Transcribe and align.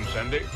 doing, 0.00 0.12
Cindy? 0.12 0.46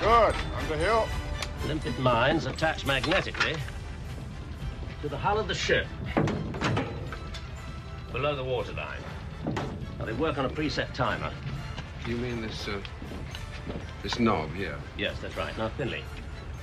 Good. 0.00 0.34
Under 0.56 0.76
hill. 0.76 1.08
Limpet 1.66 1.98
mines 2.00 2.46
attach 2.46 2.84
magnetically 2.86 3.54
to 5.00 5.08
the 5.08 5.16
hull 5.16 5.38
of 5.38 5.48
the 5.48 5.54
ship 5.54 5.86
below 8.10 8.34
the 8.34 8.44
waterline. 8.44 9.00
Now, 9.98 10.04
they 10.04 10.12
work 10.12 10.38
on 10.38 10.44
a 10.44 10.48
preset 10.48 10.92
timer. 10.92 11.32
You 12.06 12.16
mean 12.16 12.42
this, 12.42 12.66
uh, 12.66 12.80
this 14.02 14.18
knob 14.18 14.52
here? 14.54 14.76
Yes, 14.98 15.16
that's 15.22 15.36
right. 15.36 15.56
Now, 15.56 15.68
Finley, 15.68 16.02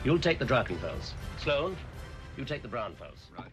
you'll 0.03 0.19
take 0.19 0.37
the 0.37 0.45
Drachenfels. 0.45 1.13
Sloan, 1.37 1.77
you 2.37 2.43
take 2.43 2.61
the 2.61 2.67
Braunfels. 2.67 3.27
Right. 3.37 3.47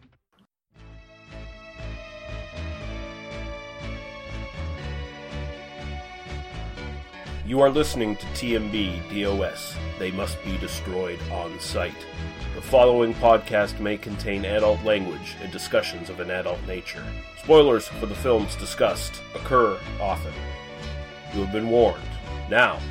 You 7.47 7.61
are 7.61 7.69
listening 7.69 8.17
to 8.17 8.25
TMB 8.25 9.23
DOS. 9.23 9.73
They 9.99 10.11
must 10.11 10.43
be 10.43 10.57
destroyed 10.57 11.17
on 11.31 11.57
sight. 11.61 11.95
The 12.55 12.61
following 12.61 13.13
podcast 13.13 13.79
may 13.79 13.95
contain 13.95 14.43
adult 14.43 14.83
language 14.83 15.37
and 15.41 15.49
discussions 15.49 16.09
of 16.09 16.19
an 16.19 16.29
adult 16.29 16.59
nature. 16.67 17.05
Spoilers 17.41 17.87
for 17.87 18.05
the 18.05 18.15
films 18.15 18.57
discussed 18.57 19.21
occur 19.33 19.79
often. 20.01 20.33
You 21.33 21.39
have 21.45 21.53
been 21.53 21.69
warned. 21.69 22.03
Now, 22.49 22.81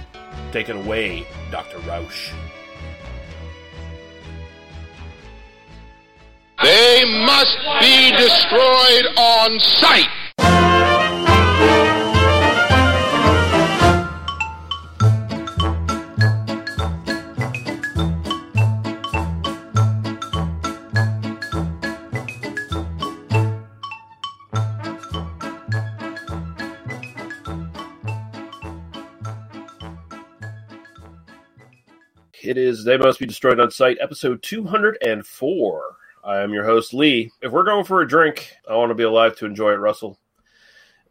take 0.52 0.70
it 0.70 0.77
away, 0.77 1.27
Dr. 1.50 1.77
Roush. 1.80 2.33
They 6.62 7.05
must 7.27 7.59
be 7.83 8.11
destroyed 8.16 9.19
on 9.19 9.61
sight. 9.61 10.09
It 32.57 32.62
is 32.62 32.85
They 32.85 32.97
Must 32.97 33.21
Be 33.21 33.27
Destroyed 33.27 33.61
on 33.61 33.71
Sight, 33.71 33.99
episode 34.01 34.43
204. 34.43 35.97
I 36.25 36.41
am 36.41 36.55
your 36.55 36.65
host, 36.65 36.95
Lee. 36.95 37.31
If 37.43 37.53
we're 37.53 37.65
going 37.65 37.85
for 37.85 38.01
a 38.01 38.09
drink, 38.09 38.51
I 38.67 38.77
want 38.77 38.89
to 38.89 38.95
be 38.95 39.03
alive 39.03 39.37
to 39.37 39.45
enjoy 39.45 39.73
it, 39.73 39.77
Russell. 39.77 40.19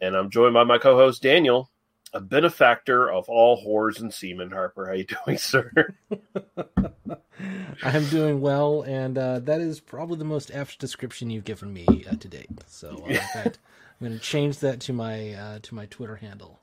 And 0.02 0.16
I'm 0.16 0.32
joined 0.32 0.56
by 0.56 0.64
my 0.64 0.80
co 0.80 0.96
host, 0.96 1.22
Daniel, 1.22 1.70
a 2.16 2.20
benefactor 2.20 3.12
of 3.12 3.30
all 3.30 3.64
whores 3.64 4.02
and 4.02 4.12
semen. 4.12 4.50
Harper, 4.50 4.88
how 4.88 4.94
you 4.94 5.06
doing, 5.26 5.38
sir? 5.38 5.94
I'm 7.84 8.10
doing 8.10 8.42
well, 8.42 8.82
and 8.82 9.16
uh, 9.16 9.38
that 9.42 9.62
is 9.62 9.80
probably 9.80 10.18
the 10.18 10.26
most 10.26 10.50
apt 10.50 10.80
description 10.80 11.30
you've 11.30 11.46
given 11.46 11.72
me 11.72 11.86
uh, 12.10 12.16
to 12.16 12.28
date. 12.28 12.50
So, 12.66 13.04
uh, 13.06 13.10
in 13.10 13.18
fact, 13.34 13.60
I'm 14.02 14.08
going 14.08 14.18
to 14.18 14.26
change 14.26 14.58
that 14.62 14.80
to 14.80 14.94
my 14.94 15.34
uh, 15.34 15.60
to 15.62 15.76
my 15.76 15.86
Twitter 15.86 16.16
handle. 16.16 16.60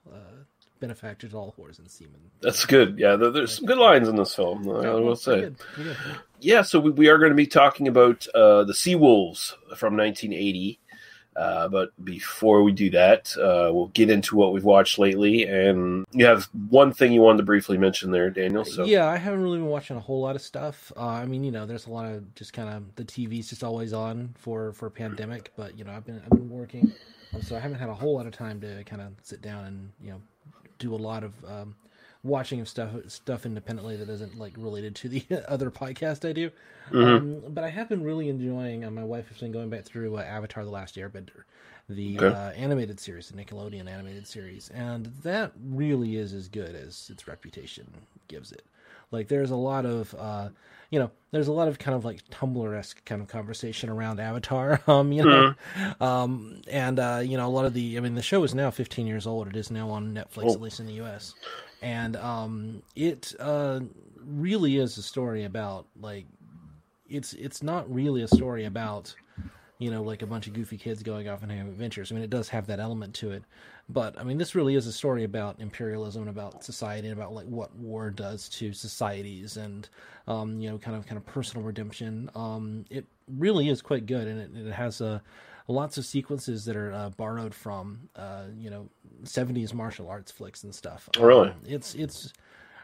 Benefactor 0.83 1.29
to 1.29 1.37
all 1.37 1.55
whores 1.57 1.79
and 1.79 1.89
semen. 1.89 2.21
That's 2.41 2.65
good. 2.67 2.99
Yeah, 2.99 3.15
there- 3.17 3.31
there's 3.31 3.55
some 3.57 3.67
good 3.67 3.79
lines 3.79 4.09
in 4.09 4.17
this 4.17 4.35
film, 4.35 4.69
I 4.69 4.91
will 4.95 5.15
say. 5.17 5.41
good, 5.43 5.57
good. 5.77 5.97
Yeah, 6.41 6.63
so 6.63 6.81
we, 6.81 6.91
we 6.91 7.09
are 7.09 7.19
going 7.19 7.31
to 7.31 7.37
be 7.37 7.47
talking 7.47 7.87
about 7.87 8.27
uh, 8.35 8.65
the 8.65 8.75
Sea 8.75 8.97
Wolves 8.97 9.57
from 9.77 9.97
1980. 9.97 10.81
Uh, 11.35 11.67
but 11.69 11.93
before 12.05 12.63
we 12.63 12.73
do 12.73 12.91
that, 12.91 13.35
uh, 13.39 13.71
we'll 13.73 13.87
get 13.95 14.11
into 14.11 14.37
what 14.37 14.53
we've 14.53 14.65
watched 14.65 14.99
lately. 14.99 15.45
And 15.45 16.05
you 16.13 16.27
have 16.27 16.49
one 16.69 16.93
thing 16.93 17.13
you 17.13 17.23
wanted 17.23 17.39
to 17.39 17.45
briefly 17.45 17.79
mention 17.79 18.11
there, 18.11 18.29
Daniel. 18.29 18.65
So 18.67 18.85
Yeah, 18.85 19.07
I 19.07 19.17
haven't 19.17 19.41
really 19.43 19.57
been 19.59 19.69
watching 19.69 19.97
a 19.97 20.01
whole 20.01 20.21
lot 20.21 20.35
of 20.37 20.43
stuff. 20.43 20.93
Uh, 20.97 21.07
I 21.07 21.25
mean, 21.27 21.43
you 21.45 21.51
know, 21.53 21.65
there's 21.65 21.87
a 21.87 21.91
lot 21.91 22.05
of 22.13 22.35
just 22.35 22.53
kind 22.53 22.69
of 22.69 22.95
the 22.97 23.05
TV's 23.05 23.49
just 23.49 23.63
always 23.65 23.93
on 23.95 24.35
for 24.37 24.73
for 24.75 24.91
pandemic, 24.91 25.53
but 25.57 25.79
you 25.79 25.85
know, 25.85 25.93
I've 25.93 26.05
been 26.05 26.21
I've 26.25 26.31
been 26.31 26.51
working, 26.51 26.93
so 27.41 27.57
I 27.57 27.61
haven't 27.61 27.79
had 27.79 27.89
a 27.89 27.95
whole 27.95 28.15
lot 28.15 28.27
of 28.27 28.33
time 28.35 28.61
to 28.61 28.85
kind 28.85 29.01
of 29.01 29.13
sit 29.23 29.41
down 29.41 29.65
and 29.65 29.91
you 30.03 30.11
know 30.11 30.21
do 30.83 30.95
a 30.95 30.97
lot 30.97 31.25
of 31.25 31.33
um, 31.45 31.75
watching 32.23 32.61
of 32.61 32.69
stuff 32.69 32.91
stuff 33.09 33.47
independently 33.47 33.97
that 33.97 34.09
isn't 34.09 34.39
like 34.39 34.53
related 34.57 34.95
to 34.97 35.09
the 35.09 35.25
other 35.49 35.71
podcast 35.71 36.29
I 36.29 36.33
do. 36.33 36.51
Um, 37.01 37.43
but 37.49 37.65
I 37.65 37.71
have 37.71 37.89
been 37.89 38.03
really 38.03 38.29
enjoying. 38.29 38.85
Uh, 38.85 38.91
my 38.91 39.05
wife 39.05 39.29
has 39.29 39.39
been 39.39 39.53
going 39.53 39.71
back 39.71 39.85
through 39.85 40.17
uh, 40.17 40.23
Avatar: 40.23 40.65
The 40.65 40.71
Last 40.71 40.97
Airbender, 40.97 41.45
the 41.89 42.19
Okay. 42.19 42.35
uh, 42.35 42.51
animated 42.53 43.01
series, 43.01 43.29
the 43.29 43.43
Nickelodeon 43.43 43.89
animated 43.89 44.27
series, 44.27 44.69
and 44.71 45.07
that 45.23 45.53
really 45.71 46.17
is 46.17 46.33
as 46.33 46.49
good 46.49 46.75
as 46.75 47.09
its 47.11 47.27
reputation 47.29 47.87
gives 48.29 48.53
it. 48.53 48.65
Like, 49.11 49.29
there's 49.29 49.51
a 49.51 49.57
lot 49.57 49.85
of, 49.85 50.15
uh, 50.19 50.49
you 50.93 50.99
know, 50.99 51.11
there's 51.33 51.49
a 51.49 51.53
lot 51.53 51.67
of 51.69 51.79
kind 51.79 51.97
of 51.97 52.05
like 52.05 52.21
Tumblr 52.29 52.79
esque 52.79 53.03
kind 53.07 53.23
of 53.23 53.27
conversation 53.29 53.89
around 53.89 54.21
Avatar, 54.21 54.81
um, 54.87 55.11
you 55.11 55.25
know, 55.25 55.55
um, 56.01 56.61
and 56.71 57.01
uh, 57.01 57.23
you 57.25 57.37
know, 57.39 57.47
a 57.47 57.51
lot 57.51 57.65
of 57.65 57.73
the, 57.73 57.97
I 57.97 58.01
mean, 58.01 58.15
the 58.15 58.23
show 58.23 58.45
is 58.45 58.55
now 58.55 58.71
15 58.71 59.07
years 59.07 59.27
old. 59.27 59.49
It 59.49 59.57
is 59.57 59.71
now 59.71 59.89
on 59.89 60.13
Netflix, 60.15 60.45
Oh. 60.51 60.53
at 60.53 60.61
least 60.61 60.79
in 60.81 60.87
the 60.87 60.93
U.S., 60.95 61.35
and 61.81 62.15
um, 62.17 62.83
it 62.95 63.35
uh, 63.41 63.81
really 64.23 64.77
is 64.77 64.99
a 64.99 65.03
story 65.03 65.45
about 65.45 65.87
like 65.99 66.27
it's 67.09 67.33
it's 67.33 67.63
not 67.63 67.93
really 67.93 68.23
a 68.23 68.29
story 68.29 68.67
about 68.67 69.15
you 69.83 69.91
know 69.91 70.03
like 70.03 70.23
a 70.23 70.27
bunch 70.27 70.47
of 70.47 70.53
goofy 70.53 70.79
kids 70.79 71.03
going 71.03 71.29
off 71.29 71.43
and 71.43 71.51
having 71.51 71.69
adventures. 71.69 72.11
I 72.11 72.15
mean, 72.15 72.25
it 72.25 72.31
does 72.31 72.49
have 72.51 72.67
that 72.69 72.81
element 72.81 73.15
to 73.15 73.33
it, 73.33 73.43
but 73.89 74.19
I 74.19 74.23
mean, 74.23 74.39
this 74.39 74.55
really 74.55 74.75
is 74.75 74.87
a 74.87 74.93
story 74.93 75.25
about 75.25 75.61
imperialism 75.61 76.23
and 76.23 76.31
about 76.31 76.65
society 76.65 77.09
and 77.09 77.17
about 77.17 77.35
like 77.35 77.47
what 77.47 77.75
war 77.77 78.11
does 78.11 78.49
to 78.51 78.73
societies 78.73 79.57
and 79.57 79.89
um, 80.29 80.61
you 80.61 80.71
know 80.71 80.79
kind 80.79 80.97
of 80.97 81.07
kind 81.07 81.19
of 81.19 81.27
personal 81.27 81.67
redemption. 81.67 82.31
Um, 82.35 82.85
it 82.91 83.07
really 83.27 83.69
is 83.69 83.83
quite 83.83 84.07
good, 84.07 84.29
and 84.29 84.41
it, 84.41 84.69
it 84.69 84.73
has 84.73 85.01
a 85.01 85.23
lots 85.69 85.99
of 85.99 86.05
sequences 86.05 86.65
that 86.65 86.77
are 86.77 86.93
uh, 86.93 87.11
borrowed 87.11 87.55
from 87.55 88.09
uh, 88.17 88.45
you 88.57 88.71
know 88.71 88.89
70s 89.25 89.75
martial 89.75 90.09
arts 90.09 90.31
flicks 90.31 90.65
and 90.65 90.75
stuff. 90.75 91.09
Oh, 91.19 91.25
really? 91.25 91.49
Um, 91.51 91.57
it's 91.67 91.95
it's 91.95 92.33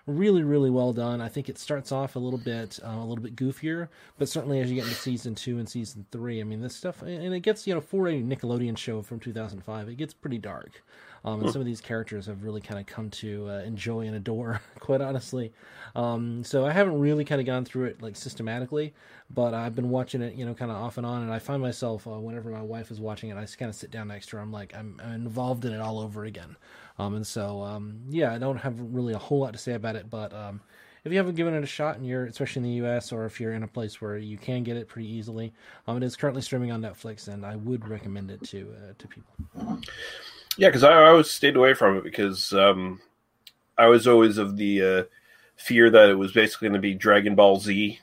really 0.09 0.43
really 0.43 0.71
well 0.71 0.93
done. 0.93 1.21
I 1.21 1.29
think 1.29 1.49
it 1.49 1.59
starts 1.59 1.93
off 1.93 2.17
a 2.17 2.19
little 2.19 2.39
bit 2.39 2.81
uh, 2.85 2.91
a 2.91 3.05
little 3.05 3.23
bit 3.23 3.37
goofier, 3.37 3.89
but 4.19 4.29
certainly 4.29 4.61
as 4.61 4.71
you 4.71 4.77
get 4.77 4.85
into 4.85 4.97
season 4.97 5.35
two 5.35 5.59
and 5.59 5.69
season 5.69 6.07
three, 6.11 6.41
I 6.41 6.45
mean 6.45 6.61
this 6.61 6.75
stuff 6.75 7.03
and 7.03 7.35
it 7.35 7.41
gets 7.41 7.67
you 7.67 7.75
know 7.75 7.81
for 7.81 8.09
a 8.09 8.15
Nickelodeon 8.15 8.77
show 8.77 9.03
from 9.03 9.21
2005, 9.21 9.89
it 9.89 9.97
gets 9.97 10.15
pretty 10.15 10.39
dark. 10.39 10.83
Um, 11.25 11.43
and 11.43 11.51
some 11.51 11.61
of 11.61 11.67
these 11.67 11.81
characters 11.81 12.27
have 12.27 12.45
really 12.45 12.61
kind 12.61 12.79
of 12.79 12.87
come 12.87 13.11
to 13.11 13.49
uh, 13.51 13.59
enjoy 13.61 14.07
and 14.07 14.15
adore, 14.15 14.61
quite 14.79 15.01
honestly. 15.01 15.53
Um, 15.97 16.45
so 16.45 16.65
I 16.65 16.73
haven't 16.73 16.99
really 16.99 17.25
kind 17.25 17.41
of 17.41 17.47
gone 17.47 17.65
through 17.65 17.87
it 17.87 18.03
like 18.03 18.17
systematically, 18.17 18.95
but 19.31 19.53
I've 19.55 19.75
been 19.75 19.91
watching 19.91 20.23
it, 20.23 20.35
you 20.35 20.47
know, 20.47 20.55
kind 20.55 20.71
of 20.71 20.77
off 20.77 20.97
and 20.97 21.07
on. 21.07 21.23
And 21.23 21.33
I 21.33 21.39
find 21.39 21.61
myself 21.61 22.07
uh, 22.07 22.19
whenever 22.19 22.51
my 22.51 22.63
wife 22.63 22.91
is 22.91 23.01
watching 23.01 23.31
it, 23.31 23.37
I 23.37 23.41
just 23.43 23.59
kind 23.59 23.69
of 23.69 23.75
sit 23.75 23.91
down 23.91 24.09
next 24.09 24.29
to 24.29 24.37
her. 24.37 24.43
I'm 24.43 24.53
like, 24.53 24.75
I'm, 24.75 25.01
I'm 25.05 25.15
involved 25.15 25.65
in 25.65 25.73
it 25.73 25.81
all 25.81 25.99
over 25.99 26.25
again. 26.25 26.57
Um, 26.99 27.15
and 27.15 27.27
so, 27.27 27.63
um, 27.63 28.01
yeah, 28.09 28.33
I 28.33 28.39
don't 28.39 28.57
have 28.57 28.81
really 28.81 29.15
a 29.15 29.19
whole 29.19 29.41
lot 29.41 29.53
to 29.53 29.59
say 29.59 29.75
about 29.75 29.97
it, 29.97 30.11
but 30.11 30.33
um, 30.33 30.61
if 31.05 31.13
you 31.13 31.19
haven't 31.19 31.37
given 31.37 31.55
it 31.55 31.63
a 31.63 31.67
shot 31.67 31.97
and 31.97 32.07
you're, 32.07 32.27
especially 32.27 32.61
in 32.61 32.65
the 32.65 32.77
U.S. 32.77 33.13
or 33.13 33.25
if 33.25 33.41
you're 33.41 33.53
in 33.53 33.63
a 33.63 33.69
place 33.69 34.01
where 34.01 34.17
you 34.19 34.37
can 34.37 34.63
get 34.65 34.77
it 34.77 34.89
pretty 34.89 35.09
easily, 35.09 35.53
um, 35.87 35.97
it 35.97 36.03
is 36.03 36.17
currently 36.17 36.43
streaming 36.43 36.73
on 36.73 36.83
Netflix, 36.83 37.29
and 37.29 37.47
I 37.47 37.57
would 37.57 37.87
recommend 37.89 38.31
it 38.31 38.43
to 38.45 38.75
uh, 38.77 38.93
to 38.99 39.09
people. 39.09 39.81
Yeah, 40.57 40.69
because 40.69 40.83
I, 40.83 41.07
always 41.07 41.31
stayed 41.31 41.57
away 41.57 41.75
from 41.75 41.97
it 41.97 42.05
because 42.05 42.53
um, 42.53 43.01
I 43.77 43.87
was 43.87 44.09
always 44.09 44.39
of 44.39 44.57
the 44.57 44.83
uh, 44.83 45.05
fear 45.57 45.89
that 45.89 46.11
it 46.11 46.15
was 46.15 46.33
basically 46.33 46.69
going 46.69 46.75
to 46.75 46.81
be 46.81 46.95
Dragon 46.95 47.37
Ball 47.37 47.61
Z. 47.61 48.01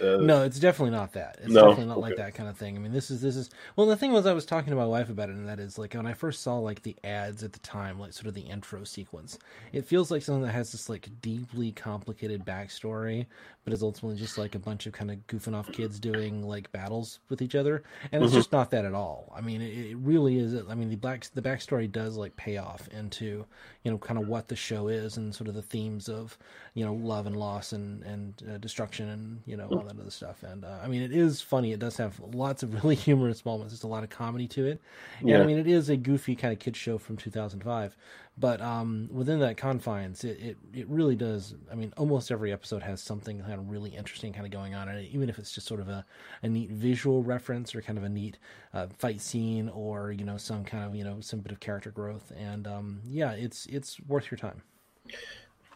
Uh, 0.00 0.16
No, 0.16 0.42
it's 0.42 0.58
definitely 0.58 0.90
not 0.96 1.12
that. 1.12 1.38
It's 1.42 1.52
No? 1.52 1.68
definitely 1.68 1.86
not 1.86 2.00
like 2.00 2.16
that 2.16 2.34
kind 2.34 2.48
of 2.48 2.56
thing. 2.56 2.76
I 2.76 2.80
mean, 2.80 2.92
this 2.92 3.10
is 3.10 3.20
this 3.20 3.36
is 3.36 3.50
well. 3.76 3.86
The 3.86 3.96
thing 3.96 4.12
was, 4.12 4.26
I 4.26 4.32
was 4.32 4.44
talking 4.44 4.70
to 4.70 4.76
my 4.76 4.86
wife 4.86 5.08
about 5.08 5.28
it, 5.30 5.36
and 5.36 5.48
that 5.48 5.60
is 5.60 5.78
like 5.78 5.94
when 5.94 6.06
I 6.06 6.14
first 6.14 6.42
saw 6.42 6.58
like 6.58 6.82
the 6.82 6.96
ads 7.04 7.42
at 7.44 7.52
the 7.52 7.60
time, 7.60 7.98
like 7.98 8.12
sort 8.12 8.26
of 8.26 8.34
the 8.34 8.40
intro 8.42 8.84
sequence. 8.84 9.38
It 9.72 9.86
feels 9.86 10.10
like 10.10 10.22
something 10.22 10.42
that 10.42 10.52
has 10.52 10.72
this 10.72 10.88
like 10.88 11.08
deeply 11.22 11.70
complicated 11.72 12.44
backstory, 12.44 13.26
but 13.64 13.72
is 13.72 13.82
ultimately 13.82 14.18
just 14.18 14.36
like 14.36 14.54
a 14.54 14.58
bunch 14.58 14.86
of 14.86 14.92
kind 14.92 15.10
of 15.10 15.24
goofing 15.28 15.54
off 15.54 15.70
kids 15.70 16.00
doing 16.00 16.42
like 16.42 16.72
battles 16.72 17.20
with 17.28 17.40
each 17.40 17.54
other, 17.54 17.84
and 18.10 18.24
it's 18.24 18.32
just 18.32 18.52
not 18.52 18.70
that 18.72 18.84
at 18.84 18.94
all. 18.94 19.32
I 19.36 19.40
mean, 19.40 19.62
it, 19.62 19.90
it 19.92 19.96
really 19.98 20.38
is. 20.38 20.54
I 20.68 20.74
mean, 20.74 20.90
the 20.90 20.96
black 20.96 21.26
the 21.34 21.42
backstory 21.42 21.90
does 21.90 22.16
like 22.16 22.34
pay 22.36 22.56
off 22.56 22.88
into 22.88 23.46
you 23.84 23.90
know 23.90 23.98
kind 23.98 24.18
of 24.18 24.26
what 24.26 24.48
the 24.48 24.56
show 24.56 24.88
is 24.88 25.16
and 25.18 25.34
sort 25.34 25.46
of 25.46 25.54
the 25.54 25.62
themes 25.62 26.08
of 26.08 26.36
you 26.72 26.84
know 26.84 26.94
love 26.94 27.26
and 27.26 27.36
loss 27.36 27.72
and 27.72 28.02
and 28.02 28.42
uh, 28.50 28.56
destruction 28.58 29.10
and 29.10 29.42
you 29.46 29.56
know 29.56 29.68
all 29.68 29.82
that 29.82 29.98
other 30.00 30.10
stuff. 30.10 30.42
And 30.42 30.64
uh, 30.64 30.78
I 30.82 30.88
mean, 30.88 31.02
it 31.02 31.12
is 31.12 31.40
funny. 31.40 31.72
It 31.72 31.78
does 31.78 31.96
have 31.98 32.18
lots 32.34 32.62
of 32.62 32.74
really 32.82 32.96
humorous 32.96 33.44
moments. 33.44 33.72
There's 33.72 33.84
a 33.84 33.88
lot 33.88 34.02
of 34.02 34.10
comedy 34.10 34.48
to 34.48 34.66
it. 34.66 34.80
And 35.20 35.28
Yeah. 35.28 35.40
I 35.42 35.44
mean, 35.46 35.58
it 35.58 35.66
is 35.66 35.90
a 35.90 35.96
goofy 35.96 36.34
kind 36.34 36.52
of 36.52 36.58
kid 36.58 36.76
show 36.76 36.98
from 36.98 37.16
2005. 37.16 37.96
But 38.36 38.60
um, 38.60 39.08
within 39.12 39.38
that 39.40 39.56
confines, 39.56 40.24
it, 40.24 40.40
it, 40.40 40.56
it 40.74 40.88
really 40.88 41.14
does. 41.14 41.54
I 41.70 41.76
mean, 41.76 41.94
almost 41.96 42.32
every 42.32 42.52
episode 42.52 42.82
has 42.82 43.00
something 43.00 43.40
kind 43.40 43.54
of 43.54 43.70
really 43.70 43.90
interesting 43.90 44.32
kind 44.32 44.44
of 44.44 44.50
going 44.50 44.74
on 44.74 44.88
and 44.88 45.06
even 45.06 45.28
if 45.28 45.38
it's 45.38 45.52
just 45.52 45.68
sort 45.68 45.78
of 45.80 45.88
a, 45.88 46.04
a 46.42 46.48
neat 46.48 46.70
visual 46.70 47.22
reference 47.22 47.76
or 47.76 47.80
kind 47.80 47.96
of 47.96 48.02
a 48.02 48.08
neat 48.08 48.38
uh, 48.72 48.88
fight 48.98 49.20
scene 49.20 49.68
or, 49.68 50.10
you 50.10 50.24
know, 50.24 50.36
some 50.36 50.64
kind 50.64 50.84
of, 50.84 50.96
you 50.96 51.04
know, 51.04 51.20
some 51.20 51.40
bit 51.40 51.52
of 51.52 51.60
character 51.60 51.92
growth. 51.92 52.32
And 52.36 52.66
um, 52.66 53.00
yeah, 53.06 53.32
it's 53.32 53.66
it's 53.66 54.00
worth 54.00 54.30
your 54.32 54.38
time. 54.38 54.62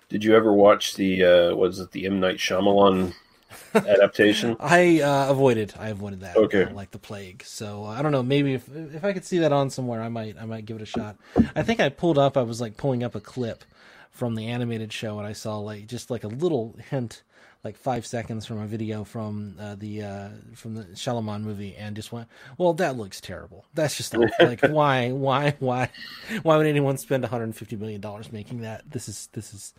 Did 0.09 0.25
you 0.25 0.35
ever 0.35 0.53
watch 0.53 0.95
the 0.95 1.25
uh, 1.25 1.55
was 1.55 1.79
it 1.79 1.93
the 1.93 2.07
M 2.07 2.19
Night 2.19 2.39
Shyamalan 2.39 3.15
adaptation? 3.75 4.57
I 4.61 5.01
uh, 5.01 5.31
avoided. 5.31 5.75
I 5.79 5.89
avoided 5.89 6.21
that. 6.21 6.37
Okay. 6.37 6.65
uh, 6.65 6.73
like 6.73 6.91
the 6.91 6.99
plague. 6.99 7.43
So 7.45 7.85
uh, 7.85 7.89
I 7.89 8.03
don't 8.03 8.13
know. 8.13 8.23
Maybe 8.23 8.55
if 8.55 8.69
if 8.75 9.05
I 9.05 9.13
could 9.13 9.25
see 9.25 9.39
that 9.39 9.53
on 9.53 9.71
somewhere, 9.71 10.03
I 10.03 10.09
might 10.09 10.37
I 10.41 10.45
might 10.45 10.67
give 10.67 10.77
it 10.77 10.83
a 10.83 10.87
shot. 10.87 11.17
I 11.55 11.63
think 11.63 11.81
I 11.81 11.89
pulled 11.89 12.19
up. 12.19 12.37
I 12.37 12.43
was 12.43 12.61
like 12.61 12.77
pulling 12.77 13.03
up 13.03 13.15
a 13.15 13.21
clip 13.21 13.65
from 14.11 14.35
the 14.35 14.47
animated 14.49 14.93
show, 14.93 15.19
and 15.19 15.27
I 15.27 15.33
saw 15.33 15.59
like 15.59 15.87
just 15.87 16.11
like 16.11 16.25
a 16.25 16.29
little 16.29 16.77
hint, 16.91 17.23
like 17.63 17.77
five 17.77 18.05
seconds 18.05 18.47
from 18.47 18.59
a 18.59 18.67
video 18.67 19.05
from 19.05 19.57
uh, 19.61 19.77
the 19.77 20.03
uh, 20.03 20.29
from 20.55 20.75
the 20.75 20.85
Shalaman 20.85 21.43
movie, 21.43 21.75
and 21.77 21.95
just 21.97 22.11
went, 22.13 22.29
"Well, 22.57 22.73
that 22.75 22.97
looks 22.97 23.21
terrible. 23.21 23.65
That's 23.75 23.97
just 23.97 24.15
like 24.41 24.61
why 24.63 25.13
why 25.13 25.55
why 25.61 25.91
why 26.43 26.57
would 26.57 26.67
anyone 26.67 26.97
spend 26.99 27.23
150 27.23 27.77
million 27.77 28.01
dollars 28.01 28.33
making 28.33 28.63
that? 28.63 28.91
This 28.91 29.09
is 29.09 29.29
this 29.33 29.55
is 29.55 29.75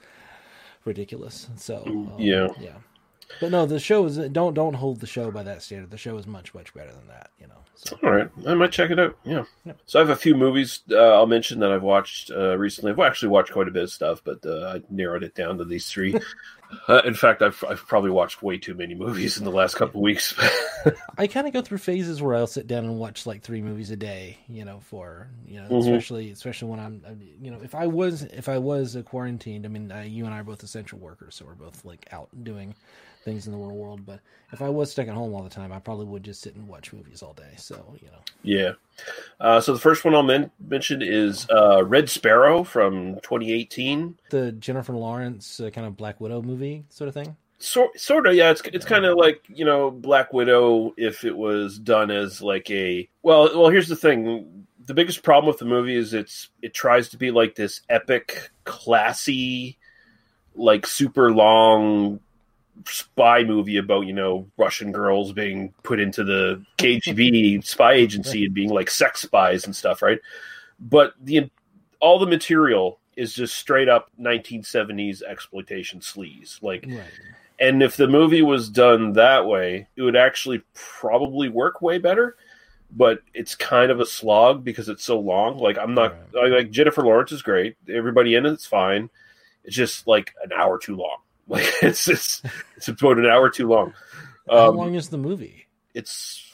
ridiculous." 0.86 1.50
So 1.58 1.84
um, 1.86 2.14
Yeah. 2.18 2.48
yeah. 2.60 2.76
But 3.40 3.52
no, 3.52 3.66
the 3.66 3.80
show 3.80 4.06
is 4.06 4.18
don't 4.18 4.54
don't 4.54 4.74
hold 4.74 5.00
the 5.00 5.08
show 5.08 5.32
by 5.32 5.44
that 5.44 5.62
standard. 5.62 5.92
The 5.92 5.98
show 5.98 6.18
is 6.18 6.28
much 6.28 6.54
much 6.54 6.74
better 6.74 6.92
than 6.92 7.08
that. 7.08 7.32
You 7.40 7.48
know. 7.48 7.54
So 7.76 7.98
All 8.04 8.12
right, 8.12 8.30
I 8.46 8.56
might 8.56 8.72
check 8.72 8.92
it 8.92 9.00
out. 9.00 9.18
Yeah. 9.24 9.44
So 9.86 10.00
I 10.00 10.02
have 10.02 10.10
a 10.10 10.16
few 10.16 10.36
movies 10.36 10.82
uh, 10.92 10.98
I'll 10.98 11.28
mention 11.28 11.60
that 11.60 11.72
I've 11.72 11.84
watched 11.84 12.32
uh, 12.32 12.58
recently. 12.58 12.92
I've 12.92 13.00
actually 13.00 13.30
watched 13.30 13.54
quite 13.54 13.68
a 13.68 13.72
bit 13.72 13.84
of 13.84 13.92
stuff, 13.92 14.22
but 14.24 14.46
uh, 14.46 14.76
I 14.76 14.82
narrowed 14.90 15.24
it 15.24 15.36
down 15.36 15.58
to 15.60 15.66
these 15.66 15.88
three. 15.88 16.20
uh, 16.88 17.02
in 17.06 17.14
fact, 17.14 17.42
I've 17.42 17.64
I've 17.68 17.86
probably 17.88 18.12
watched 18.12 18.44
way 18.44 18.58
too 18.58 18.74
many 18.76 18.96
movies 18.96 19.38
in 19.38 19.44
the 19.44 19.52
last 19.52 19.76
couple 19.76 20.00
of 20.00 20.04
weeks. 20.04 20.34
I 21.18 21.28
kind 21.28 21.48
of 21.48 21.54
go 21.54 21.62
through 21.62 21.80
phases 21.80 22.22
where 22.22 22.36
I'll 22.36 22.48
sit 22.48 22.68
down 22.68 22.86
and 22.86 22.98
watch 23.00 23.26
like 23.26 23.42
three 23.42 23.62
movies 23.62 23.92
a 23.92 23.96
day. 23.96 24.38
You 24.48 24.66
know, 24.66 24.80
for 24.82 25.28
you 25.48 25.62
know, 25.62 25.70
Mhm. 25.70 25.80
especially 25.82 26.32
especially 26.32 26.70
when 26.70 26.80
I'm 26.80 27.02
uh, 27.06 27.12
you 27.42 27.52
know 27.52 27.60
if 27.64 27.76
I 27.76 27.88
was 27.88 28.24
if 28.24 28.48
I 28.50 28.58
was 28.58 28.98
quarantined. 29.06 29.66
I 29.66 29.70
mean, 29.70 29.92
uh, 29.92 30.02
you 30.08 30.26
and 30.26 30.34
I 30.34 30.40
are 30.40 30.44
both 30.44 30.64
essential 30.64 31.00
workers, 31.00 31.36
so 31.36 31.46
we're 31.46 31.56
both 31.56 31.84
like 31.86 32.08
out 32.12 32.30
doing 32.44 32.76
things 33.26 33.46
in 33.48 33.52
the 33.52 33.58
real 33.58 33.76
world. 33.76 34.06
But 34.06 34.22
if 34.54 34.62
I 34.62 34.70
was 34.70 34.92
stuck 34.92 35.08
at 35.08 35.14
home 35.14 35.34
all 35.34 35.44
the 35.44 35.50
time, 35.50 35.72
I 35.74 35.80
probably 35.80 36.06
would 36.06 36.24
just 36.24 36.42
sit 36.42 36.56
and 36.56 36.68
watch 36.68 36.94
movies 36.94 37.22
all 37.22 37.34
day. 37.34 37.54
So 37.58 37.96
you 38.02 38.08
know, 38.08 38.22
yeah. 38.44 38.72
Uh, 39.40 39.62
so 39.62 39.74
the 39.74 39.80
first 39.80 40.04
one 40.04 40.14
I'll 40.16 40.24
men- 40.24 40.52
mention 40.60 41.02
is 41.02 41.48
uh, 41.50 41.84
Red 41.86 42.10
Sparrow 42.10 42.64
from 42.64 43.16
2018. 43.22 44.18
the 44.30 44.52
Jennifer 44.54 44.94
Lawrence 44.94 45.60
uh, 45.60 45.70
kind 45.70 45.88
of 45.88 45.96
Black 45.98 46.20
Widow 46.20 46.42
movie 46.42 46.86
sort 46.90 47.08
of 47.08 47.14
thing. 47.14 47.36
Sort 47.62 48.00
sort 48.00 48.26
of 48.26 48.36
yeah. 48.36 48.52
It's 48.52 48.62
it's 48.74 48.86
kind 48.86 49.04
of 49.06 49.18
like 49.18 49.44
you 49.50 49.66
know 49.66 49.92
Black 49.92 50.32
Widow 50.32 50.94
if 50.98 51.26
it 51.26 51.36
was 51.36 51.78
done 51.78 52.10
as 52.10 52.42
like 52.42 52.70
a 52.72 53.10
well 53.22 53.50
well. 53.60 53.70
Here's 53.70 53.90
the 53.90 53.98
thing. 53.98 54.66
The 54.86 54.94
biggest 54.94 55.24
problem 55.24 55.48
with 55.50 55.60
the 55.60 55.66
movie 55.66 55.96
is 55.96 56.14
it's 56.14 56.50
it 56.62 56.74
tries 56.74 57.10
to 57.10 57.18
be 57.18 57.32
like 57.32 57.56
this 57.56 57.82
epic, 57.90 58.50
classy, 58.64 59.78
like 60.56 60.88
super 60.88 61.32
long 61.34 62.22
spy 62.86 63.44
movie 63.44 63.78
about 63.78 64.06
you 64.06 64.14
know 64.14 64.48
Russian 64.58 64.92
girls 64.92 65.32
being 65.32 65.74
put 65.84 66.00
into 66.00 66.24
the 66.24 66.64
KGB 66.78 67.64
spy 67.66 67.94
agency 67.94 68.46
and 68.46 68.54
being 68.54 68.70
like 68.70 68.90
sex 68.90 69.22
spies 69.22 69.66
and 69.66 69.76
stuff, 69.76 70.02
right? 70.02 70.20
But 70.80 71.14
the 71.22 71.50
all 72.00 72.20
the 72.20 72.26
material 72.26 73.00
is 73.16 73.34
just 73.34 73.58
straight 73.58 73.90
up 73.90 74.10
1970s 74.20 75.22
exploitation 75.24 76.00
sleaze. 76.00 76.62
Like 76.64 76.86
Right. 76.88 77.04
and 77.60 77.84
if 77.84 77.98
the 77.98 78.08
movie 78.08 78.42
was 78.42 78.70
done 78.70 79.14
that 79.14 79.46
way, 79.46 79.88
it 79.96 80.02
would 80.02 80.16
actually 80.16 80.62
probably 80.74 81.50
work 81.50 81.82
way 81.82 81.98
better. 81.98 82.38
But 82.92 83.20
it's 83.34 83.54
kind 83.54 83.92
of 83.92 84.00
a 84.00 84.06
slog 84.06 84.64
because 84.64 84.90
it's 84.90 85.04
so 85.04 85.20
long. 85.20 85.58
Like 85.58 85.78
I'm 85.78 85.94
not 85.94 86.16
I, 86.36 86.48
like 86.48 86.72
Jennifer 86.72 87.04
Lawrence 87.04 87.32
is 87.32 87.42
great. 87.42 87.76
Everybody 87.88 88.36
in 88.36 88.46
it's 88.46 88.66
fine. 88.66 89.10
It's 89.64 89.76
just 89.76 90.08
like 90.08 90.34
an 90.44 90.52
hour 90.54 90.80
too 90.80 90.96
long. 90.96 91.18
Like 91.50 91.66
it's 91.82 92.08
it's 92.08 92.42
it's 92.78 92.88
about 92.88 93.18
an 93.18 93.26
hour 93.26 93.50
too 93.50 93.68
long. 93.68 93.94
How 94.50 94.70
Um, 94.70 94.78
long 94.78 94.96
is 94.96 95.10
the 95.10 95.18
movie? 95.18 95.68
It's 95.94 96.46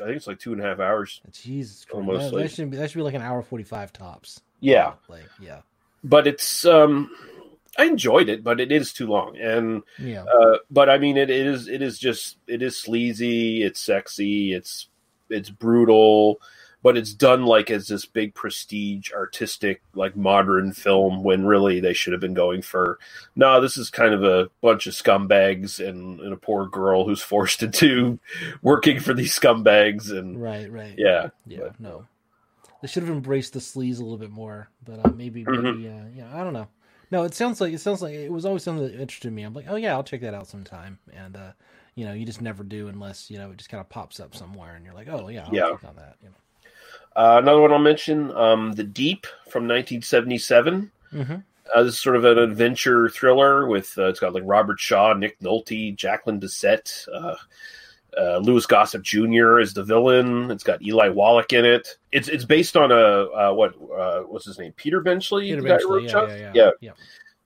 I 0.00 0.04
think 0.04 0.16
it's 0.16 0.26
like 0.28 0.38
two 0.38 0.52
and 0.52 0.60
a 0.62 0.64
half 0.64 0.78
hours. 0.80 1.20
Jesus 1.32 1.84
Christ. 1.84 1.94
Almost 1.96 2.30
that, 2.30 2.36
like- 2.36 2.44
that 2.46 2.50
should 2.54 2.70
be 2.70 2.76
that 2.76 2.90
should 2.90 2.98
be 2.98 3.02
like 3.02 3.14
an 3.14 3.22
hour 3.22 3.42
forty 3.42 3.64
five 3.64 3.92
tops. 3.92 4.40
Yeah, 4.60 4.94
Like 5.08 5.28
yeah. 5.40 5.60
but 6.02 6.26
it's 6.26 6.64
um 6.64 7.10
I 7.76 7.86
enjoyed 7.86 8.28
it, 8.28 8.44
but 8.44 8.60
it 8.60 8.70
is 8.70 8.92
too 8.92 9.08
long. 9.08 9.36
And 9.36 9.82
Yeah. 9.98 10.22
uh, 10.24 10.58
but 10.70 10.88
I 10.88 10.98
mean, 10.98 11.16
it 11.16 11.28
is 11.28 11.66
it 11.68 11.82
is 11.82 11.98
just 11.98 12.38
it 12.46 12.62
is 12.62 12.78
sleazy. 12.78 13.62
It's 13.64 13.80
sexy. 13.80 14.52
It's 14.54 14.88
it's 15.28 15.50
brutal, 15.50 16.40
but 16.84 16.96
it's 16.96 17.12
done 17.14 17.44
like 17.46 17.70
as 17.70 17.88
this 17.88 18.04
big 18.04 18.34
prestige, 18.34 19.10
artistic, 19.10 19.82
like 19.94 20.14
modern 20.14 20.72
film. 20.72 21.24
When 21.24 21.46
really 21.46 21.80
they 21.80 21.94
should 21.94 22.12
have 22.12 22.20
been 22.20 22.34
going 22.34 22.62
for 22.62 23.00
no. 23.34 23.60
This 23.60 23.76
is 23.76 23.90
kind 23.90 24.14
of 24.14 24.22
a 24.22 24.50
bunch 24.60 24.86
of 24.86 24.92
scumbags 24.94 25.84
and, 25.84 26.20
and 26.20 26.32
a 26.32 26.36
poor 26.36 26.66
girl 26.68 27.04
who's 27.04 27.22
forced 27.32 27.62
into 27.64 28.20
working 28.62 29.00
for 29.00 29.14
these 29.14 29.36
scumbags. 29.36 30.16
And 30.16 30.40
Right, 30.40 30.70
right. 30.70 30.94
yeah, 30.96 31.30
Yeah, 31.46 31.70
no. 31.80 32.06
They 32.82 32.88
should 32.88 33.02
have 33.02 33.10
embraced 33.12 33.54
the 33.54 33.60
sleaze 33.60 33.98
a 33.98 34.02
little 34.02 34.18
bit 34.18 34.30
more, 34.30 34.68
but 34.84 35.04
uh, 35.04 35.10
maybe, 35.16 35.44
Mhm. 35.44 35.86
uh, 35.86 36.08
yeah, 36.14 36.30
I 36.38 36.44
don't 36.44 36.52
know. 36.52 36.68
No, 37.10 37.24
it 37.24 37.32
sounds 37.34 37.60
like 37.60 37.72
it 37.72 37.80
sounds 37.80 38.02
like 38.02 38.12
it 38.14 38.30
was 38.30 38.44
always 38.44 38.62
something 38.62 38.84
that 38.84 39.00
interested 39.00 39.32
me. 39.32 39.42
I'm 39.42 39.54
like, 39.54 39.66
oh 39.68 39.76
yeah, 39.76 39.94
I'll 39.94 40.04
check 40.04 40.20
that 40.20 40.34
out 40.34 40.48
sometime, 40.48 40.98
and 41.12 41.34
uh, 41.36 41.52
you 41.94 42.04
know, 42.04 42.12
you 42.12 42.26
just 42.26 42.42
never 42.42 42.62
do 42.62 42.88
unless 42.88 43.30
you 43.30 43.38
know 43.38 43.52
it 43.52 43.56
just 43.56 43.70
kind 43.70 43.80
of 43.80 43.88
pops 43.88 44.20
up 44.20 44.34
somewhere, 44.34 44.74
and 44.74 44.84
you're 44.84 44.94
like, 44.94 45.08
oh 45.08 45.28
yeah, 45.28 45.46
I'll 45.46 45.54
Yeah. 45.54 45.76
on 45.82 45.96
that. 45.96 46.16
You 46.22 46.28
Uh, 47.16 47.38
another 47.40 47.60
one 47.60 47.72
I'll 47.72 47.78
mention, 47.78 48.32
um, 48.32 48.72
The 48.72 48.84
Deep 48.84 49.26
from 49.48 49.64
1977. 49.64 50.90
Mm-hmm. 51.12 51.34
Uh, 51.74 51.82
this 51.82 51.94
is 51.94 52.00
sort 52.00 52.16
of 52.16 52.24
an 52.24 52.38
adventure 52.38 53.08
thriller 53.08 53.66
with 53.66 53.96
uh, 53.96 54.08
it's 54.08 54.20
got 54.20 54.34
like 54.34 54.42
Robert 54.44 54.78
Shaw, 54.78 55.14
Nick 55.14 55.38
Nolte, 55.40 55.96
Jacqueline 55.96 56.40
Bisset, 56.40 57.08
uh, 57.12 57.36
uh, 58.18 58.38
Louis 58.38 58.66
Gossett 58.66 59.02
Jr. 59.02 59.58
is 59.58 59.74
the 59.74 59.82
villain. 59.82 60.50
It's 60.50 60.62
got 60.62 60.82
Eli 60.82 61.08
Wallach 61.08 61.52
in 61.52 61.64
it. 61.64 61.96
It's 62.12 62.28
it's 62.28 62.44
based 62.44 62.76
on 62.76 62.92
a 62.92 62.94
uh, 62.94 63.52
what 63.52 63.74
uh, 63.96 64.20
what's 64.20 64.44
his 64.44 64.58
name 64.58 64.72
Peter 64.76 65.00
Benchley. 65.00 65.48
Peter 65.48 65.62
the 65.62 65.68
guy 65.68 65.78
who 65.78 66.00
Benchley, 66.00 66.06
yeah, 66.06 66.26
yeah, 66.26 66.36
yeah, 66.36 66.50
yeah. 66.54 66.70
yeah. 66.80 66.92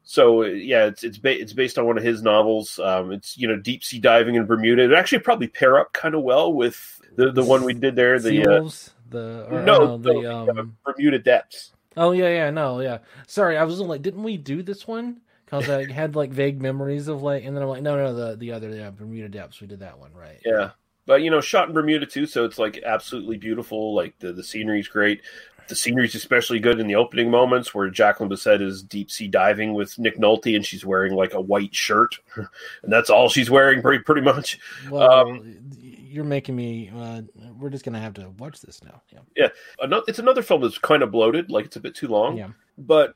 So 0.05 0.44
yeah, 0.44 0.87
it's 0.87 1.05
it's 1.05 1.19
ba- 1.19 1.41
it's 1.41 1.53
based 1.53 1.79
on 1.79 1.87
one 1.87 1.99
of 1.99 2.05
his 2.05 2.23
novels. 2.23 2.79
Um, 2.79 3.12
it's 3.12 3.37
you 3.37 3.47
know 3.47 3.56
deep 3.56 3.85
sea 3.85 3.99
diving 3.99 4.35
in 4.35 4.47
Bermuda. 4.47 4.84
It 4.84 4.93
actually 4.93 5.20
probably 5.20 5.48
pair 5.48 5.79
up 5.79 5.93
kind 5.93 6.15
of 6.15 6.22
well 6.22 6.53
with 6.53 7.01
the 7.17 7.31
the 7.31 7.44
one 7.44 7.63
we 7.65 7.75
did 7.75 7.94
there. 7.94 8.19
The 8.19 8.46
uh, 8.46 8.70
the 9.10 9.46
or, 9.50 9.62
no, 9.62 9.79
no, 9.79 9.98
the 9.98 10.12
the, 10.12 10.34
uh, 10.34 10.60
um. 10.60 10.77
Bermuda 10.84 11.19
depths. 11.19 11.72
Oh 11.96 12.12
yeah, 12.12 12.29
yeah, 12.29 12.50
no, 12.50 12.81
yeah. 12.81 12.98
Sorry, 13.27 13.56
I 13.56 13.65
was 13.65 13.81
like, 13.81 14.03
didn't 14.03 14.22
we 14.22 14.36
do 14.36 14.62
this 14.62 14.86
one? 14.86 15.20
Because 15.44 15.69
I 15.69 15.91
had 15.93 16.15
like 16.15 16.31
vague 16.31 16.60
memories 16.60 17.08
of 17.08 17.22
like, 17.22 17.44
and 17.44 17.56
then 17.56 17.62
I'm 17.62 17.69
like, 17.69 17.82
no, 17.82 17.96
no, 17.96 18.15
the 18.15 18.36
the 18.36 18.53
other, 18.53 18.70
yeah, 18.70 18.91
Bermuda 18.91 19.29
Depths, 19.29 19.60
we 19.60 19.67
did 19.67 19.81
that 19.81 19.98
one, 19.98 20.12
right? 20.15 20.41
Yeah. 20.44 20.70
But 21.06 21.22
you 21.22 21.31
know, 21.31 21.41
shot 21.41 21.69
in 21.69 21.74
Bermuda 21.74 22.05
too, 22.06 22.27
so 22.27 22.44
it's 22.44 22.58
like 22.58 22.82
absolutely 22.84 23.38
beautiful. 23.38 23.94
Like 23.94 24.19
the 24.19 24.32
the 24.32 24.44
scenery's 24.44 24.88
great. 24.88 25.22
The 25.69 25.74
scenery's 25.74 26.15
especially 26.15 26.60
good 26.60 26.81
in 26.81 26.86
the 26.86 26.94
opening 26.96 27.31
moments 27.31 27.74
where 27.74 27.91
Jacqueline 27.91 28.31
Bisset 28.31 28.62
is 28.62 28.82
deep 28.82 29.10
sea 29.10 29.29
diving 29.29 29.74
with 29.74 29.98
Nick 29.98 30.19
Nolte, 30.19 30.55
and 30.55 30.65
she's 30.65 30.84
wearing 30.84 31.15
like 31.15 31.34
a 31.34 31.41
white 31.41 31.74
shirt, 31.74 32.19
and 32.36 32.93
that's 32.93 33.10
all 33.10 33.29
she's 33.29 33.50
wearing 33.50 33.82
pretty 33.82 34.03
pretty 34.03 34.22
much. 34.22 34.58
Well, 34.91 35.10
Um, 35.10 35.56
you're 36.08 36.24
making 36.24 36.56
me. 36.56 36.91
Uh, 36.94 37.22
we're 37.58 37.70
just 37.70 37.84
gonna 37.84 38.00
have 38.00 38.15
to 38.15 38.31
watch 38.38 38.60
this 38.60 38.82
now. 38.82 39.03
Yeah. 39.12 39.20
Yeah, 39.36 39.48
another, 39.81 40.05
it's 40.08 40.19
another 40.19 40.43
film 40.43 40.62
that's 40.62 40.79
kind 40.79 41.03
of 41.03 41.10
bloated, 41.10 41.50
like 41.50 41.67
it's 41.67 41.77
a 41.77 41.81
bit 41.81 41.94
too 41.94 42.08
long. 42.08 42.36
Yeah. 42.36 42.48
but 42.77 43.15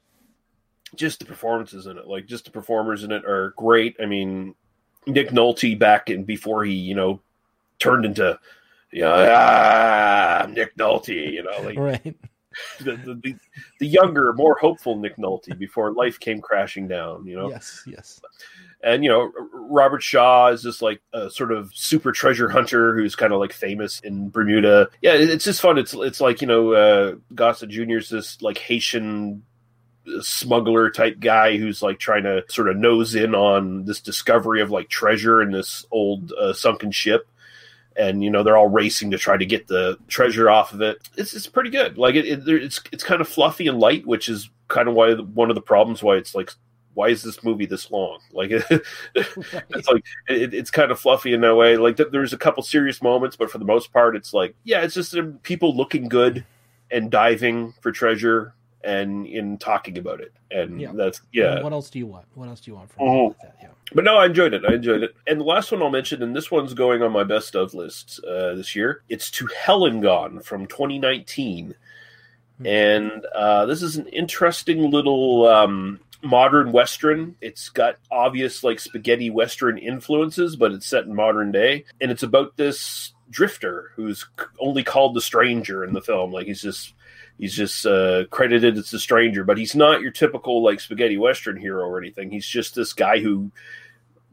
just 0.95 1.21
the 1.21 1.25
performances 1.25 1.87
in 1.87 1.97
it, 1.99 2.07
like 2.07 2.27
just 2.27 2.45
the 2.45 2.51
performers 2.51 3.03
in 3.03 3.13
it 3.13 3.25
are 3.25 3.55
great. 3.57 3.97
I 4.03 4.07
mean, 4.07 4.55
Nick 5.07 5.31
Nolte 5.31 5.79
back 5.79 6.11
in 6.11 6.25
before 6.25 6.65
he, 6.65 6.75
you 6.75 6.95
know, 6.95 7.21
turned 7.79 8.05
into, 8.05 8.39
you 8.93 9.03
know, 9.03 9.15
ah, 9.15 10.47
Nick 10.51 10.77
Nolte, 10.77 11.33
you 11.33 11.43
know, 11.43 11.63
like 11.63 11.79
Right. 11.79 12.03
the, 12.81 12.97
the, 12.97 13.15
the, 13.23 13.35
the 13.79 13.87
younger, 13.87 14.33
more 14.35 14.57
hopeful 14.61 14.99
Nick 14.99 15.17
Nolte 15.17 15.59
before 15.59 15.93
life 15.93 16.21
came 16.21 16.41
crashing 16.41 16.89
down, 16.89 17.27
you 17.27 17.37
know. 17.37 17.49
Yes. 17.49 17.83
Yes. 17.87 18.21
And 18.83 19.05
you 19.05 19.11
know, 19.11 19.33
Robert 19.53 20.03
Shaw 20.03 20.49
is 20.49 20.63
just 20.63 20.83
like 20.83 21.01
a 21.13 21.31
sort 21.31 21.53
of 21.53 21.71
super 21.75 22.11
treasure 22.11 22.49
hunter 22.49 22.95
who's 22.95 23.15
kind 23.15 23.33
of 23.33 23.39
like 23.39 23.53
famous 23.53 24.01
in 24.01 24.29
Bermuda. 24.29 24.91
Yeah, 25.01 25.13
it's 25.13 25.45
just 25.45 25.61
fun. 25.61 25.79
It's 25.79 25.95
it's 25.95 26.21
like 26.21 26.41
you 26.41 26.49
know, 26.49 26.73
uh, 26.73 27.15
Jr. 27.35 27.97
is 27.99 28.09
this 28.09 28.43
like 28.43 28.59
Haitian 28.59 29.45
smuggler 30.21 30.91
type 30.91 31.21
guy 31.21 31.57
who's 31.57 31.83
like 31.83 31.99
trying 31.99 32.25
to 32.25 32.45
sort 32.49 32.69
of 32.69 32.77
nose 32.77 33.15
in 33.15 33.35
on 33.35 33.85
this 33.85 34.01
discovery 34.01 34.61
of 34.61 34.71
like 34.71 34.89
treasure 34.89 35.41
in 35.41 35.53
this 35.53 35.87
old 35.91 36.33
uh, 36.33 36.53
sunken 36.53 36.91
ship 36.91 37.29
and 37.97 38.25
you 38.25 38.31
know 38.31 38.43
they're 38.43 38.57
all 38.57 38.69
racing 38.69 39.11
to 39.11 39.19
try 39.19 39.37
to 39.37 39.47
get 39.47 39.69
the 39.69 39.97
treasure 40.09 40.51
off 40.51 40.73
of 40.73 40.81
it 40.81 41.09
it's, 41.17 41.35
it's 41.35 41.47
pretty 41.47 41.71
good 41.71 41.99
like 41.99 42.15
it, 42.15 42.27
it 42.27 42.49
it's 42.49 42.81
it's 42.91 43.05
kind 43.05 43.21
of 43.21 43.29
fluffy 43.29 43.69
and 43.69 43.79
light 43.79 44.07
which 44.07 44.29
is 44.29 44.51
kind 44.69 44.89
of 44.89 44.95
why 44.95 45.15
one 45.15 45.51
of 45.51 45.55
the 45.55 45.63
problems 45.63 46.03
why 46.03 46.17
it's 46.17 46.35
like 46.35 46.51
why 46.95 47.09
is 47.09 47.23
this 47.23 47.43
movie 47.43 47.67
this 47.67 47.91
long 47.91 48.19
like 48.33 48.51
it's 48.51 49.89
like 49.89 50.05
it, 50.29 50.55
it's 50.55 50.71
kind 50.71 50.91
of 50.91 50.99
fluffy 51.01 51.33
in 51.33 51.41
that 51.41 51.55
way 51.55 51.77
like 51.77 51.97
there's 51.97 52.33
a 52.33 52.39
couple 52.39 52.63
serious 52.63 53.03
moments 53.03 53.37
but 53.37 53.51
for 53.51 53.59
the 53.59 53.65
most 53.65 53.93
part 53.93 54.17
it's 54.17 54.33
like 54.35 54.55
yeah 54.65 54.83
it's 54.83 54.95
just 54.95 55.15
um, 55.17 55.39
people 55.43 55.75
looking 55.77 56.09
good 56.09 56.45
and 56.91 57.11
diving 57.11 57.73
for 57.81 57.93
treasure 57.93 58.55
and 58.85 59.27
in 59.27 59.57
talking 59.59 59.97
about 59.97 60.21
it 60.21 60.33
and 60.51 60.81
Yeah. 60.81 60.93
that's 60.95 61.23
yeah 61.33 61.63
What 61.63 61.73
else 61.73 61.89
do 61.89 61.99
you 61.99 62.07
want? 62.07 62.27
What 62.35 62.49
else 62.49 62.61
do 62.61 62.71
you 62.71 62.75
want 62.77 62.91
from 62.93 63.07
Mhm. 63.07 63.35
that? 63.41 63.57
Yeah. 63.63 63.69
but 63.95 64.05
no, 64.05 64.17
I 64.19 64.27
enjoyed 64.27 64.53
it. 64.55 64.65
I 64.69 64.75
enjoyed 64.75 65.03
it. 65.03 65.15
And 65.27 65.39
the 65.41 65.45
last 65.45 65.71
one 65.71 65.83
I'll 65.83 65.91
mention, 65.91 66.23
and 66.23 66.35
this 66.35 66.51
one's 66.51 66.75
going 66.75 67.03
on 67.03 67.13
my 67.13 67.25
best 67.25 67.55
of 67.55 67.75
list 67.75 68.21
uh, 68.29 68.55
this 68.55 68.75
year. 68.75 69.03
It's 69.09 69.31
To 69.33 69.47
Hell 69.47 69.87
and 69.87 70.03
Gone 70.03 70.41
from 70.41 70.67
2019, 70.67 71.75
and 72.65 73.25
uh, 73.35 73.67
this 73.67 73.83
is 73.83 73.97
an 73.97 74.07
interesting 74.09 74.91
little 74.91 75.47
um, 75.49 76.01
modern 76.23 76.73
western. 76.73 77.37
It's 77.41 77.69
got 77.69 77.97
obvious 78.11 78.65
like 78.65 78.81
spaghetti 78.81 79.31
western 79.31 79.79
influences, 79.79 80.57
but 80.57 80.73
it's 80.73 80.87
set 80.87 81.05
in 81.05 81.15
modern 81.15 81.53
day, 81.53 81.85
and 82.01 82.11
it's 82.11 82.23
about 82.23 82.57
this 82.57 83.13
drifter 83.31 83.93
who's 83.97 84.27
only 84.61 84.85
called 84.85 85.15
the 85.15 85.21
stranger 85.21 85.85
in 85.85 85.95
the 85.95 86.03
film. 86.03 86.33
Like 86.33 86.47
he's 86.47 86.63
just 86.63 86.95
he's 87.39 87.55
just 87.55 87.85
uh, 87.87 88.25
credited 88.31 88.77
as 88.79 88.91
the 88.91 88.99
stranger, 88.99 89.45
but 89.45 89.59
he's 89.59 89.75
not 89.75 90.01
your 90.01 90.11
typical 90.11 90.63
like 90.63 90.81
spaghetti 90.81 91.19
western 91.19 91.57
hero 91.57 91.85
or 91.87 91.99
anything. 91.99 92.31
He's 92.31 92.47
just 92.47 92.75
this 92.75 92.93
guy 92.93 93.21
who 93.21 93.51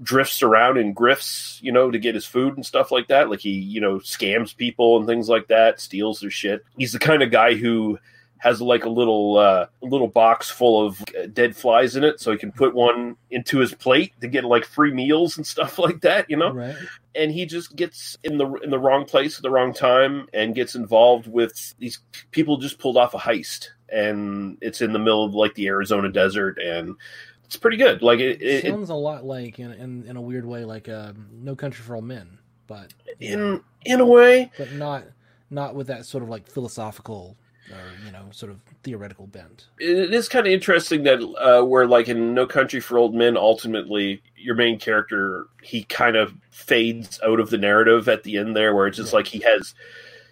drifts 0.01 0.41
around 0.41 0.77
and 0.77 0.95
grifts, 0.95 1.61
you 1.61 1.71
know, 1.71 1.91
to 1.91 1.99
get 1.99 2.15
his 2.15 2.25
food 2.25 2.55
and 2.55 2.65
stuff 2.65 2.91
like 2.91 3.07
that. 3.07 3.29
Like 3.29 3.39
he, 3.39 3.51
you 3.51 3.81
know, 3.81 3.95
scams 3.95 4.55
people 4.55 4.97
and 4.97 5.07
things 5.07 5.27
like 5.27 5.47
that, 5.47 5.81
steals 5.81 6.19
their 6.19 6.29
shit. 6.29 6.63
He's 6.77 6.93
the 6.93 6.99
kind 6.99 7.21
of 7.21 7.31
guy 7.31 7.55
who 7.55 7.99
has 8.39 8.61
like 8.61 8.85
a 8.85 8.89
little 8.89 9.37
uh, 9.37 9.67
little 9.81 10.07
box 10.07 10.49
full 10.49 10.85
of 10.85 11.01
uh, 11.01 11.27
dead 11.31 11.55
flies 11.55 11.95
in 11.95 12.03
it, 12.03 12.19
so 12.19 12.31
he 12.31 12.37
can 12.37 12.51
put 12.51 12.73
one 12.73 13.15
into 13.29 13.59
his 13.59 13.73
plate 13.73 14.13
to 14.21 14.27
get 14.27 14.45
like 14.45 14.65
free 14.65 14.93
meals 14.93 15.37
and 15.37 15.45
stuff 15.45 15.77
like 15.79 16.01
that, 16.01 16.29
you 16.29 16.37
know? 16.37 16.51
Right. 16.53 16.75
and 17.15 17.31
he 17.31 17.45
just 17.45 17.75
gets 17.75 18.17
in 18.23 18.37
the 18.37 18.51
in 18.63 18.69
the 18.69 18.79
wrong 18.79 19.05
place 19.05 19.37
at 19.37 19.43
the 19.43 19.51
wrong 19.51 19.73
time 19.73 20.27
and 20.33 20.55
gets 20.55 20.75
involved 20.75 21.27
with 21.27 21.75
these 21.79 21.99
people 22.31 22.57
just 22.57 22.79
pulled 22.79 22.97
off 22.97 23.13
a 23.13 23.17
heist. 23.19 23.69
And 23.91 24.57
it's 24.61 24.81
in 24.81 24.93
the 24.93 24.99
middle 24.99 25.25
of 25.25 25.33
like 25.33 25.55
the 25.55 25.67
Arizona 25.67 26.11
desert 26.11 26.59
and 26.59 26.95
it's 27.43 27.57
pretty 27.57 27.77
good. 27.77 28.01
Like 28.03 28.19
it, 28.19 28.41
it, 28.41 28.65
it 28.65 28.69
Sounds 28.69 28.89
a 28.89 28.95
lot 28.95 29.25
like 29.25 29.59
in, 29.59 29.71
in 29.73 30.05
in 30.05 30.15
a 30.15 30.21
weird 30.21 30.45
way 30.45 30.63
like 30.63 30.87
um, 30.87 31.27
No 31.33 31.55
Country 31.55 31.83
for 31.83 31.95
Old 31.95 32.05
Men, 32.05 32.37
but 32.67 32.93
in 33.19 33.61
in 33.83 33.99
a 33.99 34.05
way. 34.05 34.51
But 34.57 34.73
not 34.73 35.05
not 35.49 35.75
with 35.75 35.87
that 35.87 36.05
sort 36.05 36.23
of 36.23 36.29
like 36.29 36.47
philosophical 36.47 37.35
or 37.71 38.05
you 38.05 38.11
know 38.11 38.25
sort 38.31 38.51
of 38.51 38.59
theoretical 38.83 39.27
bent. 39.27 39.67
it 39.79 40.13
is 40.13 40.29
kind 40.29 40.47
of 40.47 40.53
interesting 40.53 41.03
that 41.03 41.21
uh, 41.37 41.63
where 41.63 41.87
like 41.87 42.07
in 42.07 42.33
No 42.33 42.45
Country 42.45 42.79
for 42.79 42.97
Old 42.97 43.13
Men, 43.13 43.37
ultimately 43.37 44.21
your 44.35 44.55
main 44.55 44.79
character 44.79 45.47
he 45.61 45.83
kind 45.83 46.15
of 46.15 46.33
fades 46.49 47.19
out 47.25 47.39
of 47.39 47.49
the 47.49 47.57
narrative 47.57 48.07
at 48.07 48.23
the 48.23 48.37
end 48.37 48.55
there, 48.55 48.73
where 48.75 48.87
it's 48.87 48.97
just 48.97 49.13
like 49.13 49.27
he 49.27 49.39
has, 49.39 49.73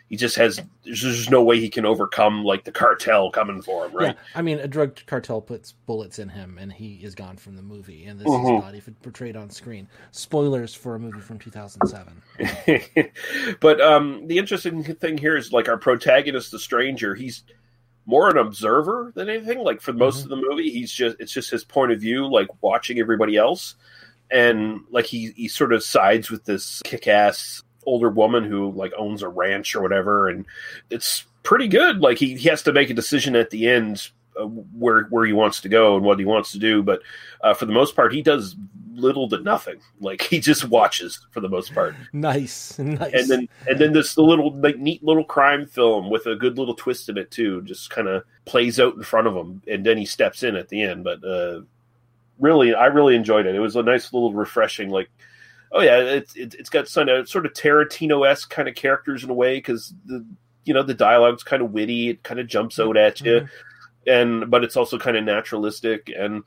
he 0.09 0.15
just 0.15 0.35
has. 0.37 0.61
There's 0.83 1.01
just 1.01 1.29
no 1.29 1.43
way 1.43 1.59
he 1.59 1.69
can 1.69 1.85
overcome 1.85 2.43
like 2.45 2.63
the 2.63 2.71
cartel 2.71 3.29
coming 3.29 3.61
for 3.61 3.85
him, 3.85 3.93
right? 3.93 4.15
Yeah, 4.15 4.21
I 4.35 4.41
mean, 4.41 4.59
a 4.59 4.67
drug 4.67 4.97
cartel 5.05 5.41
puts 5.41 5.73
bullets 5.85 6.17
in 6.17 6.29
him, 6.29 6.57
and 6.57 6.71
he 6.71 6.95
is 7.03 7.13
gone 7.13 7.35
from 7.37 7.55
the 7.55 7.61
movie. 7.61 8.05
And 8.05 8.19
this 8.19 8.27
Mhm. 8.27 8.43
is 8.57 8.63
not 8.63 8.75
even 8.75 8.95
portrayed 9.03 9.35
on 9.35 9.49
screen. 9.49 9.87
Spoilers 10.11 10.73
for 10.73 10.95
a 10.95 10.99
movie 10.99 11.19
from 11.19 11.39
2007. 11.39 12.21
but 13.59 13.81
um, 13.81 14.27
the 14.27 14.37
interesting 14.37 14.83
thing 14.83 15.17
here 15.17 15.35
is 15.35 15.51
like 15.51 15.67
our 15.67 15.77
protagonist, 15.77 16.51
the 16.51 16.59
stranger. 16.59 17.13
He's 17.15 17.43
more 18.05 18.29
an 18.29 18.37
observer 18.37 19.11
than 19.15 19.29
anything. 19.29 19.59
Like 19.59 19.81
for 19.81 19.91
most 19.91 20.23
of 20.23 20.29
the 20.29 20.37
movie, 20.37 20.71
he's 20.71 20.91
just 20.91 21.17
it's 21.19 21.33
just 21.33 21.51
his 21.51 21.63
point 21.65 21.91
of 21.91 21.99
view, 21.99 22.31
like 22.31 22.47
watching 22.61 22.99
everybody 22.99 23.35
else, 23.35 23.75
and 24.31 24.81
like 24.89 25.05
he 25.05 25.31
he 25.35 25.49
sort 25.49 25.73
of 25.73 25.83
sides 25.83 26.31
with 26.31 26.45
this 26.45 26.81
kick-ass 26.85 27.61
older 27.87 28.09
woman 28.09 28.43
who 28.43 28.71
like 28.73 28.93
owns 28.97 29.23
a 29.23 29.29
ranch 29.29 29.75
or 29.75 29.81
whatever, 29.81 30.27
and 30.29 30.45
it's 30.91 31.25
pretty 31.41 31.67
good. 31.67 31.99
Like 32.01 32.19
he 32.19 32.35
he 32.35 32.47
has 32.49 32.61
to 32.63 32.73
make 32.73 32.91
a 32.91 32.93
decision 32.93 33.35
at 33.35 33.49
the 33.49 33.67
end. 33.67 34.09
Uh, 34.39 34.45
where 34.45 35.05
where 35.05 35.25
he 35.25 35.33
wants 35.33 35.61
to 35.61 35.67
go 35.67 35.95
and 35.95 36.05
what 36.05 36.19
he 36.19 36.25
wants 36.25 36.51
to 36.51 36.59
do, 36.59 36.83
but 36.83 37.01
uh, 37.41 37.55
for 37.55 37.65
the 37.65 37.71
most 37.73 37.95
part, 37.95 38.13
he 38.13 38.21
does 38.21 38.55
little 38.93 39.27
to 39.29 39.39
nothing. 39.39 39.79
Like 39.99 40.21
he 40.21 40.39
just 40.39 40.65
watches 40.65 41.25
for 41.31 41.39
the 41.39 41.49
most 41.49 41.73
part 41.73 41.95
Nice, 42.13 42.77
nice. 42.77 43.13
and 43.13 43.27
then 43.29 43.49
and 43.67 43.79
then 43.79 43.93
this 43.93 44.15
little 44.17 44.53
like 44.59 44.77
neat 44.77 45.03
little 45.03 45.23
crime 45.23 45.65
film 45.65 46.11
with 46.11 46.27
a 46.27 46.35
good 46.35 46.57
little 46.59 46.75
twist 46.75 47.09
in 47.09 47.17
it 47.17 47.31
too 47.31 47.61
just 47.63 47.89
kind 47.89 48.07
of 48.07 48.23
plays 48.45 48.79
out 48.79 48.95
in 48.95 49.01
front 49.03 49.25
of 49.27 49.35
him 49.35 49.61
and 49.67 49.85
then 49.85 49.97
he 49.97 50.05
steps 50.05 50.43
in 50.43 50.55
at 50.55 50.69
the 50.69 50.81
end 50.81 51.03
but 51.03 51.23
uh 51.23 51.61
really 52.39 52.73
i 52.73 52.85
really 52.85 53.15
enjoyed 53.15 53.45
it 53.45 53.55
it 53.55 53.59
was 53.59 53.75
a 53.75 53.83
nice 53.83 54.13
little 54.13 54.33
refreshing 54.33 54.89
like 54.89 55.09
oh 55.71 55.81
yeah 55.81 55.97
it's 55.99 56.35
it, 56.35 56.53
it's 56.55 56.69
got 56.69 56.87
some 56.87 57.09
uh, 57.09 57.25
sort 57.25 57.45
of 57.45 57.53
tarantino-esque 57.53 58.49
kind 58.49 58.67
of 58.67 58.75
characters 58.75 59.23
in 59.23 59.29
a 59.29 59.33
way 59.33 59.57
because 59.57 59.93
the 60.05 60.25
you 60.65 60.73
know 60.73 60.83
the 60.83 60.93
dialogue's 60.93 61.43
kind 61.43 61.61
of 61.61 61.71
witty 61.71 62.09
it 62.09 62.23
kind 62.23 62.39
of 62.39 62.47
jumps 62.47 62.79
out 62.79 62.97
at 62.97 63.21
you 63.21 63.41
Mm-hmm. 63.41 64.09
and 64.09 64.51
but 64.51 64.63
it's 64.63 64.77
also 64.77 64.97
kind 64.97 65.17
of 65.17 65.23
naturalistic 65.23 66.11
and 66.17 66.43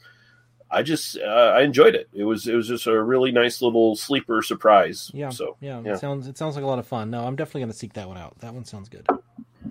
I 0.72 0.82
just 0.84 1.18
uh, 1.18 1.52
I 1.56 1.62
enjoyed 1.62 1.96
it. 1.96 2.08
It 2.12 2.22
was 2.22 2.46
it 2.46 2.54
was 2.54 2.68
just 2.68 2.86
a 2.86 3.02
really 3.02 3.32
nice 3.32 3.60
little 3.60 3.96
sleeper 3.96 4.40
surprise. 4.40 5.10
yeah, 5.12 5.30
So 5.30 5.56
yeah, 5.60 5.80
yeah. 5.84 5.94
It 5.94 5.98
sounds 5.98 6.28
it 6.28 6.38
sounds 6.38 6.54
like 6.54 6.62
a 6.62 6.66
lot 6.68 6.78
of 6.78 6.86
fun. 6.86 7.10
No, 7.10 7.24
I'm 7.24 7.34
definitely 7.34 7.62
going 7.62 7.72
to 7.72 7.76
seek 7.76 7.94
that 7.94 8.06
one 8.06 8.16
out. 8.16 8.38
That 8.38 8.54
one 8.54 8.64
sounds 8.64 8.88
good. 8.88 9.04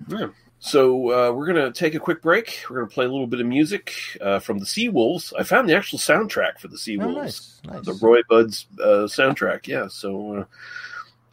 Yeah. 0.09 0.27
So 0.61 1.09
uh, 1.11 1.31
we're 1.31 1.47
gonna 1.47 1.71
take 1.71 1.95
a 1.95 1.99
quick 1.99 2.21
break. 2.21 2.63
We're 2.69 2.77
gonna 2.77 2.89
play 2.89 3.05
a 3.05 3.09
little 3.09 3.27
bit 3.27 3.39
of 3.39 3.47
music 3.47 3.93
uh, 4.19 4.39
from 4.39 4.59
the 4.59 4.65
Seawolves. 4.65 5.31
I 5.37 5.43
found 5.43 5.69
the 5.69 5.75
actual 5.75 5.99
soundtrack 5.99 6.59
for 6.59 6.67
the 6.67 6.75
Seawolves, 6.75 7.05
Oh, 7.05 7.11
nice, 7.21 7.61
nice. 7.65 7.85
the 7.85 7.93
Roy 7.93 8.19
Budd's 8.27 8.67
uh, 8.79 9.07
soundtrack. 9.07 9.67
Yeah, 9.67 9.87
so 9.87 10.35
uh, 10.39 10.45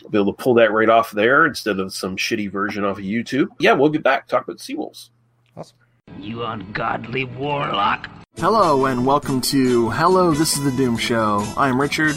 I'll 0.04 0.10
be 0.10 0.18
able 0.18 0.32
to 0.32 0.42
pull 0.42 0.54
that 0.54 0.70
right 0.70 0.88
off 0.88 1.10
there 1.10 1.44
instead 1.44 1.80
of 1.80 1.92
some 1.92 2.16
shitty 2.16 2.50
version 2.52 2.84
off 2.84 2.98
of 2.98 3.04
YouTube. 3.04 3.48
Yeah, 3.58 3.72
we'll 3.72 3.88
be 3.90 3.98
back. 3.98 4.28
Talk 4.28 4.44
about 4.44 4.58
Seawolves. 4.58 5.10
Awesome. 5.56 5.76
You 6.20 6.44
ungodly 6.44 7.24
warlock. 7.24 8.08
Hello 8.36 8.84
and 8.86 9.04
welcome 9.04 9.40
to 9.40 9.90
Hello, 9.90 10.32
this 10.34 10.56
is 10.56 10.62
the 10.62 10.70
Doom 10.72 10.96
Show. 10.96 11.44
I'm 11.56 11.80
Richard. 11.80 12.14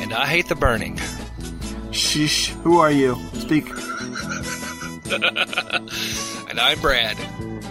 And 0.00 0.14
I 0.14 0.26
hate 0.26 0.48
the 0.48 0.54
burning. 0.54 0.98
Shh, 1.90 2.50
who 2.62 2.78
are 2.78 2.90
you? 2.92 3.16
Speak. 3.34 3.66
And 6.50 6.58
I'm 6.58 6.80
Brad. 6.80 7.16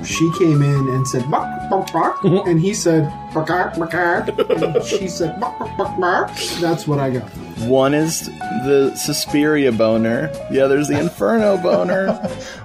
she 0.06 0.30
came 0.38 0.62
in 0.62 0.88
and 0.90 1.08
said 1.08 1.30
bark 1.32 1.70
bark 1.70 1.92
bark 1.92 2.24
and 2.48 2.60
he 2.62 2.74
said 2.74 3.12
bark 3.34 3.48
bark 3.48 3.76
bark 3.76 4.28
and 4.40 4.84
she 4.84 5.08
said 5.08 5.40
bark 5.40 5.58
bark 5.60 5.78
bark 5.78 6.00
bark 6.00 6.32
that's 6.62 6.88
what 6.88 7.00
i 7.00 7.10
got 7.10 7.24
One 7.68 7.94
is 7.96 8.28
the 8.66 8.94
Suspiria 8.96 9.72
boner, 9.72 10.28
the 10.52 10.60
other's 10.62 10.88
the 10.90 11.00
Inferno 11.00 11.58
boner. 11.58 12.14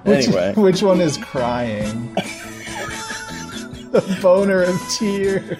Which, 0.04 0.28
anyway, 0.28 0.52
which 0.54 0.82
one 0.82 1.00
is 1.00 1.16
crying? 1.16 2.14
the 3.92 4.18
boner 4.22 4.62
of 4.62 4.78
tears. 4.98 5.58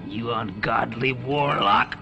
You 0.06 0.30
ungodly 0.32 1.14
warlock. 1.14 1.97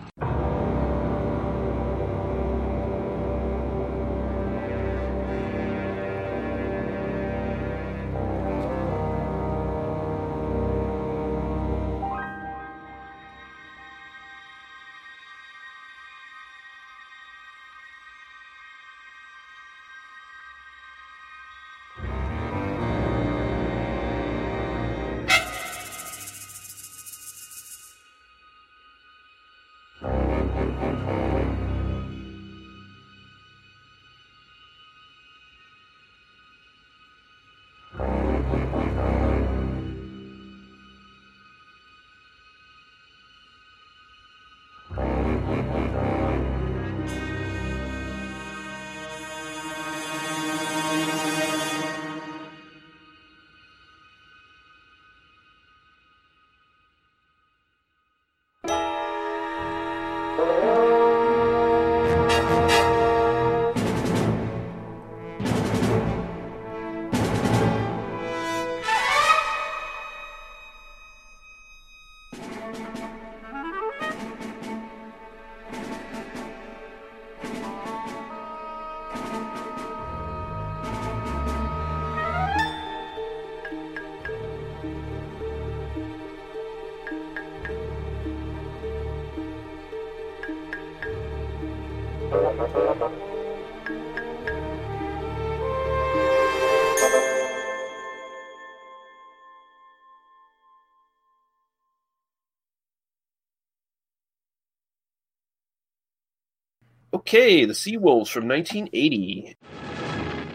Okay, 107.35 107.65
the 107.65 107.75
Sea 107.75 107.97
Wolves 107.97 108.29
from 108.29 108.47
1980. 108.47 109.57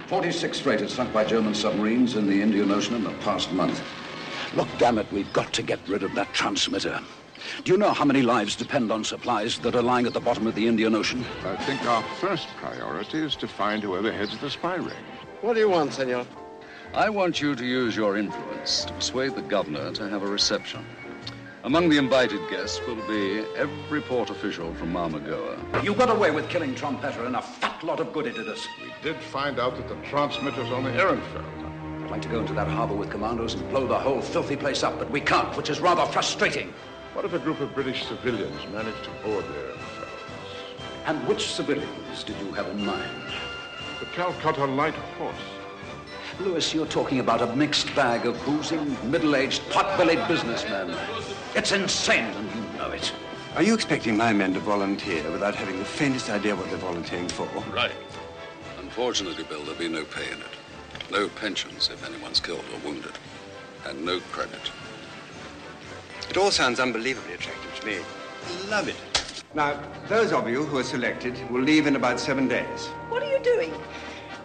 46 0.06 0.60
freighters 0.60 0.94
sunk 0.94 1.12
by 1.12 1.24
German 1.24 1.54
submarines 1.54 2.16
in 2.16 2.26
the 2.26 2.40
Indian 2.40 2.70
Ocean 2.70 2.94
in 2.94 3.04
the 3.04 3.12
past 3.20 3.52
month. 3.52 3.82
Look, 4.54 4.66
damn 4.78 4.96
it, 4.96 5.12
we've 5.12 5.30
got 5.34 5.52
to 5.52 5.62
get 5.62 5.78
rid 5.86 6.02
of 6.02 6.14
that 6.14 6.32
transmitter. 6.32 6.98
Do 7.64 7.72
you 7.72 7.76
know 7.76 7.92
how 7.92 8.06
many 8.06 8.22
lives 8.22 8.56
depend 8.56 8.90
on 8.90 9.04
supplies 9.04 9.58
that 9.58 9.74
are 9.74 9.82
lying 9.82 10.06
at 10.06 10.14
the 10.14 10.20
bottom 10.20 10.46
of 10.46 10.54
the 10.54 10.66
Indian 10.66 10.94
Ocean? 10.94 11.22
I 11.44 11.56
think 11.64 11.84
our 11.84 12.02
first 12.18 12.48
priority 12.56 13.18
is 13.18 13.36
to 13.36 13.46
find 13.46 13.82
whoever 13.82 14.10
heads 14.10 14.38
the 14.38 14.48
spy 14.48 14.76
ring. 14.76 15.04
What 15.42 15.52
do 15.52 15.60
you 15.60 15.68
want, 15.68 15.92
senor? 15.92 16.24
I 16.94 17.10
want 17.10 17.42
you 17.42 17.54
to 17.54 17.64
use 17.66 17.94
your 17.94 18.16
influence 18.16 18.86
to 18.86 18.94
persuade 18.94 19.34
the 19.34 19.42
governor 19.42 19.92
to 19.92 20.08
have 20.08 20.22
a 20.22 20.26
reception. 20.26 20.86
Among 21.62 21.90
the 21.90 21.98
invited 21.98 22.40
guests 22.48 22.80
will 22.86 23.06
be 23.06 23.44
every 23.54 24.00
port 24.00 24.30
official 24.30 24.72
from 24.74 24.94
Marmagoa. 24.94 25.84
You 25.84 25.94
got 25.94 26.08
away 26.08 26.30
with 26.30 26.48
killing 26.48 26.74
Trompetta 26.74 27.26
and 27.26 27.36
a 27.36 27.42
fat 27.42 27.84
lot 27.84 28.00
of 28.00 28.14
good 28.14 28.26
it 28.26 28.34
did 28.34 28.48
us. 28.48 28.66
We 28.82 28.90
did 29.02 29.20
find 29.20 29.60
out 29.60 29.76
that 29.76 29.86
the 29.86 29.96
transmitter's 30.08 30.70
on 30.70 30.84
the 30.84 30.90
Ehrenfels. 30.90 32.02
I'd 32.02 32.10
like 32.10 32.22
to 32.22 32.28
go 32.28 32.40
into 32.40 32.54
that 32.54 32.66
harbor 32.66 32.94
with 32.94 33.10
commandos 33.10 33.52
and 33.52 33.68
blow 33.68 33.86
the 33.86 33.98
whole 33.98 34.22
filthy 34.22 34.56
place 34.56 34.82
up, 34.82 34.98
but 34.98 35.10
we 35.10 35.20
can't, 35.20 35.54
which 35.54 35.68
is 35.68 35.80
rather 35.80 36.10
frustrating. 36.10 36.72
What 37.12 37.26
if 37.26 37.34
a 37.34 37.38
group 37.38 37.60
of 37.60 37.74
British 37.74 38.06
civilians 38.06 38.66
managed 38.72 39.04
to 39.04 39.10
board 39.22 39.44
the 39.44 39.52
Ehrenfels? 39.52 40.06
And 41.04 41.28
which 41.28 41.52
civilians 41.52 42.24
did 42.24 42.38
you 42.38 42.52
have 42.52 42.68
in 42.68 42.86
mind? 42.86 43.32
The 43.98 44.06
Calcutta 44.06 44.64
Light 44.64 44.94
Horse. 44.94 45.36
Lewis, 46.40 46.72
you're 46.72 46.86
talking 46.86 47.20
about 47.20 47.42
a 47.42 47.54
mixed 47.54 47.94
bag 47.94 48.24
of 48.24 48.42
boozing, 48.46 48.96
middle-aged, 49.10 49.60
pot-bellied 49.68 50.26
businessmen. 50.26 50.96
It's 51.56 51.72
insane, 51.72 52.24
and 52.24 52.54
you 52.54 52.78
know 52.78 52.90
it. 52.90 53.12
Are 53.56 53.62
you 53.62 53.74
expecting 53.74 54.16
my 54.16 54.32
men 54.32 54.54
to 54.54 54.60
volunteer 54.60 55.28
without 55.32 55.56
having 55.56 55.80
the 55.80 55.84
faintest 55.84 56.30
idea 56.30 56.54
what 56.54 56.68
they're 56.68 56.78
volunteering 56.78 57.28
for? 57.28 57.46
Right. 57.72 57.90
Unfortunately, 58.78 59.42
Bill, 59.42 59.60
there'll 59.64 59.78
be 59.78 59.88
no 59.88 60.04
pay 60.04 60.30
in 60.30 60.38
it. 60.38 61.10
No 61.10 61.28
pensions 61.28 61.90
if 61.92 62.06
anyone's 62.06 62.38
killed 62.38 62.64
or 62.72 62.88
wounded. 62.88 63.12
And 63.84 64.04
no 64.04 64.20
credit. 64.30 64.70
It 66.28 66.36
all 66.36 66.52
sounds 66.52 66.78
unbelievably 66.78 67.34
attractive 67.34 67.80
to 67.80 67.86
me. 67.86 67.98
Love 68.68 68.86
it. 68.86 68.96
Now, 69.52 69.82
those 70.08 70.32
of 70.32 70.48
you 70.48 70.62
who 70.62 70.78
are 70.78 70.84
selected 70.84 71.36
will 71.50 71.62
leave 71.62 71.88
in 71.88 71.96
about 71.96 72.20
seven 72.20 72.46
days. 72.46 72.86
What 73.08 73.24
are 73.24 73.28
you 73.28 73.40
doing? 73.40 73.72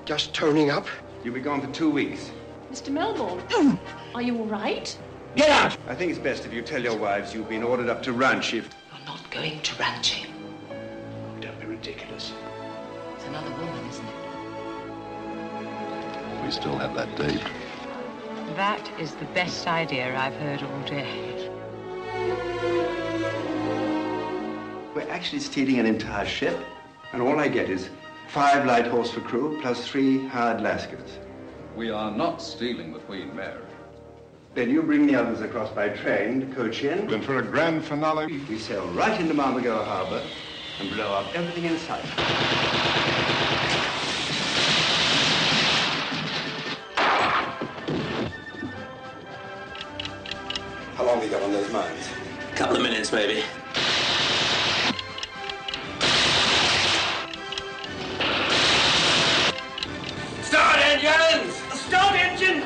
Just 0.06 0.34
turning 0.34 0.72
up. 0.72 0.88
You'll 1.24 1.36
be 1.36 1.42
gone 1.42 1.62
for 1.62 1.72
two 1.72 1.92
weeks. 1.92 2.32
Mr. 2.72 2.90
Melbourne, 2.90 3.40
mm. 3.50 3.78
are 4.16 4.22
you 4.24 4.40
all 4.40 4.46
right? 4.46 4.98
Get 5.36 5.50
out! 5.50 5.78
I 5.90 5.96
think 5.96 6.12
it's 6.12 6.20
best 6.20 6.46
if 6.46 6.54
you 6.54 6.62
tell 6.62 6.82
your 6.82 6.98
wives 6.98 7.34
you've 7.34 7.50
been 7.50 7.64
ordered 7.64 7.90
up 7.90 8.02
to 8.04 8.14
Ranchi. 8.14 8.54
You're 8.54 9.06
not 9.06 9.30
going 9.32 9.60
to 9.60 9.76
Ranchi. 9.76 10.28
Oh, 10.72 11.42
don't 11.42 11.60
be 11.60 11.66
ridiculous. 11.66 12.32
It's 13.16 13.26
another 13.26 13.52
woman, 13.52 13.86
isn't 13.90 14.06
it? 14.06 14.16
We 16.46 16.52
still 16.52 16.78
have 16.78 16.94
that 16.96 17.14
date. 17.18 17.44
That 18.56 18.90
is 18.98 19.16
the 19.16 19.26
best 19.26 19.68
idea 19.68 20.18
I've 20.18 20.36
heard 20.36 20.64
all 20.64 20.82
day. 20.84 21.50
We're 24.96 25.10
actually 25.10 25.40
stealing 25.40 25.80
an 25.80 25.86
entire 25.86 26.26
ship, 26.26 26.58
and 27.12 27.22
all 27.22 27.38
I 27.40 27.50
get 27.50 27.70
is 27.70 27.90
five 28.30 28.66
light 28.66 28.88
horse 28.88 29.12
for 29.12 29.20
crew 29.20 29.60
plus 29.62 29.86
three 29.86 30.26
hired 30.28 30.62
Lascars. 30.62 31.18
We 31.76 31.90
are 31.90 32.10
not 32.10 32.42
stealing 32.42 32.94
the 32.94 33.00
Queen 33.00 33.36
Mary. 33.36 33.65
Then 34.56 34.70
you 34.70 34.82
bring 34.84 35.06
the 35.06 35.16
others 35.16 35.42
across 35.42 35.70
by 35.72 35.90
train 35.90 36.40
to 36.40 36.56
Cochin. 36.56 37.08
Then 37.08 37.22
for 37.22 37.40
a 37.40 37.44
grand 37.44 37.84
finale, 37.84 38.40
we 38.48 38.58
sail 38.58 38.88
right 38.94 39.20
into 39.20 39.34
Marmagoa 39.34 39.84
Harbor 39.84 40.24
and 40.80 40.90
blow 40.92 41.12
up 41.12 41.36
everything 41.36 41.66
in 41.66 41.78
sight. 41.78 42.06
How 50.96 51.06
long 51.06 51.16
have 51.16 51.24
you 51.26 51.30
got 51.30 51.44
on 51.44 51.52
those 51.52 51.70
mines? 51.74 52.10
A 52.54 52.56
couple 52.56 52.78
of 52.78 52.82
minutes, 52.82 53.12
maybe. 53.12 53.44
Start 60.44 60.80
engines! 60.80 61.56
Start 61.78 62.16
engine! 62.16 62.64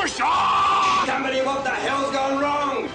Push 0.00 0.20
on! 0.20 1.06
Somebody, 1.06 1.40
what 1.40 1.64
the 1.64 1.70
hell's 1.70 2.12
gone 2.12 2.40
wrong? 2.40 2.88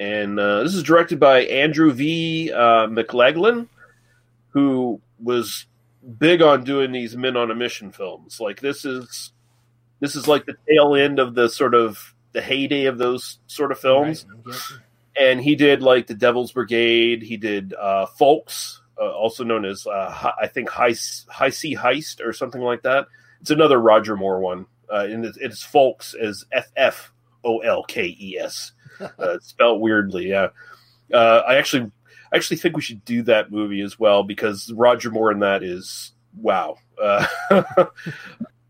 and 0.00 0.40
uh, 0.40 0.62
this 0.62 0.74
is 0.74 0.82
directed 0.82 1.20
by 1.20 1.40
Andrew 1.40 1.92
V. 1.92 2.50
Uh, 2.50 2.86
McLaglen, 2.86 3.68
who 4.48 5.00
was 5.22 5.66
big 6.18 6.40
on 6.40 6.64
doing 6.64 6.90
these 6.90 7.16
men 7.16 7.36
on 7.36 7.50
a 7.50 7.54
mission 7.54 7.92
films. 7.92 8.40
Like 8.40 8.60
this 8.60 8.86
is 8.86 9.32
this 10.00 10.16
is 10.16 10.26
like 10.26 10.46
the 10.46 10.56
tail 10.68 10.94
end 10.94 11.18
of 11.18 11.34
the 11.34 11.48
sort 11.48 11.74
of 11.74 12.14
the 12.32 12.40
heyday 12.40 12.86
of 12.86 12.96
those 12.96 13.38
sort 13.46 13.72
of 13.72 13.78
films. 13.78 14.24
Right. 14.44 14.56
And 15.18 15.40
he 15.40 15.54
did 15.54 15.82
like 15.82 16.06
the 16.06 16.14
Devil's 16.14 16.52
Brigade. 16.52 17.22
He 17.22 17.36
did 17.36 17.74
uh, 17.78 18.06
ffolkes, 18.18 18.79
uh, 19.00 19.10
also 19.12 19.44
known 19.44 19.64
as 19.64 19.86
uh, 19.86 20.32
I 20.40 20.46
think 20.46 20.68
High 20.68 20.94
High 21.28 21.50
Sea 21.50 21.76
Heist 21.76 22.24
or 22.24 22.32
something 22.32 22.60
like 22.60 22.82
that. 22.82 23.06
It's 23.40 23.50
another 23.50 23.78
Roger 23.78 24.16
Moore 24.16 24.40
one, 24.40 24.66
uh, 24.92 25.06
and 25.10 25.24
it's, 25.24 25.38
it's 25.38 25.64
ffolkes 25.66 26.14
as 26.14 26.44
F 26.52 26.70
F 26.76 27.12
O 27.44 27.58
L 27.60 27.82
K 27.84 28.16
E 28.20 28.38
S 28.38 28.72
uh, 29.18 29.38
spelled 29.40 29.80
weirdly. 29.80 30.28
Yeah, 30.28 30.48
uh, 31.12 31.42
I 31.46 31.56
actually, 31.56 31.90
I 32.32 32.36
actually 32.36 32.58
think 32.58 32.76
we 32.76 32.82
should 32.82 33.04
do 33.04 33.22
that 33.22 33.50
movie 33.50 33.80
as 33.80 33.98
well 33.98 34.22
because 34.22 34.70
Roger 34.72 35.10
Moore 35.10 35.32
in 35.32 35.40
that 35.40 35.62
is 35.62 36.12
wow. 36.36 36.76
Uh, 37.00 37.26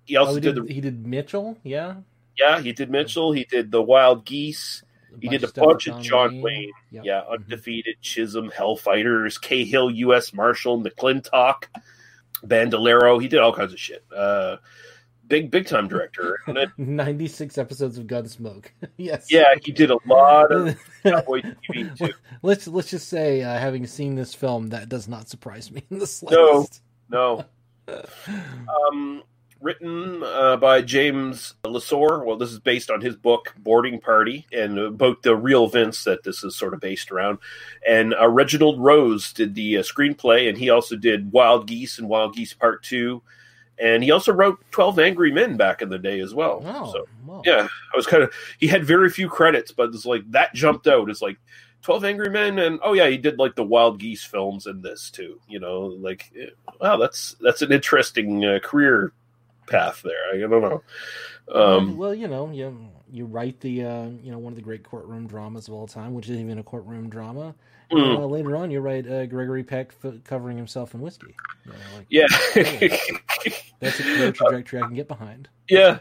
he 0.04 0.16
also 0.16 0.32
Oh, 0.32 0.34
he 0.34 0.40
did, 0.40 0.54
did, 0.54 0.66
the 0.68 0.72
he 0.72 0.80
did 0.80 1.06
Mitchell, 1.06 1.58
yeah. 1.64 1.96
yeah 2.38 2.60
he 2.60 2.72
did 2.72 2.90
Mitchell. 2.90 3.32
He 3.32 3.44
did 3.44 3.70
the 3.70 3.82
Wild 3.82 4.24
Geese. 4.24 4.84
He 5.20 5.28
did 5.28 5.44
a 5.44 5.48
bunch 5.52 5.86
of 5.86 6.00
John 6.00 6.34
Wayne. 6.34 6.42
Wayne. 6.42 6.72
Yep. 6.92 7.04
Yeah, 7.04 7.22
undefeated 7.30 7.96
Chisum, 8.02 8.52
Hellfighters, 8.52 9.40
Cahill, 9.40 9.90
U.S. 9.90 10.32
Marshal, 10.32 10.80
McLintock, 10.82 11.64
Bandolero. 12.44 13.18
He 13.18 13.28
did 13.28 13.40
all 13.40 13.52
kinds 13.52 13.72
of 13.72 13.78
shit. 13.80 14.04
Uh, 14.14 14.56
big, 15.26 15.50
big 15.50 15.66
time 15.66 15.88
director. 15.88 16.38
96 16.78 17.58
episodes 17.58 17.98
of 17.98 18.06
Gunsmoke. 18.06 18.66
yes. 18.96 19.26
yeah, 19.30 19.54
he 19.62 19.72
did 19.72 19.90
a 19.90 19.98
lot 20.06 20.50
of 20.52 20.76
cowboy 21.02 21.42
TV 21.70 21.96
too. 21.96 22.12
let's 22.42 22.66
let's 22.66 22.90
just 22.90 23.08
say, 23.08 23.42
uh, 23.42 23.58
having 23.58 23.86
seen 23.86 24.14
this 24.14 24.34
film, 24.34 24.68
that 24.68 24.88
does 24.88 25.08
not 25.08 25.28
surprise 25.28 25.70
me 25.70 25.82
in 25.90 25.98
the 25.98 26.00
No, 26.00 26.06
slightest. 26.06 26.82
no. 27.08 27.44
Um, 27.88 29.22
written 29.60 30.22
uh, 30.22 30.56
by 30.56 30.82
James 30.82 31.54
Leasor. 31.64 32.24
Well, 32.24 32.36
this 32.36 32.50
is 32.50 32.58
based 32.58 32.90
on 32.90 33.00
his 33.00 33.16
book 33.16 33.54
Boarding 33.58 34.00
Party 34.00 34.46
and 34.52 34.78
about 34.78 35.22
the 35.22 35.36
real 35.36 35.64
events 35.64 36.04
that 36.04 36.22
this 36.22 36.42
is 36.42 36.56
sort 36.56 36.74
of 36.74 36.80
based 36.80 37.10
around. 37.10 37.38
And 37.86 38.14
uh, 38.14 38.28
Reginald 38.28 38.80
Rose 38.80 39.32
did 39.32 39.54
the 39.54 39.78
uh, 39.78 39.82
screenplay, 39.82 40.48
and 40.48 40.56
he 40.56 40.70
also 40.70 40.96
did 40.96 41.32
Wild 41.32 41.66
Geese 41.66 41.98
and 41.98 42.08
Wild 42.08 42.34
Geese 42.34 42.54
Part 42.54 42.82
Two. 42.82 43.22
And 43.78 44.02
he 44.02 44.10
also 44.10 44.32
wrote 44.32 44.58
Twelve 44.70 44.98
Angry 44.98 45.32
Men 45.32 45.56
back 45.56 45.80
in 45.80 45.88
the 45.88 45.98
day 45.98 46.20
as 46.20 46.34
well. 46.34 46.62
Oh, 46.64 46.92
so 46.92 47.06
wow. 47.26 47.42
yeah, 47.44 47.66
I 47.92 47.96
was 47.96 48.06
kind 48.06 48.22
of 48.22 48.32
he 48.58 48.66
had 48.66 48.84
very 48.84 49.08
few 49.08 49.28
credits, 49.28 49.72
but 49.72 49.88
it's 49.94 50.04
like 50.04 50.30
that 50.32 50.54
jumped 50.54 50.86
out. 50.86 51.08
It's 51.08 51.22
like 51.22 51.38
Twelve 51.80 52.04
Angry 52.04 52.28
Men, 52.28 52.58
and 52.58 52.78
oh 52.82 52.92
yeah, 52.92 53.08
he 53.08 53.16
did 53.16 53.38
like 53.38 53.56
the 53.56 53.64
Wild 53.64 53.98
Geese 53.98 54.22
films 54.22 54.66
and 54.66 54.82
this 54.82 55.10
too. 55.10 55.40
You 55.48 55.60
know, 55.60 55.80
like 55.80 56.30
eh, 56.38 56.50
wow, 56.78 56.98
that's 56.98 57.36
that's 57.40 57.62
an 57.62 57.72
interesting 57.72 58.44
uh, 58.44 58.58
career 58.62 59.14
path 59.70 60.02
there. 60.02 60.34
I 60.34 60.38
don't 60.38 60.50
know. 60.50 60.82
Um, 61.52 61.96
well, 61.96 62.14
you 62.14 62.28
know, 62.28 62.50
you 62.50 62.90
you 63.10 63.24
write 63.24 63.60
the 63.60 63.84
uh, 63.84 64.06
you 64.22 64.30
know 64.30 64.38
one 64.38 64.52
of 64.52 64.56
the 64.56 64.62
great 64.62 64.84
courtroom 64.84 65.26
dramas 65.26 65.68
of 65.68 65.74
all 65.74 65.86
time, 65.86 66.14
which 66.14 66.26
isn't 66.26 66.40
even 66.40 66.58
a 66.58 66.62
courtroom 66.62 67.08
drama. 67.08 67.54
Mm. 67.90 68.18
uh, 68.18 68.26
later 68.26 68.56
on, 68.56 68.70
you 68.70 68.80
write 68.80 69.08
uh, 69.08 69.26
Gregory 69.26 69.64
Peck 69.64 69.92
f- 70.04 70.14
covering 70.24 70.56
himself 70.56 70.94
in 70.94 71.00
whiskey. 71.00 71.34
You 71.66 71.72
know, 71.72 71.78
like, 71.96 72.06
yeah, 72.08 72.26
that's 73.80 74.00
a 74.00 74.02
career 74.02 74.32
trajectory 74.32 74.80
I 74.80 74.86
can 74.86 74.94
get 74.94 75.08
behind. 75.08 75.48
Yeah, 75.68 76.00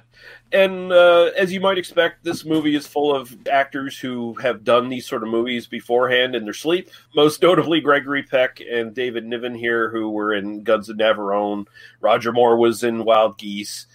and 0.51 0.91
uh, 0.91 1.31
as 1.37 1.51
you 1.51 1.59
might 1.59 1.77
expect, 1.77 2.23
this 2.23 2.45
movie 2.45 2.75
is 2.75 2.87
full 2.87 3.15
of 3.15 3.35
actors 3.51 3.97
who 3.97 4.33
have 4.35 4.63
done 4.63 4.89
these 4.89 5.07
sort 5.07 5.23
of 5.23 5.29
movies 5.29 5.67
beforehand 5.67 6.35
in 6.35 6.43
their 6.43 6.53
sleep. 6.53 6.89
Most 7.15 7.41
notably, 7.41 7.81
Gregory 7.81 8.23
Peck 8.23 8.61
and 8.61 8.93
David 8.93 9.25
Niven 9.25 9.55
here, 9.55 9.89
who 9.89 10.09
were 10.09 10.33
in 10.33 10.63
Guns 10.63 10.89
of 10.89 10.97
Navarone. 10.97 11.65
Roger 12.01 12.31
Moore 12.31 12.57
was 12.57 12.83
in 12.83 13.05
Wild 13.05 13.37
Geese. 13.37 13.87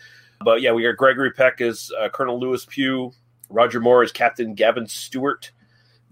But 0.44 0.60
yeah, 0.62 0.72
we 0.72 0.82
got 0.82 0.96
Gregory 0.96 1.30
Peck 1.32 1.60
as 1.60 1.90
uh, 1.98 2.08
Colonel 2.08 2.40
Lewis 2.40 2.64
Pugh. 2.64 3.12
Roger 3.50 3.80
Moore 3.80 4.02
as 4.02 4.10
Captain 4.12 4.54
Gavin 4.54 4.86
Stewart. 4.86 5.52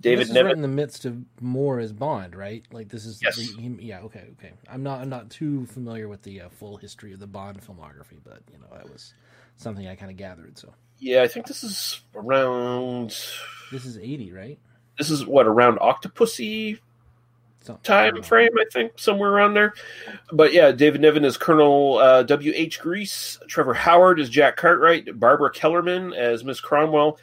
David 0.02 0.28
Niven. 0.28 0.46
right 0.46 0.54
in 0.56 0.62
the 0.62 0.68
midst 0.68 1.04
of 1.04 1.16
Moore 1.40 1.78
as 1.80 1.92
Bond, 1.92 2.34
right? 2.36 2.64
Like 2.72 2.88
this 2.88 3.06
is 3.06 3.20
Yes. 3.22 3.36
the- 3.36 3.42
he- 3.60 3.86
yeah, 3.88 4.00
okay, 4.02 4.24
okay. 4.38 4.52
I'm 4.70 4.82
not 4.82 5.00
I'm 5.00 5.08
not 5.08 5.30
too 5.30 5.66
familiar 5.66 6.08
with 6.08 6.22
the 6.22 6.42
uh, 6.42 6.48
full 6.50 6.76
history 6.76 7.12
of 7.12 7.20
the 7.20 7.26
Bond 7.26 7.60
filmography, 7.64 8.18
but 8.24 8.40
you 8.52 8.58
know, 8.58 8.66
that 8.76 8.90
was 8.90 9.14
something 9.56 9.86
I 9.86 9.94
kind 9.96 10.10
of 10.10 10.16
gathered. 10.16 10.58
So 10.58 10.72
Yeah, 10.98 11.22
I 11.22 11.28
think 11.28 11.46
this 11.46 11.62
is 11.64 12.00
around. 12.14 13.10
this 13.70 13.84
is 13.86 13.96
80, 13.98 14.32
right? 14.32 14.58
This 14.98 15.10
is 15.10 15.24
what 15.26 15.46
around 15.46 15.78
Octopussy 15.78 16.78
time 17.84 18.22
frame, 18.22 18.50
I 18.58 18.64
think, 18.72 18.98
somewhere 18.98 19.30
around 19.30 19.54
there. 19.54 19.72
But 20.32 20.52
yeah, 20.52 20.72
David 20.72 21.00
Niven 21.00 21.24
is 21.24 21.36
Colonel 21.36 21.98
uh, 21.98 22.22
W. 22.24 22.52
H. 22.54 22.80
Grice. 22.80 23.38
Trevor 23.48 23.74
Howard 23.74 24.18
is 24.20 24.28
Jack 24.28 24.56
Cartwright. 24.56 25.18
Barbara 25.18 25.50
Kellerman 25.50 26.12
as 26.12 26.44
Miss 26.44 26.60
Cromwell. 26.60 27.18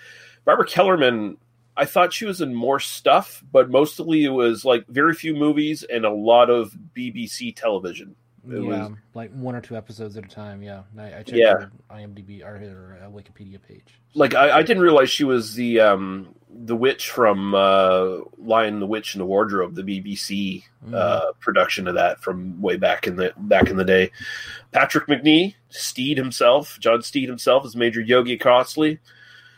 Barbara 0.45 0.65
Kellerman, 0.65 1.37
I 1.79 1.85
thought 1.85 2.11
she 2.13 2.25
was 2.25 2.41
in 2.41 2.53
more 2.53 2.79
stuff, 2.79 3.41
but 3.51 3.69
mostly 3.69 4.25
it 4.25 4.29
was 4.29 4.65
like 4.65 4.85
very 4.87 5.13
few 5.13 5.33
movies 5.33 5.83
and 5.83 6.05
a 6.05 6.11
lot 6.11 6.49
of 6.49 6.75
BBC 6.95 7.55
television. 7.55 8.15
It 8.47 8.53
yeah, 8.63 8.87
was 8.87 8.91
like 9.13 9.31
one 9.31 9.55
or 9.55 9.61
two 9.61 9.75
episodes 9.77 10.17
at 10.17 10.25
a 10.25 10.27
time. 10.27 10.61
Yeah, 10.63 10.83
I, 10.97 11.05
I 11.07 11.09
checked 11.23 11.31
Yeah. 11.31 11.53
her 11.53 11.71
IMDb 11.91 12.43
or 12.43 12.57
her 12.57 12.99
uh, 13.05 13.09
Wikipedia 13.09 13.59
page. 13.61 13.99
like 14.13 14.33
I, 14.35 14.57
I 14.59 14.63
didn't 14.63 14.81
realize 14.83 15.09
she 15.09 15.23
was 15.23 15.55
the 15.55 15.79
um 15.81 16.33
the 16.49 16.75
witch 16.75 17.11
from 17.11 17.53
uh 17.53 18.17
Lion 18.37 18.79
the 18.79 18.87
Witch 18.87 19.13
and 19.13 19.21
the 19.21 19.25
Wardrobe, 19.25 19.75
the 19.75 19.83
BBC 19.83 20.63
uh 20.93 21.31
production 21.39 21.87
of 21.87 21.95
that 21.95 22.21
from 22.21 22.59
way 22.61 22.75
back 22.77 23.07
in 23.07 23.15
the 23.17 23.33
back 23.37 23.69
in 23.69 23.77
the 23.77 23.85
day. 23.85 24.11
Patrick 24.71 25.07
Macnee, 25.07 25.53
Steed 25.69 26.17
himself, 26.17 26.77
John 26.79 27.01
Steed 27.03 27.29
himself 27.29 27.65
is 27.65 27.75
Major 27.75 28.01
Yogi 28.01 28.37
Crossley. 28.37 28.99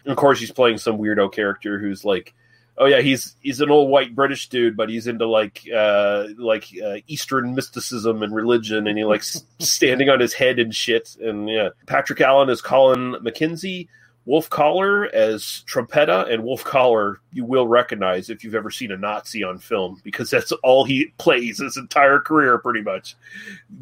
And 0.03 0.11
of 0.11 0.17
course 0.17 0.39
he's 0.39 0.51
playing 0.51 0.77
some 0.77 0.97
weirdo 0.97 1.31
character 1.31 1.79
who's 1.79 2.03
like 2.05 2.33
Oh 2.77 2.85
yeah, 2.85 3.01
he's 3.01 3.35
he's 3.41 3.61
an 3.61 3.69
old 3.69 3.89
white 3.89 4.15
British 4.15 4.49
dude, 4.49 4.77
but 4.77 4.89
he's 4.89 5.05
into 5.05 5.27
like 5.27 5.61
uh 5.73 6.27
like 6.37 6.65
uh, 6.83 6.95
Eastern 7.07 7.53
mysticism 7.53 8.23
and 8.23 8.33
religion, 8.33 8.87
and 8.87 8.97
he 8.97 9.03
likes 9.03 9.45
standing 9.59 10.09
on 10.09 10.19
his 10.19 10.33
head 10.33 10.57
and 10.57 10.73
shit. 10.73 11.15
And 11.21 11.49
yeah, 11.49 11.69
Patrick 11.85 12.21
Allen 12.21 12.49
is 12.49 12.61
Colin 12.61 13.15
McKenzie, 13.15 13.87
Wolf 14.25 14.49
Kahler 14.49 15.11
as 15.11 15.63
Trumpetta, 15.67 16.31
and 16.31 16.43
Wolf 16.43 16.63
Kahler 16.63 17.17
you 17.33 17.43
will 17.43 17.67
recognize 17.67 18.29
if 18.29 18.43
you've 18.43 18.55
ever 18.55 18.71
seen 18.71 18.91
a 18.91 18.97
Nazi 18.97 19.43
on 19.43 19.59
film 19.59 19.99
because 20.03 20.29
that's 20.29 20.51
all 20.63 20.85
he 20.85 21.13
plays 21.17 21.59
his 21.59 21.77
entire 21.77 22.19
career, 22.19 22.57
pretty 22.57 22.81
much. 22.81 23.15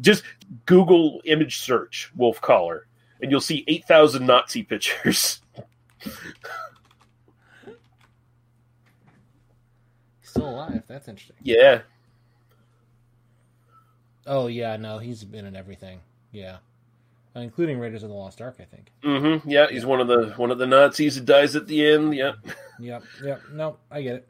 Just 0.00 0.24
Google 0.66 1.22
image 1.24 1.58
search 1.60 2.10
Wolf 2.16 2.40
Kahler, 2.40 2.80
and 3.22 3.30
you'll 3.30 3.40
see 3.40 3.64
eight 3.68 3.86
thousand 3.86 4.26
Nazi 4.26 4.64
pictures. 4.64 5.39
Still 10.22 10.48
alive. 10.50 10.82
That's 10.86 11.08
interesting. 11.08 11.36
yeah. 11.42 11.80
Oh 14.26 14.46
yeah, 14.46 14.76
no, 14.76 14.98
he's 14.98 15.24
been 15.24 15.44
in 15.46 15.56
everything. 15.56 16.00
Yeah, 16.30 16.58
uh, 17.34 17.40
including 17.40 17.78
Raiders 17.80 18.02
of 18.04 18.10
the 18.10 18.14
Lost 18.14 18.40
Ark. 18.40 18.56
I 18.60 18.64
think. 18.64 18.92
hmm 19.02 19.48
Yeah, 19.48 19.66
he's 19.68 19.84
one 19.86 20.00
of 20.00 20.06
the 20.08 20.32
one 20.36 20.50
of 20.50 20.58
the 20.58 20.66
Nazis 20.66 21.16
who 21.16 21.22
dies 21.24 21.56
at 21.56 21.66
the 21.66 21.84
end. 21.86 22.14
Yeah, 22.14 22.32
Yep. 22.78 23.02
Yep. 23.24 23.42
No, 23.54 23.76
I 23.90 24.02
get 24.02 24.14
it. 24.16 24.28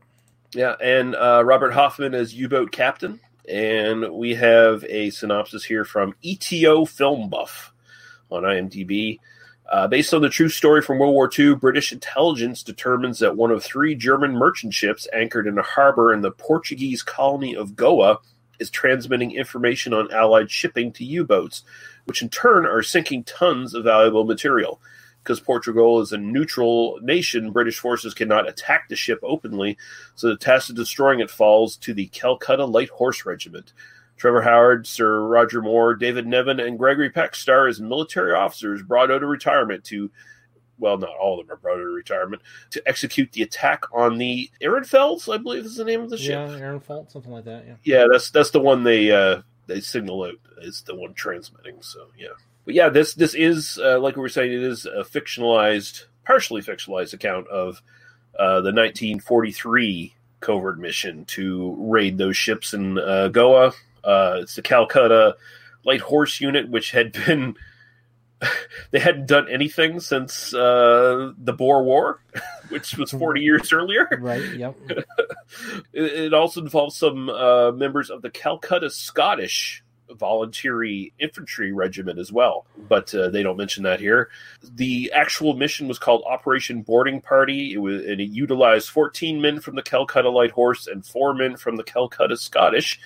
yeah, 0.54 0.74
and 0.80 1.14
uh, 1.16 1.42
Robert 1.44 1.72
Hoffman 1.72 2.14
as 2.14 2.32
U-boat 2.32 2.72
captain, 2.72 3.20
and 3.48 4.10
we 4.12 4.34
have 4.36 4.84
a 4.88 5.10
synopsis 5.10 5.64
here 5.64 5.84
from 5.84 6.14
ETO 6.24 6.88
Film 6.88 7.28
Buff 7.28 7.74
on 8.30 8.44
IMDb. 8.44 9.18
Uh, 9.70 9.86
based 9.86 10.12
on 10.12 10.20
the 10.20 10.28
true 10.28 10.48
story 10.48 10.82
from 10.82 10.98
World 10.98 11.14
War 11.14 11.30
II, 11.38 11.54
British 11.54 11.92
intelligence 11.92 12.64
determines 12.64 13.20
that 13.20 13.36
one 13.36 13.52
of 13.52 13.62
three 13.62 13.94
German 13.94 14.32
merchant 14.32 14.74
ships 14.74 15.06
anchored 15.12 15.46
in 15.46 15.58
a 15.58 15.62
harbor 15.62 16.12
in 16.12 16.22
the 16.22 16.32
Portuguese 16.32 17.04
colony 17.04 17.54
of 17.54 17.76
Goa 17.76 18.18
is 18.58 18.68
transmitting 18.68 19.30
information 19.30 19.94
on 19.94 20.10
Allied 20.10 20.50
shipping 20.50 20.92
to 20.94 21.04
U 21.04 21.24
boats, 21.24 21.62
which 22.04 22.20
in 22.20 22.28
turn 22.28 22.66
are 22.66 22.82
sinking 22.82 23.22
tons 23.22 23.72
of 23.72 23.84
valuable 23.84 24.24
material. 24.24 24.80
Because 25.22 25.38
Portugal 25.38 26.00
is 26.00 26.12
a 26.12 26.18
neutral 26.18 26.98
nation, 27.00 27.52
British 27.52 27.78
forces 27.78 28.12
cannot 28.12 28.48
attack 28.48 28.88
the 28.88 28.96
ship 28.96 29.20
openly, 29.22 29.78
so 30.16 30.28
the 30.28 30.36
task 30.36 30.70
of 30.70 30.76
destroying 30.76 31.20
it 31.20 31.30
falls 31.30 31.76
to 31.76 31.94
the 31.94 32.06
Calcutta 32.06 32.64
Light 32.64 32.88
Horse 32.88 33.24
Regiment. 33.24 33.72
Trevor 34.20 34.42
Howard, 34.42 34.86
Sir 34.86 35.26
Roger 35.26 35.62
Moore, 35.62 35.94
David 35.94 36.26
Niven, 36.26 36.60
and 36.60 36.78
Gregory 36.78 37.08
Peck 37.08 37.34
star 37.34 37.66
as 37.66 37.80
military 37.80 38.34
officers 38.34 38.82
brought 38.82 39.10
out 39.10 39.22
of 39.22 39.28
retirement 39.30 39.82
to, 39.84 40.10
well, 40.78 40.98
not 40.98 41.16
all 41.18 41.40
of 41.40 41.46
them 41.46 41.54
are 41.54 41.58
brought 41.58 41.78
out 41.78 41.86
of 41.86 41.94
retirement, 41.94 42.42
to 42.68 42.86
execute 42.86 43.32
the 43.32 43.40
attack 43.40 43.82
on 43.94 44.18
the 44.18 44.50
Ehrenfels, 44.60 45.32
I 45.32 45.38
believe 45.38 45.64
is 45.64 45.76
the 45.76 45.86
name 45.86 46.02
of 46.02 46.10
the 46.10 46.18
ship. 46.18 46.50
Yeah, 46.50 46.54
Aaron 46.54 46.82
something 47.08 47.32
like 47.32 47.46
that. 47.46 47.64
Yeah. 47.66 47.74
Yeah, 47.82 48.04
that's 48.12 48.30
that's 48.30 48.50
the 48.50 48.60
one 48.60 48.84
they 48.84 49.10
uh, 49.10 49.40
they 49.66 49.80
signal 49.80 50.24
out. 50.24 50.34
It's 50.60 50.82
the 50.82 50.94
one 50.94 51.14
transmitting. 51.14 51.80
So 51.80 52.08
yeah, 52.18 52.34
but 52.66 52.74
yeah, 52.74 52.90
this 52.90 53.14
this 53.14 53.34
is 53.34 53.78
uh, 53.82 53.98
like 54.00 54.16
we 54.16 54.22
were 54.22 54.28
saying, 54.28 54.52
it 54.52 54.62
is 54.62 54.84
a 54.84 55.02
fictionalized, 55.02 56.04
partially 56.26 56.60
fictionalized 56.60 57.14
account 57.14 57.48
of 57.48 57.80
uh, 58.38 58.60
the 58.60 58.74
1943 58.74 60.14
covert 60.40 60.78
mission 60.78 61.24
to 61.24 61.74
raid 61.78 62.18
those 62.18 62.36
ships 62.36 62.74
in 62.74 62.98
uh, 62.98 63.28
Goa. 63.28 63.72
Uh, 64.04 64.38
it's 64.40 64.54
the 64.54 64.62
Calcutta 64.62 65.36
Light 65.84 66.00
Horse 66.00 66.40
Unit, 66.40 66.68
which 66.68 66.90
had 66.90 67.12
been 67.12 67.56
they 68.90 68.98
hadn't 68.98 69.26
done 69.26 69.48
anything 69.48 70.00
since 70.00 70.54
uh, 70.54 71.32
the 71.38 71.52
Boer 71.52 71.82
War, 71.82 72.22
which 72.68 72.96
was 72.96 73.10
40 73.10 73.40
years 73.40 73.72
earlier. 73.72 74.08
Right. 74.20 74.40
Yep. 74.60 74.76
it, 75.92 76.04
it 76.04 76.34
also 76.34 76.60
involves 76.60 76.96
some 76.96 77.28
uh, 77.28 77.72
members 77.72 78.10
of 78.10 78.22
the 78.22 78.30
Calcutta 78.30 78.90
Scottish 78.90 79.82
Voluntary 80.18 81.12
Infantry 81.18 81.72
Regiment 81.72 82.18
as 82.18 82.32
well, 82.32 82.66
but 82.88 83.14
uh, 83.14 83.28
they 83.28 83.42
don't 83.42 83.56
mention 83.56 83.82
that 83.84 84.00
here. 84.00 84.30
The 84.74 85.10
actual 85.14 85.54
mission 85.54 85.88
was 85.88 85.98
called 85.98 86.22
Operation 86.26 86.82
Boarding 86.82 87.20
Party. 87.20 87.72
It 87.72 87.78
was 87.78 88.04
and 88.04 88.20
it 88.20 88.30
utilized 88.30 88.90
14 88.90 89.40
men 89.40 89.60
from 89.60 89.74
the 89.74 89.82
Calcutta 89.82 90.30
Light 90.30 90.50
Horse 90.50 90.86
and 90.86 91.04
four 91.04 91.34
men 91.34 91.56
from 91.56 91.76
the 91.76 91.84
Calcutta 91.84 92.36
Scottish. 92.36 93.00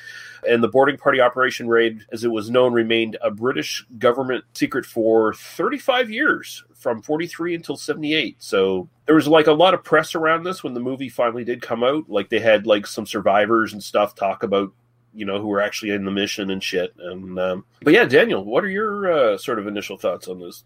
And 0.46 0.62
the 0.62 0.68
boarding 0.68 0.98
party 0.98 1.22
operation 1.22 1.68
raid, 1.68 2.00
as 2.12 2.22
it 2.22 2.30
was 2.30 2.50
known, 2.50 2.74
remained 2.74 3.16
a 3.22 3.30
British 3.30 3.82
government 3.98 4.44
secret 4.52 4.84
for 4.84 5.32
35 5.32 6.10
years, 6.10 6.62
from 6.84 7.00
43 7.00 7.54
until 7.54 7.76
78. 7.76 8.36
So 8.40 8.90
there 9.06 9.14
was 9.14 9.26
like 9.26 9.46
a 9.46 9.52
lot 9.52 9.72
of 9.72 9.82
press 9.82 10.14
around 10.14 10.44
this 10.44 10.62
when 10.62 10.74
the 10.74 10.80
movie 10.80 11.08
finally 11.08 11.42
did 11.42 11.62
come 11.62 11.82
out. 11.82 12.10
Like 12.10 12.28
they 12.28 12.40
had 12.40 12.66
like 12.66 12.86
some 12.86 13.06
survivors 13.06 13.72
and 13.72 13.82
stuff 13.82 14.14
talk 14.14 14.42
about, 14.42 14.70
you 15.14 15.24
know, 15.24 15.40
who 15.40 15.46
were 15.48 15.60
actually 15.60 15.90
in 15.90 16.04
the 16.04 16.10
mission 16.10 16.50
and 16.50 16.62
shit. 16.62 16.94
And 16.98 17.38
um, 17.38 17.64
but 17.82 17.92
yeah, 17.92 18.04
Daniel, 18.04 18.44
what 18.44 18.64
are 18.64 18.68
your 18.68 19.12
uh, 19.12 19.38
sort 19.38 19.58
of 19.58 19.66
initial 19.66 19.96
thoughts 19.96 20.28
on 20.28 20.40
this? 20.40 20.64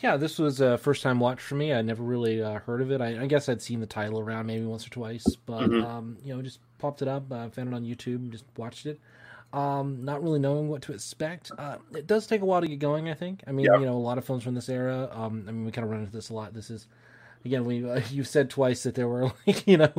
Yeah, 0.00 0.16
this 0.18 0.38
was 0.38 0.60
a 0.60 0.76
first 0.76 1.02
time 1.02 1.18
watch 1.18 1.40
for 1.40 1.54
me. 1.54 1.72
I 1.72 1.80
never 1.80 2.02
really 2.02 2.42
uh, 2.42 2.58
heard 2.60 2.82
of 2.82 2.90
it. 2.90 3.00
I, 3.00 3.22
I 3.22 3.26
guess 3.26 3.48
I'd 3.48 3.62
seen 3.62 3.80
the 3.80 3.86
title 3.86 4.20
around 4.20 4.46
maybe 4.46 4.66
once 4.66 4.86
or 4.86 4.90
twice, 4.90 5.24
but 5.46 5.62
Mhm. 5.70 5.82
um, 5.84 6.18
you 6.22 6.34
know, 6.36 6.42
just 6.42 6.58
popped 6.78 7.00
it 7.00 7.08
up, 7.08 7.30
uh, 7.32 7.48
found 7.48 7.68
it 7.68 7.74
on 7.74 7.84
YouTube, 7.84 8.28
just 8.30 8.44
watched 8.56 8.84
it. 8.86 9.00
Um, 9.54 10.04
not 10.04 10.22
really 10.22 10.40
knowing 10.40 10.68
what 10.68 10.82
to 10.82 10.92
expect. 10.92 11.52
Uh, 11.56 11.76
it 11.94 12.06
does 12.06 12.26
take 12.26 12.42
a 12.42 12.44
while 12.44 12.60
to 12.60 12.66
get 12.66 12.80
going. 12.80 13.08
I 13.08 13.14
think. 13.14 13.42
I 13.46 13.52
mean, 13.52 13.66
Yeah. 13.66 13.78
you 13.78 13.86
know, 13.86 13.94
a 13.96 13.98
lot 13.98 14.18
of 14.18 14.24
films 14.24 14.42
from 14.42 14.54
this 14.54 14.68
era. 14.68 15.08
Um, 15.12 15.44
I 15.48 15.52
mean, 15.52 15.64
we 15.64 15.70
kind 15.70 15.84
of 15.84 15.90
run 15.90 16.00
into 16.00 16.12
this 16.12 16.28
a 16.30 16.34
lot. 16.34 16.52
This 16.52 16.70
is. 16.70 16.86
Again, 17.44 17.64
we 17.64 17.88
uh, 17.88 18.00
you've 18.10 18.28
said 18.28 18.50
twice 18.50 18.82
that 18.84 18.94
there 18.94 19.08
were 19.08 19.32
like 19.46 19.66
you 19.66 19.76
know 19.76 19.92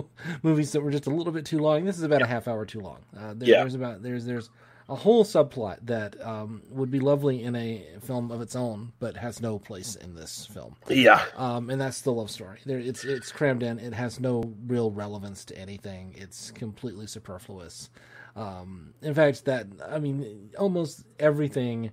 movies 0.44 0.72
that 0.74 0.82
were 0.82 0.92
just 0.92 1.08
a 1.08 1.12
little 1.12 1.34
bit 1.34 1.46
too 1.46 1.60
long. 1.60 1.86
This 1.86 1.98
is 1.98 2.04
about 2.04 2.22
a 2.22 2.28
half 2.28 2.48
hour 2.48 2.66
too 2.66 2.80
long. 2.82 3.00
Uh, 3.18 3.34
there, 3.36 3.50
Yeah. 3.50 3.58
There's 3.60 3.76
about 3.76 4.02
there's 4.04 4.26
there's 4.26 4.50
a 4.88 4.96
whole 4.96 5.26
subplot 5.26 5.80
that 5.84 6.22
um, 6.24 6.62
would 6.70 6.92
be 6.92 7.00
lovely 7.00 7.42
in 7.44 7.56
a 7.56 7.84
film 8.02 8.30
of 8.30 8.40
its 8.40 8.56
own, 8.56 8.94
but 9.00 9.18
has 9.18 9.42
no 9.42 9.58
place 9.58 9.96
in 9.96 10.14
this 10.14 10.46
film. 10.46 10.76
Yeah. 10.88 11.26
um, 11.38 11.72
and 11.72 11.82
that's 11.82 12.02
the 12.02 12.12
love 12.14 12.30
story. 12.30 12.60
There, 12.66 12.78
it's 12.78 13.04
it's 13.04 13.32
crammed 13.32 13.64
in. 13.64 13.80
It 13.80 13.94
has 13.94 14.20
no 14.20 14.44
real 14.68 14.92
relevance 14.92 15.44
to 15.46 15.58
anything. 15.58 16.14
It's 16.18 16.52
completely 16.52 17.08
superfluous. 17.08 17.90
Um, 18.36 18.94
in 19.02 19.14
fact, 19.14 19.46
that 19.46 19.68
I 19.90 20.00
mean, 20.00 20.52
almost 20.58 21.04
everything. 21.20 21.92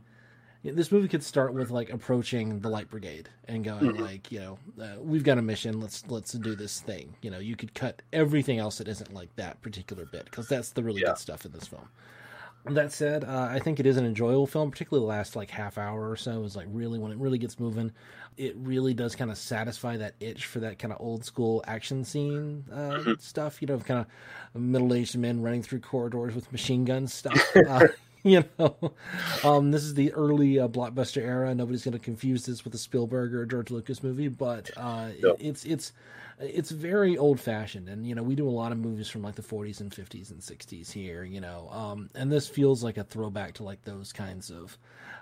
This 0.65 0.93
movie 0.93 1.09
could 1.09 1.25
start 1.25 1.55
with 1.55 1.71
like 1.71 1.91
approaching 1.91 2.61
the 2.61 2.69
light 2.69 2.89
brigade 2.89 3.29
and 3.49 3.65
going 3.65 3.83
Mhm. 3.85 4.01
like, 4.01 4.31
you 4.31 4.39
know, 4.41 4.59
uh, 4.81 5.01
we've 5.01 5.25
got 5.25 5.37
a 5.39 5.43
mission. 5.43 5.81
Let's 5.81 6.07
let's 6.09 6.33
do 6.33 6.55
this 6.55 6.81
thing. 6.81 7.15
You 7.21 7.31
know, 7.33 7.39
you 7.41 7.57
could 7.57 7.75
cut 7.75 8.01
everything 8.13 8.59
else 8.59 8.79
that 8.79 8.87
isn't 8.87 9.13
like 9.13 9.35
that 9.37 9.61
particular 9.61 10.05
bit 10.07 10.27
because 10.27 10.47
that's 10.49 10.71
the 10.71 10.83
really 10.85 11.01
good 11.01 11.19
stuff 11.19 11.45
in 11.45 11.53
this 11.53 11.67
film. 11.67 11.89
That 12.65 12.93
said, 12.93 13.25
uh, 13.25 13.49
I 13.51 13.59
think 13.59 13.81
it 13.81 13.87
is 13.87 13.97
an 13.97 14.07
enjoyable 14.07 14.47
film, 14.47 14.71
particularly 14.71 15.03
the 15.05 15.09
last 15.09 15.35
like 15.35 15.51
half 15.51 15.79
hour 15.79 16.09
or 16.09 16.15
so 16.15 16.45
is 16.45 16.55
like 16.55 16.69
really 16.71 16.97
when 17.01 17.11
it 17.11 17.19
really 17.19 17.39
gets 17.39 17.59
moving. 17.59 17.91
It 18.37 18.55
really 18.57 18.95
does 18.95 19.17
kind 19.17 19.33
of 19.33 19.39
satisfy 19.39 19.97
that 19.97 20.15
itch 20.21 20.47
for 20.47 20.61
that 20.61 20.79
kind 20.79 20.93
of 20.95 21.01
old 21.01 21.25
school 21.25 21.65
action 21.67 22.05
scene 22.05 22.65
uh, 22.73 23.17
stuff. 23.19 23.61
You 23.61 23.67
know, 23.67 23.79
kind 23.79 24.07
of 24.55 24.61
middle 24.63 24.95
aged 24.95 25.19
men 25.19 25.43
running 25.43 25.63
through 25.65 25.81
corridors 25.81 26.37
with 26.37 26.53
machine 26.53 26.85
guns 26.85 27.13
stuff. 27.13 27.37
Uh, 27.69 27.89
you 28.25 28.45
know, 28.59 28.93
um, 29.45 29.71
this 29.71 29.83
is 29.83 29.95
the 29.95 30.13
early 30.13 30.59
uh, 30.59 30.69
blockbuster 30.69 31.23
era. 31.23 31.55
Nobody's 31.55 31.85
going 31.85 31.93
to 31.93 31.99
confuse 31.99 32.47
this 32.47 32.65
with 32.65 32.75
a 32.75 32.79
Spielberg 32.79 33.35
or 33.35 33.43
a 33.43 33.49
George 33.49 33.71
Lucas 33.71 34.03
movie, 34.03 34.29
but 34.29 34.71
uh, 34.77 35.09
No. 35.21 35.37
it's 35.41 35.65
it's 35.65 35.93
it's 36.43 36.71
very 36.71 37.17
old 37.17 37.41
fashioned 37.41 37.89
and 37.89 38.07
you 38.07 38.15
know 38.15 38.23
we 38.23 38.35
do 38.35 38.49
a 38.49 38.51
lot 38.51 38.73
of 38.73 38.79
movies 38.79 39.09
from 39.09 39.23
like 39.23 39.35
the 39.35 39.43
40s 39.43 39.81
and 39.81 39.93
50s 39.93 40.31
and 40.31 40.41
60s 40.41 40.91
here 40.91 41.25
you 41.25 41.41
know 41.41 41.69
um 41.71 42.11
and 42.15 42.31
this 42.31 42.49
feels 42.49 42.83
like 42.83 42.97
a 42.97 43.05
throwback 43.05 43.55
to 43.55 43.63
like 43.63 43.83
those 43.85 44.13
kinds 44.13 44.51
of 44.51 44.77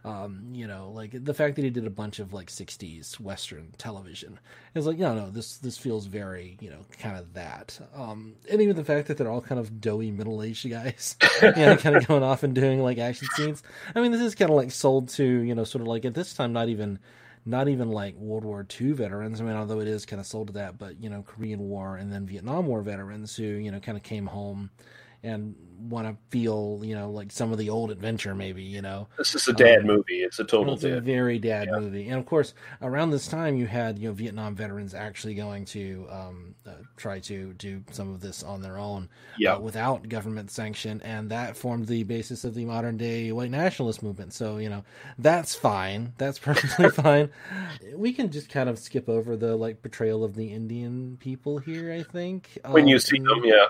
um 0.04 0.48
you 0.52 0.66
know 0.66 0.90
like 0.90 1.24
the 1.24 1.35
fact 1.35 1.56
that 1.56 1.62
he 1.62 1.70
did 1.70 1.87
a 1.87 1.90
bunch 1.90 2.18
of 2.18 2.33
like 2.33 2.48
60s 2.48 3.20
western 3.20 3.72
television. 3.76 4.38
Is 4.74 4.87
like 4.87 4.98
no 4.98 5.14
no 5.14 5.30
this 5.30 5.59
this 5.59 5.76
feels 5.76 6.06
very 6.06 6.56
you 6.61 6.70
know 6.70 6.85
kind 6.98 7.18
of 7.18 7.35
that. 7.35 7.78
Um 7.94 8.35
and 8.50 8.62
even 8.62 8.76
the 8.76 8.85
fact 8.85 9.09
that 9.09 9.18
they're 9.18 9.30
all 9.30 9.42
kind 9.42 9.61
of 9.61 9.80
doughy 9.80 10.11
middle-aged 10.11 10.70
guys 10.70 11.16
you 11.42 11.50
know 11.52 11.76
kind 11.76 11.96
of 11.96 12.06
going 12.06 12.22
off 12.22 12.42
and 12.42 12.54
doing 12.54 12.83
like 12.83 12.98
action 12.98 13.28
scenes. 13.35 13.62
I 13.94 14.00
mean 14.00 14.12
this 14.12 14.22
is 14.22 14.35
kind 14.35 14.50
of 14.50 14.56
like 14.56 14.70
sold 14.70 15.11
to 15.11 15.24
you 15.24 15.54
know 15.54 15.64
sort 15.64 15.83
of 15.83 15.88
like 15.88 16.04
at 16.04 16.14
this 16.14 16.33
time 16.35 16.52
not 16.52 16.68
even 16.68 16.98
not 17.44 17.68
even 17.68 17.90
like 17.90 18.14
World 18.16 18.44
War 18.44 18.66
II 18.81 18.92
veterans. 18.92 19.40
I 19.40 19.44
mean, 19.44 19.57
although 19.57 19.81
it 19.81 19.88
is 19.88 20.05
kind 20.05 20.20
of 20.20 20.26
sold 20.26 20.48
to 20.48 20.53
that, 20.55 20.79
but 20.79 21.03
you 21.03 21.09
know, 21.09 21.22
Korean 21.22 21.61
War 21.61 21.96
and 21.96 22.12
then 22.12 22.26
Vietnam 22.26 22.66
War 22.66 22.83
veterans 22.83 23.37
who 23.37 23.44
you 23.44 23.70
know 23.70 23.81
kind 23.81 23.96
of 23.96 24.05
came 24.05 24.26
home 24.26 24.70
and 25.22 25.55
want 25.88 26.09
to 26.09 26.16
feel 26.31 26.81
you 26.83 26.95
know 26.95 27.11
like 27.11 27.33
some 27.33 27.53
of 27.53 27.59
the 27.59 27.71
old 27.71 27.90
adventure, 27.90 28.35
maybe 28.35 28.62
you 28.62 28.83
know. 28.83 29.09
This 29.19 29.35
is 29.35 29.49
a 29.49 29.53
dad 29.53 29.81
Um, 29.81 29.87
movie. 29.87 30.23
It's 30.23 30.38
a 30.38 30.45
total 30.45 30.75
it's 30.75 30.85
a 30.85 31.01
very 31.01 31.38
dad 31.38 31.69
movie, 31.73 32.09
and 32.09 32.19
of 32.19 32.27
course, 32.27 32.55
around 32.83 33.11
this 33.11 33.29
time, 33.29 33.57
you 33.57 33.66
had 33.66 33.99
you 33.99 34.09
know 34.09 34.14
Vietnam 34.14 34.55
veterans 34.55 34.95
actually 34.95 35.35
going 35.35 35.64
to 35.66 36.07
um, 36.11 36.55
uh, 36.66 36.71
try 36.97 37.21
to 37.21 37.53
do 37.55 37.83
some 37.90 38.12
of 38.14 38.21
this 38.21 38.43
on 38.43 38.62
their 38.62 38.79
own, 38.79 39.09
Yeah. 39.37 39.55
uh, 39.55 39.59
without 39.59 40.09
government 40.09 40.51
sanction, 40.51 41.01
and 41.03 41.31
that 41.31 41.57
formed 41.57 41.87
the 41.87 42.03
basis 42.05 42.45
of 42.45 42.55
the 42.55 42.64
modern 42.64 42.97
day 42.97 43.33
white 43.33 43.51
nationalist 43.51 44.03
movement. 44.03 44.33
So 44.33 44.59
you 44.59 44.69
know 44.69 44.85
that's 45.19 45.55
fine, 45.55 46.12
that's 46.19 46.38
perfectly 46.49 46.88
fine. 46.90 47.31
We 47.95 48.12
can 48.12 48.31
just 48.31 48.49
kind 48.49 48.69
of 48.69 48.79
skip 48.79 49.09
over 49.09 49.37
the 49.37 49.57
like 49.57 49.83
portrayal 49.83 50.25
of 50.25 50.35
the 50.35 50.53
Indian 50.53 51.16
people 51.21 51.59
here. 51.59 51.93
I 51.93 52.03
think 52.03 52.59
When 52.71 52.87
you 52.88 52.97
Um, 52.97 53.01
see 53.01 53.19
them, 53.19 53.43
yeah. 53.45 53.66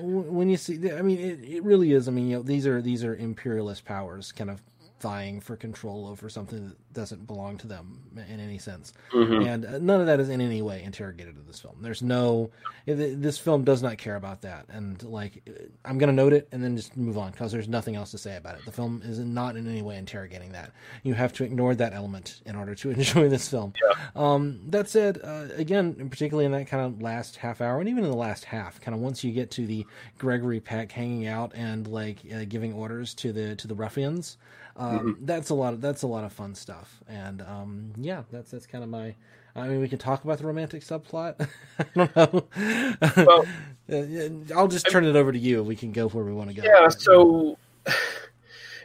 when 0.00 0.50
you 0.50 0.56
see 0.58 0.90
i 0.92 1.00
mean 1.02 1.18
it, 1.18 1.40
it 1.44 1.62
really 1.62 1.92
is 1.92 2.08
i 2.08 2.10
mean 2.10 2.28
you 2.28 2.36
know 2.36 2.42
these 2.42 2.66
are 2.66 2.80
these 2.80 3.04
are 3.04 3.14
imperialist 3.16 3.84
powers 3.84 4.32
kind 4.32 4.50
of 4.50 4.62
vying 5.04 5.38
for 5.38 5.54
control 5.54 6.06
over 6.08 6.30
something 6.30 6.68
that 6.68 6.92
doesn't 6.94 7.26
belong 7.26 7.58
to 7.58 7.66
them 7.66 8.00
in 8.28 8.40
any 8.40 8.56
sense. 8.58 8.94
Mhm. 9.12 9.46
and 9.46 9.64
uh, 9.66 9.78
none 9.78 10.00
of 10.00 10.06
that 10.06 10.18
is 10.18 10.30
in 10.30 10.40
any 10.40 10.62
way 10.62 10.82
interrogated 10.82 11.36
in 11.36 11.46
this 11.46 11.60
film. 11.60 11.76
There's 11.82 12.02
no 12.02 12.50
this 12.86 13.38
film 13.38 13.64
does 13.64 13.82
not 13.82 13.98
care 13.98 14.16
about 14.16 14.40
that. 14.42 14.64
And 14.70 15.02
like 15.02 15.42
i'm 15.84 15.98
going 15.98 16.08
to 16.08 16.14
note 16.22 16.32
it 16.32 16.48
and 16.52 16.62
then 16.64 16.76
just 16.76 16.96
move 16.96 17.18
on 17.18 17.32
because 17.32 17.52
there's 17.52 17.68
nothing 17.68 17.96
else 17.96 18.10
to 18.12 18.18
say 18.18 18.36
about 18.36 18.54
it. 18.56 18.64
The 18.64 18.72
film 18.72 19.02
is 19.04 19.18
not 19.18 19.56
in 19.56 19.68
any 19.68 19.82
way 19.82 19.98
interrogating 19.98 20.52
that. 20.52 20.72
You 21.02 21.12
have 21.14 21.32
to 21.34 21.44
ignore 21.44 21.74
that 21.74 21.92
element 21.92 22.40
in 22.46 22.56
order 22.56 22.74
to 22.76 22.90
enjoy 22.98 23.28
this 23.28 23.46
film. 23.48 23.74
Um, 24.16 24.60
that 24.70 24.88
said, 24.88 25.20
uh, 25.22 25.48
again, 25.56 26.08
particularly 26.08 26.46
in 26.46 26.52
that 26.52 26.66
kind 26.66 26.82
of 26.86 27.02
last 27.02 27.36
half 27.36 27.60
hour, 27.60 27.78
and 27.80 27.88
even 27.88 28.04
in 28.04 28.10
the 28.10 28.16
last 28.16 28.44
half, 28.44 28.80
kind 28.80 28.94
of 28.94 29.00
once 29.02 29.22
you 29.22 29.32
get 29.32 29.50
to 29.52 29.66
the 29.66 29.84
Gregory 30.18 30.60
Peck 30.60 30.90
hanging 30.92 31.26
out 31.26 31.52
and 31.54 31.86
like 31.88 32.18
uh, 32.34 32.44
giving 32.48 32.72
orders 32.72 33.12
to 33.14 33.32
the 33.32 33.54
to 33.56 33.66
the 33.68 33.74
ruffians, 33.74 34.36
um, 34.76 35.18
that's 35.22 35.50
a 35.50 35.54
lot. 35.54 35.74
Of, 35.74 35.80
that's 35.80 36.02
a 36.02 36.06
lot 36.06 36.24
of 36.24 36.32
fun 36.32 36.54
stuff. 36.54 37.00
And 37.08 37.42
um, 37.42 37.92
yeah, 37.96 38.22
that's 38.30 38.50
that's 38.50 38.66
kind 38.66 38.84
of 38.84 38.90
my. 38.90 39.14
I 39.56 39.68
mean, 39.68 39.80
we 39.80 39.88
can 39.88 39.98
talk 39.98 40.24
about 40.24 40.38
the 40.38 40.46
romantic 40.46 40.82
subplot. 40.82 41.48
I 41.78 41.84
don't 41.94 42.16
know. 42.16 43.24
Well, 43.24 43.44
Uh, 43.92 44.28
I'll 44.54 44.68
just 44.68 44.88
turn 44.88 45.04
it 45.04 45.14
over 45.14 45.30
to 45.30 45.38
you. 45.38 45.58
And 45.58 45.66
we 45.68 45.76
can 45.76 45.92
go 45.92 46.08
where 46.08 46.24
we 46.24 46.32
want 46.32 46.50
to 46.50 46.56
go. 46.56 46.62
Yeah, 46.64 46.88
so 46.88 47.58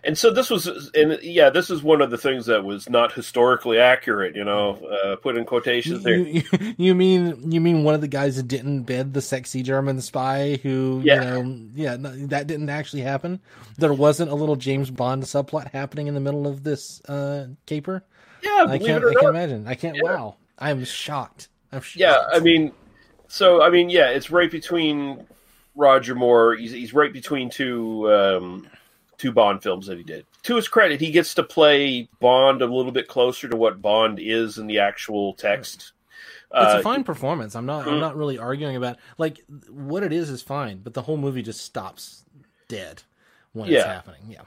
and 0.03 0.17
so 0.17 0.31
this 0.31 0.49
was 0.49 0.91
and 0.93 1.19
yeah, 1.21 1.49
this 1.49 1.69
is 1.69 1.83
one 1.83 2.01
of 2.01 2.11
the 2.11 2.17
things 2.17 2.45
that 2.45 2.63
was 2.63 2.89
not 2.89 3.11
historically 3.11 3.79
accurate, 3.79 4.35
you 4.35 4.43
know, 4.43 4.75
uh, 4.75 5.15
put 5.17 5.37
in 5.37 5.45
quotations 5.45 6.03
there. 6.03 6.17
You, 6.17 6.43
you, 6.77 6.95
mean 6.95 7.51
you 7.51 7.61
mean 7.61 7.83
one 7.83 7.95
of 7.95 8.01
the 8.01 8.07
guys 8.07 8.37
that 8.37 8.47
didn't 8.47 8.83
bid 8.83 9.13
the 9.13 9.21
sexy 9.21 9.63
German 9.63 10.01
spy 10.01 10.59
who 10.63 11.01
Yeah. 11.03 11.37
you 11.37 11.43
know 11.43 11.67
yeah 11.75 11.97
that 12.27 12.47
didn't 12.47 12.69
actually 12.69 13.01
happen. 13.01 13.39
There 13.77 13.93
wasn't 13.93 14.31
a 14.31 14.35
little 14.35 14.55
James 14.55 14.89
Bond 14.91 15.23
subplot 15.23 15.71
happening 15.71 16.07
in 16.07 16.13
the 16.13 16.19
middle 16.19 16.47
of 16.47 16.63
this 16.63 17.01
uh, 17.05 17.47
caper. 17.65 18.03
Yeah, 18.41 18.65
I 18.69 18.77
can't 18.77 19.03
it 19.03 19.03
or 19.03 19.11
I 19.11 19.13
can't 19.15 19.35
imagine. 19.35 19.67
I 19.67 19.75
can't. 19.75 19.97
Wow, 20.01 20.35
I'm 20.57 20.83
shocked. 20.85 21.49
I'm 21.71 21.81
shocked. 21.81 21.99
Yeah, 21.99 22.23
I 22.31 22.39
mean, 22.39 22.71
so 23.27 23.61
I 23.61 23.69
mean, 23.69 23.89
yeah, 23.89 24.09
it's 24.09 24.31
right 24.31 24.49
between 24.49 25.25
Roger 25.75 26.15
Moore. 26.15 26.55
He's, 26.55 26.71
he's 26.71 26.93
right 26.93 27.11
between 27.11 27.49
two 27.49 28.11
um, 28.11 28.67
two 29.19 29.31
Bond 29.31 29.61
films 29.61 29.85
that 29.85 29.97
he 29.99 30.03
did. 30.03 30.25
To 30.43 30.55
his 30.55 30.67
credit, 30.67 30.99
he 30.99 31.11
gets 31.11 31.35
to 31.35 31.43
play 31.43 32.09
Bond 32.19 32.63
a 32.63 32.65
little 32.65 32.91
bit 32.91 33.07
closer 33.07 33.47
to 33.47 33.55
what 33.55 33.81
Bond 33.83 34.17
is 34.19 34.57
in 34.57 34.65
the 34.65 34.79
actual 34.79 35.33
text. 35.35 35.91
It's 36.51 36.73
Uh, 36.73 36.77
a 36.79 36.81
fine 36.81 37.03
performance. 37.03 37.55
I'm 37.55 37.67
not. 37.67 37.87
I'm 37.87 37.95
Mhm. 37.95 37.99
not 37.99 38.15
really 38.17 38.39
arguing 38.39 38.75
about 38.75 38.97
like 39.19 39.39
what 39.69 40.01
it 40.01 40.11
is 40.11 40.31
is 40.31 40.41
fine, 40.41 40.79
but 40.83 40.95
the 40.95 41.03
whole 41.03 41.17
movie 41.17 41.43
just 41.43 41.61
stops 41.61 42.23
dead 42.67 43.03
when 43.53 43.71
it's 43.71 43.83
happening. 43.85 44.21
Yeah. 44.29 44.41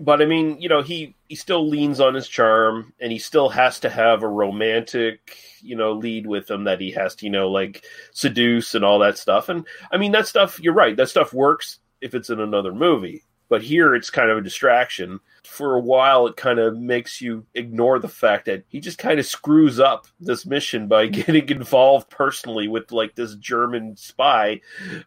but 0.00 0.22
I 0.22 0.24
mean, 0.24 0.58
you 0.60 0.68
know, 0.70 0.80
he 0.80 1.14
he 1.28 1.34
still 1.36 1.68
leans 1.68 2.00
on 2.00 2.14
his 2.14 2.26
charm, 2.26 2.94
and 2.98 3.12
he 3.12 3.18
still 3.18 3.50
has 3.50 3.78
to 3.80 3.90
have 3.90 4.22
a 4.22 4.28
romantic, 4.28 5.36
you 5.60 5.76
know, 5.76 5.92
lead 5.92 6.26
with 6.26 6.50
him 6.50 6.64
that 6.64 6.80
he 6.80 6.90
has 6.92 7.14
to, 7.16 7.26
you 7.26 7.30
know, 7.30 7.50
like 7.50 7.84
seduce 8.12 8.74
and 8.74 8.84
all 8.84 8.98
that 9.00 9.18
stuff. 9.18 9.48
And 9.50 9.66
I 9.92 9.98
mean, 9.98 10.12
that 10.12 10.26
stuff. 10.26 10.58
You're 10.60 10.72
right. 10.74 10.96
That 10.96 11.08
stuff 11.10 11.32
works 11.34 11.78
if 12.00 12.14
it's 12.14 12.30
in 12.30 12.40
another 12.40 12.72
movie, 12.72 13.22
but 13.52 13.60
here 13.62 13.94
it's 13.94 14.08
kind 14.08 14.30
of 14.30 14.38
a 14.38 14.40
distraction. 14.40 15.20
For 15.44 15.76
a 15.76 15.80
while, 15.80 16.26
it 16.26 16.36
kind 16.38 16.58
of 16.58 16.78
makes 16.78 17.20
you 17.20 17.44
ignore 17.52 17.98
the 17.98 18.08
fact 18.08 18.46
that 18.46 18.64
he 18.66 18.80
just 18.80 18.96
kind 18.96 19.20
of 19.20 19.26
screws 19.26 19.78
up 19.78 20.06
this 20.18 20.46
mission 20.46 20.88
by 20.88 21.06
getting 21.08 21.46
involved 21.50 22.08
personally 22.08 22.66
with 22.66 22.92
like 22.92 23.14
this 23.14 23.34
German 23.34 23.94
spy. 23.98 24.62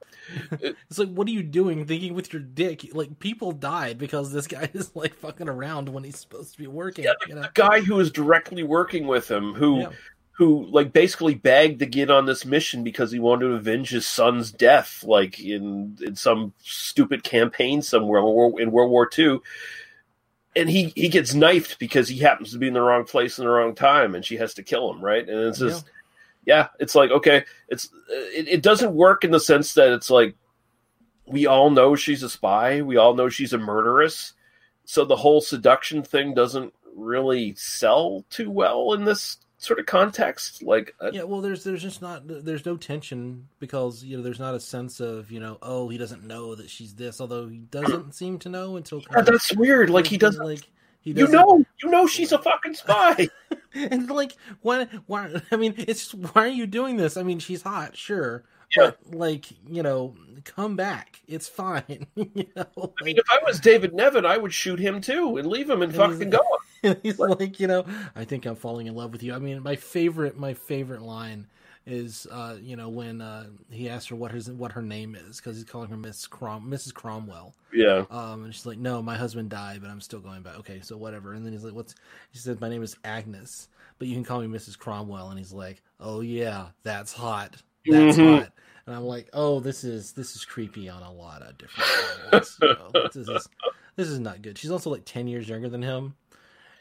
It's 0.59 0.97
like, 0.97 1.09
what 1.09 1.27
are 1.27 1.31
you 1.31 1.43
doing? 1.43 1.85
Thinking 1.85 2.15
with 2.15 2.33
your 2.33 2.41
dick? 2.41 2.83
Like, 2.93 3.19
people 3.19 3.51
died 3.51 3.99
because 3.99 4.31
this 4.31 4.47
guy 4.47 4.71
is 4.73 4.95
like 4.95 5.13
fucking 5.13 5.47
around 5.47 5.87
when 5.87 6.03
he's 6.03 6.17
supposed 6.17 6.53
to 6.53 6.57
be 6.57 6.65
working. 6.65 7.05
you 7.27 7.35
know? 7.35 7.43
the 7.43 7.51
guy 7.53 7.81
who 7.81 7.99
is 7.99 8.09
directly 8.09 8.63
working 8.63 9.05
with 9.05 9.29
him 9.29 9.53
who 9.53 9.81
Yeah. 9.81 9.89
Who 10.35 10.65
like 10.65 10.91
basically 10.91 11.33
begged 11.33 11.79
to 11.79 11.85
get 11.85 12.11
on 12.11 12.25
this 12.25 12.45
mission 12.45 12.83
because 12.83 13.11
he 13.11 13.19
wanted 13.19 13.47
to 13.47 13.53
avenge 13.53 13.89
his 13.89 14.05
son's 14.05 14.51
death 14.51 15.03
like 15.03 15.39
in 15.39 15.97
in 16.01 16.15
some 16.15 16.53
stupid 16.61 17.23
campaign 17.23 17.81
somewhere 17.81 18.19
in 18.59 18.71
World- 18.71 18.91
War 18.91 19.09
II 19.17 19.39
and 20.55 20.69
he 20.69 20.93
he 20.95 21.07
gets 21.07 21.33
knifed 21.33 21.79
because 21.79 22.09
he 22.09 22.19
happens 22.19 22.51
to 22.51 22.57
be 22.57 22.67
in 22.67 22.73
the 22.73 22.81
wrong 22.81 23.05
place 23.05 23.39
in 23.39 23.45
the 23.45 23.51
wrong 23.51 23.75
time 23.75 24.13
and 24.13 24.25
she 24.25 24.35
has 24.35 24.53
to 24.53 24.63
kill 24.63 24.91
him 24.91 25.03
right? 25.03 25.27
And 25.27 25.39
it's 25.39 25.59
just 25.59 25.85
yeah, 26.45 26.67
it's 26.79 26.95
like 26.95 27.11
okay 27.11 27.45
it's 27.69 27.89
it, 28.09 28.47
it 28.47 28.61
doesn't 28.61 28.93
work 28.93 29.23
in 29.23 29.31
the 29.31 29.39
sense 29.39 29.73
that 29.75 29.93
it's 29.93 30.09
like 30.09 30.35
we 31.27 31.47
all 31.47 31.71
know 31.71 31.95
she's 31.95 32.23
a 32.23 32.29
spy. 32.29 32.81
We 32.81 32.97
all 32.97 33.15
know 33.15 33.29
she's 33.29 33.53
a 33.53 33.57
murderess. 33.57 34.33
So 34.83 35.05
the 35.05 35.15
whole 35.15 35.41
seduction 35.41 36.03
thing 36.03 36.35
doesn't 36.35 36.73
really 36.95 37.55
sell 37.55 38.23
too 38.29 38.51
well 38.51 38.93
in 38.93 39.05
this 39.05 39.37
sort 39.65 39.79
of 39.79 39.85
context 39.85 40.63
like 40.63 40.95
uh, 41.01 41.11
Yeah, 41.11 41.23
well, 41.23 41.41
there's 41.41 41.63
there's 41.63 41.81
just 41.81 42.01
not 42.01 42.23
there's 42.25 42.65
no 42.65 42.77
tension 42.77 43.47
because 43.59 44.03
you 44.03 44.17
know 44.17 44.23
there's 44.23 44.39
not 44.39 44.55
a 44.55 44.59
sense 44.59 44.99
of 44.99 45.31
you 45.31 45.39
know 45.39 45.57
oh 45.61 45.89
he 45.89 45.97
doesn't 45.97 46.23
know 46.23 46.55
that 46.55 46.69
she's 46.69 46.93
this 46.95 47.19
although 47.19 47.47
he 47.47 47.57
doesn't 47.57 48.13
seem 48.15 48.39
to 48.39 48.49
know 48.49 48.77
until 48.77 49.01
yeah, 49.11 49.21
that's 49.21 49.55
weird 49.55 49.89
like 49.89 50.07
he 50.07 50.17
doesn't 50.17 50.45
like 50.45 50.67
he 51.01 51.11
you 51.11 51.15
doesn't 51.15 51.35
know 51.35 51.63
you 51.83 51.89
know 51.89 52.07
she's 52.07 52.31
a 52.31 52.39
fucking 52.39 52.73
spy 52.73 53.27
and 53.73 54.09
like 54.09 54.33
why 54.61 54.87
why 55.07 55.41
I 55.51 55.55
mean 55.55 55.75
it's 55.77 56.13
why 56.13 56.43
are 56.43 56.47
you 56.47 56.67
doing 56.67 56.97
this? 56.97 57.17
I 57.17 57.23
mean 57.23 57.39
she's 57.39 57.61
hot 57.61 57.97
sure 57.97 58.43
but 58.75 58.97
like 59.11 59.45
you 59.67 59.83
know, 59.83 60.15
come 60.43 60.75
back. 60.75 61.21
It's 61.27 61.47
fine. 61.47 62.07
you 62.15 62.47
know, 62.55 62.93
I 63.01 63.03
mean, 63.03 63.17
if 63.17 63.25
I 63.31 63.39
was 63.45 63.59
David 63.59 63.93
Niven, 63.93 64.25
I 64.25 64.37
would 64.37 64.53
shoot 64.53 64.79
him 64.79 65.01
too 65.01 65.37
and 65.37 65.47
leave 65.47 65.69
him 65.69 65.81
and 65.81 65.93
fucking 65.93 66.29
go. 66.29 66.41
He's 67.03 67.19
like, 67.19 67.59
you 67.59 67.67
know, 67.67 67.85
I 68.15 68.25
think 68.25 68.45
I'm 68.45 68.55
falling 68.55 68.87
in 68.87 68.95
love 68.95 69.11
with 69.11 69.23
you. 69.23 69.33
I 69.33 69.39
mean, 69.39 69.61
my 69.63 69.75
favorite, 69.75 70.37
my 70.37 70.53
favorite 70.53 71.01
line 71.01 71.47
is, 71.87 72.25
uh, 72.31 72.55
you 72.61 72.75
know, 72.75 72.89
when 72.89 73.21
uh, 73.21 73.45
he 73.69 73.89
asks 73.89 74.07
her 74.07 74.15
what 74.15 74.31
his 74.31 74.49
what 74.49 74.71
her 74.71 74.81
name 74.81 75.15
is 75.15 75.37
because 75.37 75.55
he's 75.55 75.65
calling 75.65 75.89
her 75.89 75.97
Miss 75.97 76.25
Crom 76.27 76.67
Mrs. 76.69 76.93
Cromwell. 76.93 77.53
Yeah. 77.73 78.05
Um, 78.09 78.45
and 78.45 78.53
she's 78.55 78.65
like, 78.65 78.77
no, 78.79 79.01
my 79.01 79.15
husband 79.17 79.49
died, 79.49 79.81
but 79.81 79.89
I'm 79.91 80.01
still 80.01 80.19
going 80.19 80.41
back. 80.41 80.57
Okay, 80.59 80.79
so 80.81 80.97
whatever. 80.97 81.33
And 81.33 81.45
then 81.45 81.53
he's 81.53 81.63
like, 81.63 81.73
what's? 81.73 81.93
She 82.31 82.39
said, 82.39 82.59
my 82.61 82.69
name 82.69 82.81
is 82.83 82.95
Agnes, 83.03 83.67
but 83.99 84.07
you 84.07 84.15
can 84.15 84.23
call 84.23 84.39
me 84.41 84.47
Mrs. 84.47 84.77
Cromwell. 84.77 85.29
And 85.29 85.37
he's 85.37 85.53
like, 85.53 85.81
oh 85.99 86.21
yeah, 86.21 86.67
that's 86.83 87.13
hot. 87.13 87.55
That's 87.87 88.17
Mhm. 88.17 88.39
hot. 88.39 88.51
And 88.87 88.95
I'm 88.95 89.03
like, 89.03 89.29
oh, 89.33 89.59
this 89.59 89.83
is 89.83 90.11
this 90.13 90.35
is 90.35 90.45
creepy 90.45 90.89
on 90.89 91.01
a 91.03 91.11
lot 91.11 91.41
of 91.41 91.57
different 91.57 91.89
levels. 92.31 92.57
you 92.61 92.67
know? 92.67 92.91
this 93.13 93.15
is 93.15 93.49
this 93.95 94.07
is 94.07 94.19
not 94.19 94.41
good. 94.41 94.57
She's 94.57 94.71
also 94.71 94.89
like 94.89 95.05
ten 95.05 95.27
years 95.27 95.47
younger 95.49 95.69
than 95.69 95.81
him. 95.83 96.15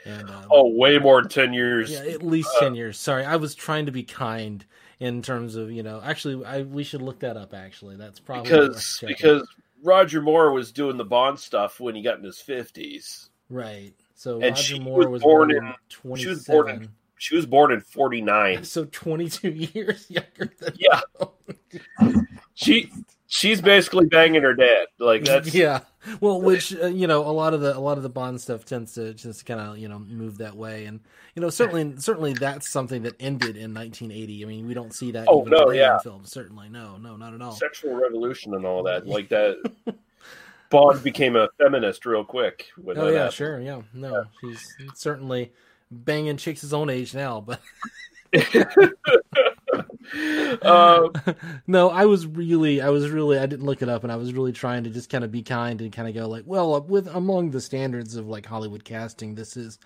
And 0.04 0.28
um, 0.28 0.44
Oh, 0.50 0.68
way 0.68 0.98
more 0.98 1.20
than 1.22 1.30
ten 1.30 1.52
years. 1.52 1.90
yeah, 1.90 2.00
at 2.00 2.22
least 2.22 2.50
Uh, 2.56 2.60
ten 2.60 2.74
years. 2.74 2.98
Sorry, 2.98 3.24
I 3.24 3.36
was 3.36 3.54
trying 3.54 3.86
to 3.86 3.92
be 3.92 4.02
kind 4.02 4.64
in 5.00 5.22
terms 5.22 5.56
of 5.56 5.70
you 5.70 5.82
know. 5.82 6.00
Actually, 6.04 6.44
I 6.44 6.62
we 6.62 6.84
should 6.84 7.02
look 7.02 7.20
that 7.20 7.36
up. 7.36 7.54
Actually, 7.54 7.96
that's 7.96 8.20
probably 8.20 8.50
because 8.50 9.02
because 9.06 9.48
Roger 9.82 10.20
Moore 10.20 10.52
was 10.52 10.72
doing 10.72 10.96
the 10.96 11.04
Bond 11.04 11.38
stuff 11.38 11.80
when 11.80 11.94
he 11.94 12.02
got 12.02 12.18
in 12.18 12.24
his 12.24 12.38
fifties, 12.40 13.30
right. 13.48 13.92
So 14.14 14.34
and 14.36 14.50
Roger 14.56 14.62
she 14.62 14.78
Moore 14.78 14.98
was 14.98 15.08
was 15.08 15.22
born 15.22 15.48
born 15.48 15.64
in 15.66 15.74
twenty 15.88 16.22
she 16.22 16.28
was 16.28 16.44
born 16.44 16.68
in 16.70 16.88
she 17.18 17.36
was 17.36 17.46
born 17.46 17.72
in 17.72 17.80
forty 17.80 18.20
nine. 18.20 18.62
So 18.64 18.84
twenty 18.90 19.28
two 19.28 19.50
years 19.50 20.06
younger 20.10 20.52
than 20.60 20.74
Yeah, 20.78 21.00
she 22.54 22.90
she's 23.26 23.60
basically 23.60 24.06
banging 24.06 24.42
her 24.42 24.54
dad. 24.54 24.86
Like 24.98 25.24
that's 25.24 25.54
yeah. 25.54 25.80
Well, 26.20 26.40
which 26.40 26.74
uh, 26.76 26.86
you 26.86 27.06
know, 27.06 27.20
a 27.22 27.32
lot 27.32 27.54
of 27.54 27.60
the 27.60 27.76
a 27.76 27.80
lot 27.80 27.96
of 27.96 28.02
the 28.02 28.08
Bond 28.08 28.40
stuff 28.40 28.64
tends 28.64 28.94
to 28.94 29.14
just 29.14 29.46
kind 29.46 29.60
of 29.60 29.78
you 29.78 29.88
know 29.88 29.98
move 29.98 30.38
that 30.38 30.56
way, 30.56 30.84
and 30.84 31.00
you 31.34 31.42
know 31.42 31.50
certainly 31.50 31.94
certainly 31.98 32.32
that's 32.34 32.68
something 32.68 33.02
that 33.02 33.14
ended 33.20 33.56
in 33.56 33.72
1980. 33.74 34.44
I 34.44 34.46
mean, 34.46 34.66
we 34.66 34.74
don't 34.74 34.94
see 34.94 35.12
that. 35.12 35.26
Oh, 35.28 35.40
even 35.46 35.52
no, 35.52 35.70
yeah. 35.70 35.94
in 35.94 36.00
films. 36.00 36.30
Certainly, 36.30 36.68
no, 36.68 36.96
no, 36.98 37.16
not 37.16 37.32
at 37.34 37.40
all. 37.42 37.52
sexual 37.52 37.94
revolution 37.94 38.54
and 38.54 38.66
all 38.66 38.82
that. 38.84 39.06
Like 39.06 39.28
that, 39.30 39.56
Bond 40.70 41.02
became 41.02 41.36
a 41.36 41.48
feminist 41.58 42.04
real 42.06 42.24
quick. 42.24 42.66
When 42.76 42.98
Oh 42.98 43.08
yeah, 43.08 43.14
happened. 43.18 43.34
sure, 43.34 43.60
yeah, 43.60 43.82
no, 43.92 44.24
she's 44.40 44.76
certainly 44.94 45.52
banging 45.90 46.36
chicks 46.36 46.60
his 46.60 46.74
own 46.74 46.90
age 46.90 47.14
now, 47.14 47.40
but. 47.40 47.60
Um, 50.62 51.12
no, 51.66 51.90
I 51.90 52.04
was 52.06 52.26
really, 52.26 52.80
I 52.80 52.90
was 52.90 53.10
really, 53.10 53.38
I 53.38 53.46
didn't 53.46 53.66
look 53.66 53.82
it 53.82 53.88
up, 53.88 54.02
and 54.02 54.12
I 54.12 54.16
was 54.16 54.32
really 54.32 54.52
trying 54.52 54.84
to 54.84 54.90
just 54.90 55.10
kind 55.10 55.24
of 55.24 55.30
be 55.30 55.42
kind 55.42 55.80
and 55.80 55.92
kind 55.92 56.08
of 56.08 56.14
go 56.14 56.28
like, 56.28 56.44
well, 56.46 56.80
with 56.82 57.06
among 57.08 57.50
the 57.50 57.60
standards 57.60 58.16
of 58.16 58.26
like 58.26 58.46
Hollywood 58.46 58.84
casting, 58.84 59.34
this 59.34 59.56
is 59.56 59.78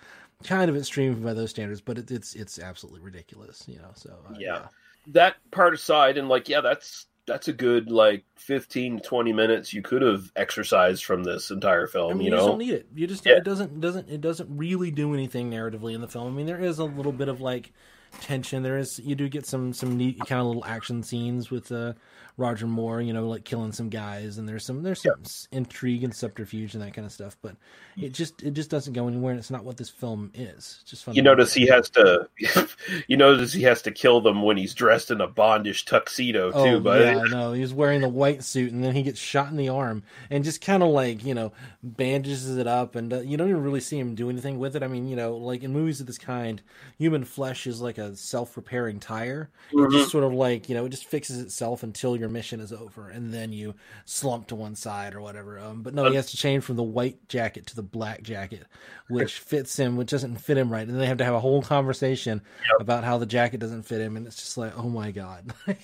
kind 0.44 0.70
of 0.70 0.76
extreme 0.76 1.22
by 1.22 1.34
those 1.34 1.50
standards, 1.50 1.80
but 1.80 1.98
it, 1.98 2.10
it's 2.10 2.34
it's 2.34 2.58
absolutely 2.58 3.00
ridiculous, 3.00 3.64
you 3.66 3.78
know. 3.78 3.90
So 3.94 4.16
uh, 4.28 4.34
yeah. 4.38 4.66
that 5.08 5.36
part 5.50 5.74
aside, 5.74 6.18
and 6.18 6.28
like, 6.28 6.48
yeah, 6.48 6.60
that's 6.60 7.06
that's 7.28 7.46
a 7.46 7.52
good 7.52 7.90
like 7.90 8.24
15 8.36 9.00
20 9.00 9.32
minutes 9.32 9.72
you 9.72 9.82
could 9.82 10.02
have 10.02 10.32
exercised 10.34 11.04
from 11.04 11.22
this 11.22 11.50
entire 11.50 11.86
film. 11.86 12.10
I 12.10 12.14
mean, 12.14 12.26
you 12.26 12.30
you, 12.32 12.36
just 12.36 12.44
know, 12.44 12.52
don't 12.52 12.58
need 12.58 12.74
it. 12.74 12.88
You 12.94 13.06
just 13.06 13.26
Yeah. 13.26 13.36
it 13.36 13.44
doesn't 13.44 13.80
doesn't 13.80 14.08
it 14.08 14.20
doesn't 14.20 14.48
really 14.56 14.90
do 14.90 15.14
anything 15.14 15.50
narratively 15.50 15.94
in 15.94 16.00
the 16.00 16.08
film. 16.08 16.26
I 16.26 16.36
mean, 16.36 16.46
there 16.46 16.58
is 16.58 16.78
a 16.78 16.84
little 16.84 17.12
bit 17.12 17.28
of 17.28 17.40
like 17.40 17.72
tension. 18.20 18.62
There 18.62 18.78
is 18.78 18.98
you 18.98 19.14
do 19.14 19.28
get 19.28 19.46
some 19.46 19.72
some 19.72 19.96
neat 19.96 20.18
kind 20.26 20.40
of 20.40 20.46
little 20.48 20.64
action 20.64 21.02
scenes 21.02 21.50
with 21.50 21.70
uh, 21.72 21.94
Roger 22.38 22.66
Moore. 22.66 23.02
You 23.02 23.12
know, 23.12 23.28
like 23.28 23.44
killing 23.44 23.72
some 23.72 23.90
guys, 23.90 24.38
and 24.38 24.48
there's 24.48 24.64
some 24.64 24.82
there's 24.82 25.02
some 25.02 25.20
s 25.24 25.46
intrigue 25.52 26.04
and 26.04 26.14
subterfuge 26.14 26.72
and 26.74 26.82
that 26.82 26.94
kind 26.94 27.04
of 27.04 27.12
stuff. 27.12 27.36
But 27.42 27.56
it 28.00 28.12
just 28.14 28.42
it 28.42 28.52
just 28.52 28.70
doesn't 28.70 28.94
go 28.94 29.08
anywhere, 29.08 29.32
and 29.32 29.38
it's 29.38 29.50
not 29.50 29.64
what 29.64 29.76
this 29.76 29.90
film 29.90 30.30
is. 30.34 30.78
It's 30.80 30.90
just 30.90 31.04
fun. 31.04 31.14
you 31.14 31.20
notice 31.22 31.52
he 31.52 31.66
has 31.66 31.90
to. 31.90 32.28
you 33.08 33.16
notice 33.18 33.52
he 33.52 33.64
has 33.64 33.82
to 33.82 33.90
kill 33.90 34.20
them 34.22 34.42
when 34.42 34.56
he's 34.56 34.72
dressed 34.72 35.10
in 35.10 35.20
a 35.20 35.28
Bondish 35.28 35.84
tuxedo 35.84 36.50
too. 36.52 36.58
Oh 36.58 36.80
but 36.80 37.00
yeah, 37.02 37.18
I 37.18 37.28
know. 37.28 37.52
He's 37.52 37.74
wearing 37.74 38.00
the 38.00 38.08
white 38.08 38.42
suit, 38.44 38.72
and 38.72 38.82
then 38.82 38.94
he 38.94 39.02
gets 39.02 39.18
shot 39.20 39.50
in 39.50 39.56
the 39.56 39.68
arm, 39.68 40.04
and 40.30 40.44
just 40.44 40.60
kind 40.60 40.82
of 40.82 40.90
like 40.90 41.24
you 41.24 41.34
know 41.34 41.52
bandages 41.82 42.56
it 42.56 42.66
up, 42.66 42.94
and 42.94 43.12
uh, 43.12 43.20
you 43.20 43.36
don't 43.36 43.48
even 43.50 43.62
really 43.62 43.80
see 43.80 43.98
him 43.98 44.14
do 44.14 44.30
anything 44.30 44.58
with 44.58 44.76
it. 44.76 44.82
I 44.82 44.86
mean, 44.86 45.08
you 45.08 45.16
know, 45.16 45.36
like 45.36 45.64
in 45.64 45.72
movies 45.72 46.00
of 46.00 46.06
this 46.06 46.18
kind, 46.18 46.62
human 46.98 47.24
flesh 47.24 47.66
is 47.66 47.80
like 47.80 47.98
a 47.98 48.14
self-repairing 48.14 49.00
tire. 49.00 49.50
It 49.72 49.76
Mhm. 49.76 49.90
just 49.90 50.10
sort 50.10 50.24
of 50.24 50.32
like 50.32 50.68
you 50.68 50.74
know, 50.76 50.84
it 50.86 50.90
just 50.90 51.06
fixes 51.06 51.40
itself 51.40 51.82
until 51.82 52.16
your 52.28 52.32
mission 52.34 52.60
is 52.60 52.72
over, 52.72 53.08
and 53.08 53.32
then 53.32 53.52
you 53.52 53.74
slump 54.04 54.46
to 54.48 54.54
one 54.54 54.74
side 54.74 55.14
or 55.14 55.20
whatever. 55.20 55.58
Um, 55.58 55.82
but 55.82 55.94
no, 55.94 56.08
he 56.10 56.14
has 56.16 56.30
to 56.30 56.36
change 56.36 56.62
from 56.62 56.76
the 56.76 56.82
white 56.82 57.26
jacket 57.28 57.66
to 57.68 57.76
the 57.76 57.82
black 57.82 58.22
jacket, 58.22 58.64
which 59.08 59.38
fits 59.38 59.78
him, 59.78 59.96
which 59.96 60.10
doesn't 60.10 60.36
fit 60.36 60.58
him 60.58 60.70
right, 60.70 60.86
and 60.86 61.00
they 61.00 61.06
have 61.06 61.18
to 61.18 61.24
have 61.24 61.34
a 61.34 61.40
whole 61.40 61.62
conversation 61.62 62.42
about 62.80 63.02
how 63.04 63.16
the 63.16 63.26
jacket 63.26 63.60
doesn't 63.60 63.84
fit 63.84 64.00
him, 64.00 64.16
and 64.16 64.26
it's 64.26 64.36
just 64.36 64.58
like, 64.58 64.76
oh 64.76 64.88
my 64.90 65.10
god. 65.10 65.52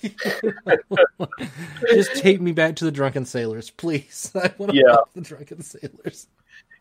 Just 1.89 2.15
take 2.15 2.39
me 2.41 2.51
back 2.51 2.75
to 2.77 2.85
the 2.85 2.91
drunken 2.91 3.25
sailors, 3.25 3.69
please. 3.69 4.31
I 4.35 4.51
want 4.57 4.71
to 4.71 4.77
Yeah. 4.77 4.97
the 5.13 5.21
drunken 5.21 5.61
sailors. 5.61 6.27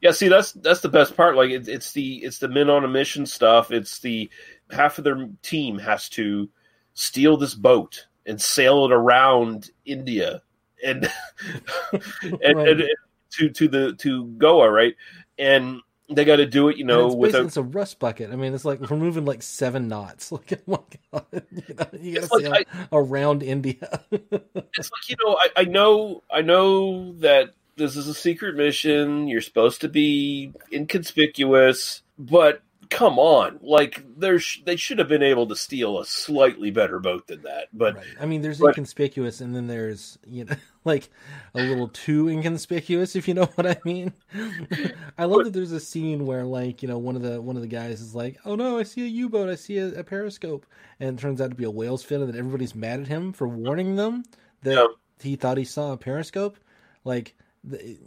Yeah, 0.00 0.12
see, 0.12 0.28
that's 0.28 0.52
that's 0.52 0.80
the 0.80 0.88
best 0.88 1.16
part. 1.16 1.36
Like, 1.36 1.50
it's 1.50 1.68
it's 1.68 1.92
the 1.92 2.16
it's 2.16 2.38
the 2.38 2.48
men 2.48 2.68
on 2.68 2.84
a 2.84 2.88
mission 2.88 3.24
stuff. 3.26 3.70
It's 3.70 4.00
the 4.00 4.28
half 4.70 4.98
of 4.98 5.04
their 5.04 5.28
team 5.42 5.78
has 5.78 6.08
to 6.10 6.48
steal 6.92 7.36
this 7.36 7.54
boat 7.54 8.06
and 8.26 8.40
sail 8.40 8.84
it 8.86 8.92
around 8.92 9.70
India 9.84 10.42
and 10.84 11.10
and, 11.92 12.56
Right. 12.56 12.68
and, 12.68 12.84
to 13.32 13.50
to 13.50 13.68
the 13.68 13.92
to 13.94 14.26
Goa, 14.26 14.70
right? 14.70 14.94
And 15.38 15.80
they 16.08 16.24
got 16.24 16.36
to 16.36 16.46
do 16.46 16.68
it, 16.68 16.76
you 16.76 16.84
know, 16.84 17.06
it's 17.06 17.16
without 17.16 17.46
it's 17.46 17.56
a 17.56 17.62
rust 17.62 17.98
bucket. 17.98 18.30
I 18.30 18.36
mean, 18.36 18.54
it's 18.54 18.64
like 18.64 18.80
we're 18.80 18.96
moving 18.96 19.24
like 19.24 19.42
seven 19.42 19.88
knots. 19.88 20.30
Like, 20.32 20.62
oh 20.68 20.84
my 21.12 21.20
god, 21.20 21.42
you, 21.50 21.74
know, 21.74 21.86
you 22.00 22.20
gotta 22.20 22.48
like 22.48 22.68
sail 22.70 22.86
around 22.92 23.42
India. 23.42 24.00
it's 24.10 24.90
like 24.90 25.08
you 25.08 25.16
know 25.24 25.36
I, 25.36 25.48
I 25.56 25.64
know 25.64 26.22
I 26.30 26.42
know 26.42 27.12
that 27.20 27.54
this 27.76 27.96
is 27.96 28.06
a 28.06 28.14
secret 28.14 28.56
mission. 28.56 29.28
You're 29.28 29.40
supposed 29.40 29.80
to 29.80 29.88
be 29.88 30.52
inconspicuous, 30.72 32.02
but 32.18 32.62
come 32.94 33.18
on, 33.18 33.58
like 33.60 34.04
there's 34.16 34.62
they 34.64 34.76
should 34.76 34.98
have 34.98 35.08
been 35.08 35.22
able 35.22 35.46
to 35.48 35.56
steal 35.56 35.98
a 35.98 36.06
slightly 36.06 36.70
better 36.70 37.00
boat 37.00 37.26
than 37.26 37.42
that. 37.42 37.68
But 37.72 38.02
I 38.20 38.26
mean, 38.26 38.40
there's 38.40 38.58
but- 38.58 38.68
inconspicuous, 38.68 39.40
and 39.40 39.54
then 39.54 39.66
there's 39.66 40.18
you 40.26 40.44
know, 40.44 40.54
like 40.84 41.10
a 41.54 41.62
little 41.62 41.88
too 41.88 42.28
inconspicuous, 42.28 43.16
if 43.16 43.26
you 43.26 43.34
know 43.34 43.46
what 43.56 43.66
I 43.66 43.76
mean. 43.84 44.12
I 45.18 45.24
love 45.24 45.44
that 45.44 45.52
there's 45.52 45.72
a 45.72 45.80
scene 45.80 46.24
where 46.26 46.44
like 46.44 46.82
you 46.82 46.88
know 46.88 46.98
one 46.98 47.16
of 47.16 47.22
the 47.22 47.42
one 47.42 47.56
of 47.56 47.62
the 47.62 47.68
guys 47.68 48.00
is 48.00 48.14
like, 48.14 48.38
"Oh 48.44 48.54
no, 48.54 48.78
I 48.78 48.84
see 48.84 49.02
a 49.02 49.08
U-boat, 49.08 49.48
I 49.48 49.56
see 49.56 49.78
a, 49.78 50.00
a 50.00 50.04
periscope," 50.04 50.64
and 51.00 51.18
it 51.18 51.20
turns 51.20 51.40
out 51.40 51.50
to 51.50 51.56
be 51.56 51.64
a 51.64 51.70
whale's 51.70 52.04
fin, 52.04 52.22
and 52.22 52.32
then 52.32 52.38
everybody's 52.38 52.74
mad 52.74 53.00
at 53.00 53.08
him 53.08 53.32
for 53.32 53.48
warning 53.48 53.96
them 53.96 54.22
that 54.62 54.88
he 55.20 55.36
thought 55.36 55.58
he 55.58 55.64
saw 55.64 55.92
a 55.92 55.96
periscope. 55.96 56.58
Like, 57.04 57.34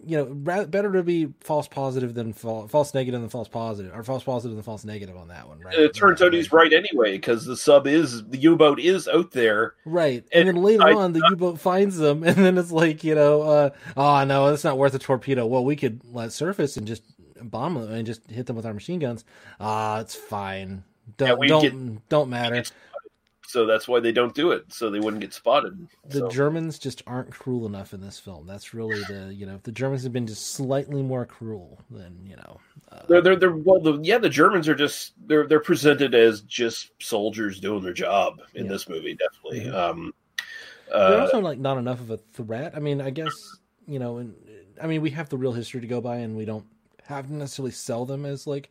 you 0.06 0.18
know, 0.18 0.26
better 0.66 0.92
to 0.92 1.04
be 1.04 1.34
false 1.40 1.68
positive 1.68 2.14
than 2.14 2.32
false, 2.34 2.70
false 2.70 2.94
negative 2.94 3.22
than 3.22 3.30
false 3.30 3.48
positive, 3.48 3.92
or 3.96 4.04
false 4.04 4.24
positive 4.24 4.56
than 4.56 4.64
false 4.64 4.86
negative 4.86 5.18
on 5.18 5.30
that 5.30 5.48
one, 5.48 5.60
right? 5.60 5.74
it 5.74 5.94
turns 5.96 6.22
out 6.22 6.34
he's 6.34 6.52
right 6.52 6.72
anyway 6.72 7.14
because 7.14 7.46
the 7.46 7.58
sub 7.58 7.88
is 7.88 8.24
the 8.28 8.38
U 8.38 8.56
boat 8.56 8.80
is 8.80 9.08
out 9.08 9.32
there. 9.32 9.74
Right. 9.86 10.24
And, 10.32 10.48
then 10.48 10.58
later 10.58 10.84
I- 10.88 10.94
on, 10.94 11.14
the 11.14 11.24
U 11.32 11.36
boat 11.36 11.60
finds 11.60 11.98
them, 11.98 12.24
and 12.26 12.36
then 12.36 12.58
it's 12.58 12.72
like, 12.72 13.04
you 13.04 13.16
know, 13.16 13.42
uh, 13.42 13.70
oh, 13.96 14.24
no, 14.26 14.48
it's 14.54 14.64
not 14.64 14.78
worth 14.78 14.94
a 14.94 15.00
torpedo. 15.00 15.46
Well, 15.48 15.66
we 15.66 15.76
could 15.76 16.02
let 16.12 16.32
surface 16.34 16.78
and 16.78 16.86
just 16.86 17.04
bomb 17.42 17.74
them 17.76 17.92
and 17.92 18.06
just 18.06 18.30
hit 18.30 18.46
them 18.46 18.56
with 18.56 18.66
our 18.66 18.74
machine 18.74 19.00
guns. 19.00 19.26
Ah, 19.60 20.00
it's 20.02 20.16
fine. 20.16 20.84
Don't, 21.18 21.40
we 21.40 21.48
don't, 21.48 21.62
get- 21.62 22.10
don't 22.10 22.30
matter. 22.30 22.64
So 23.50 23.66
that's 23.66 23.88
why 23.88 24.02
they 24.02 24.12
don't 24.12 24.36
do 24.36 24.52
it, 24.52 24.66
so 24.74 24.90
they 24.90 25.00
wouldn't 25.00 25.22
get 25.22 25.34
spotted. 25.34 25.88
The 26.06 26.20
So- 26.20 26.28
Germans 26.28 26.78
just 26.78 27.02
aren't 27.08 27.32
cruel 27.32 27.66
enough 27.66 27.94
in 27.94 28.02
this 28.02 28.20
film. 28.20 28.46
That's 28.46 28.74
really 28.74 29.02
the, 29.08 29.34
you 29.34 29.46
know, 29.46 29.56
if 29.56 29.64
the 29.64 29.72
Germans 29.72 30.04
had 30.04 30.12
been 30.12 30.28
just 30.28 30.48
slightly 30.52 31.02
more 31.02 31.26
cruel, 31.26 31.80
then, 31.90 32.20
you 32.26 32.36
know. 32.36 32.60
They're 33.08 33.22
they're 33.22 33.36
they're 33.38 33.56
well 33.56 33.80
the 33.80 34.00
yeah 34.02 34.18
the 34.18 34.30
Germans 34.30 34.68
are 34.68 34.76
just 34.76 35.14
they're 35.28 35.46
they're 35.48 35.60
presented 35.62 36.14
as 36.16 36.42
just 36.42 36.92
soldiers 37.02 37.60
doing 37.60 37.84
their 37.84 37.94
job 37.94 38.42
in 38.54 38.66
Yeah. 38.66 38.72
this 38.72 38.90
movie 38.90 39.16
definitely. 39.16 39.70
Um, 39.70 40.14
They're 40.90 41.18
uh, 41.20 41.22
also 41.22 41.40
like 41.40 41.60
not 41.60 41.78
enough 41.78 42.00
of 42.02 42.12
a 42.12 42.18
threat. 42.18 42.76
I 42.76 42.80
mean, 42.80 43.00
I 43.02 43.12
guess 43.12 43.34
you 43.88 44.00
know, 44.00 44.18
and 44.18 44.36
I 44.82 44.88
mean, 44.88 45.02
we 45.02 45.10
have 45.12 45.30
the 45.30 45.38
real 45.38 45.54
history 45.54 45.80
to 45.82 45.88
go 45.88 46.02
by, 46.02 46.18
and 46.18 46.36
we 46.36 46.44
don't 46.46 46.66
have 47.06 47.28
to 47.28 47.34
necessarily 47.34 47.72
sell 47.72 48.06
them 48.06 48.26
as 48.26 48.46
like 48.48 48.70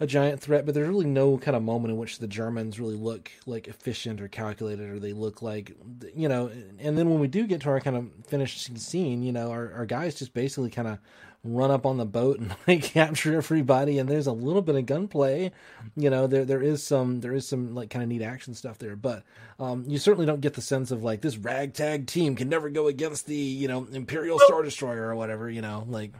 a 0.00 0.06
giant 0.06 0.40
threat. 0.40 0.66
But 0.66 0.74
there's 0.74 0.88
really 0.88 1.06
no 1.06 1.38
kind 1.38 1.56
of 1.56 1.62
moment 1.62 1.92
in 1.92 1.98
which 1.98 2.18
the 2.18 2.26
Germans 2.26 2.80
really 2.80 2.96
look 2.96 3.30
like 3.46 3.68
efficient 3.68 4.20
or 4.20 4.28
calculated, 4.28 4.90
or 4.90 4.98
they 4.98 5.12
look 5.12 5.42
like 5.42 5.76
you 6.14 6.28
know. 6.28 6.50
And 6.78 6.96
then 6.98 7.10
when 7.10 7.20
we 7.20 7.28
do 7.28 7.46
get 7.46 7.62
to 7.62 7.70
our 7.70 7.80
kind 7.80 7.96
of 7.96 8.10
finished 8.26 8.78
scene, 8.78 9.22
you 9.22 9.32
know, 9.32 9.50
our, 9.50 9.72
our 9.72 9.86
guys 9.86 10.14
just 10.14 10.34
basically 10.34 10.70
kind 10.70 10.88
of 10.88 10.98
run 11.44 11.70
up 11.70 11.84
on 11.84 11.98
the 11.98 12.06
boat 12.06 12.38
and 12.38 12.54
like 12.66 12.82
capture 12.82 13.36
everybody 13.36 13.98
and 13.98 14.08
there's 14.08 14.26
a 14.26 14.32
little 14.32 14.62
bit 14.62 14.74
of 14.74 14.86
gunplay 14.86 15.52
you 15.94 16.08
know 16.08 16.26
there 16.26 16.44
there 16.44 16.62
is 16.62 16.82
some 16.82 17.20
there 17.20 17.34
is 17.34 17.46
some 17.46 17.74
like 17.74 17.90
kind 17.90 18.02
of 18.02 18.08
neat 18.08 18.22
action 18.22 18.54
stuff 18.54 18.78
there 18.78 18.96
but 18.96 19.22
um 19.60 19.84
you 19.86 19.98
certainly 19.98 20.24
don't 20.24 20.40
get 20.40 20.54
the 20.54 20.62
sense 20.62 20.90
of 20.90 21.04
like 21.04 21.20
this 21.20 21.36
ragtag 21.36 22.06
team 22.06 22.34
can 22.34 22.48
never 22.48 22.70
go 22.70 22.86
against 22.86 23.26
the 23.26 23.36
you 23.36 23.68
know 23.68 23.86
imperial 23.92 24.38
star 24.38 24.62
destroyer 24.62 25.06
or 25.06 25.14
whatever 25.14 25.50
you 25.50 25.60
know 25.60 25.84
like 25.86 26.12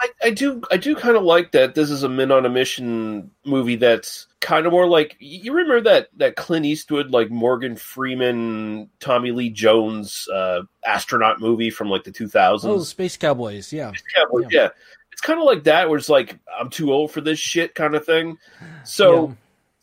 I, 0.00 0.08
I 0.24 0.30
do 0.30 0.62
I 0.70 0.76
do 0.76 0.94
kind 0.94 1.16
of 1.16 1.22
like 1.22 1.52
that 1.52 1.74
this 1.74 1.90
is 1.90 2.02
a 2.02 2.08
men 2.08 2.30
on 2.32 2.46
a 2.46 2.48
mission 2.48 3.30
movie 3.44 3.76
that's 3.76 4.26
kind 4.40 4.66
of 4.66 4.72
more 4.72 4.86
like 4.86 5.16
you 5.18 5.52
remember 5.52 5.80
that 5.82 6.08
that 6.16 6.36
Clint 6.36 6.66
Eastwood 6.66 7.10
like 7.10 7.30
Morgan 7.30 7.76
Freeman 7.76 8.88
Tommy 9.00 9.30
Lee 9.32 9.50
Jones 9.50 10.26
uh 10.32 10.62
astronaut 10.86 11.40
movie 11.40 11.70
from 11.70 11.88
like 11.88 12.04
the 12.04 12.12
2000s 12.12 12.64
oh 12.64 12.82
space 12.82 13.16
cowboys 13.16 13.72
yeah 13.72 13.92
Cowboys, 14.14 14.46
yeah. 14.50 14.68
It's 15.12 15.20
kind 15.26 15.38
of 15.38 15.44
like 15.44 15.64
that, 15.64 15.88
where 15.90 15.98
it's 15.98 16.08
like 16.08 16.38
I'm 16.58 16.70
too 16.70 16.92
old 16.92 17.10
for 17.10 17.20
this 17.20 17.38
shit 17.38 17.74
kind 17.74 17.94
of 17.94 18.06
thing. 18.06 18.38
So, 18.84 19.28
Yeah. 19.28 19.34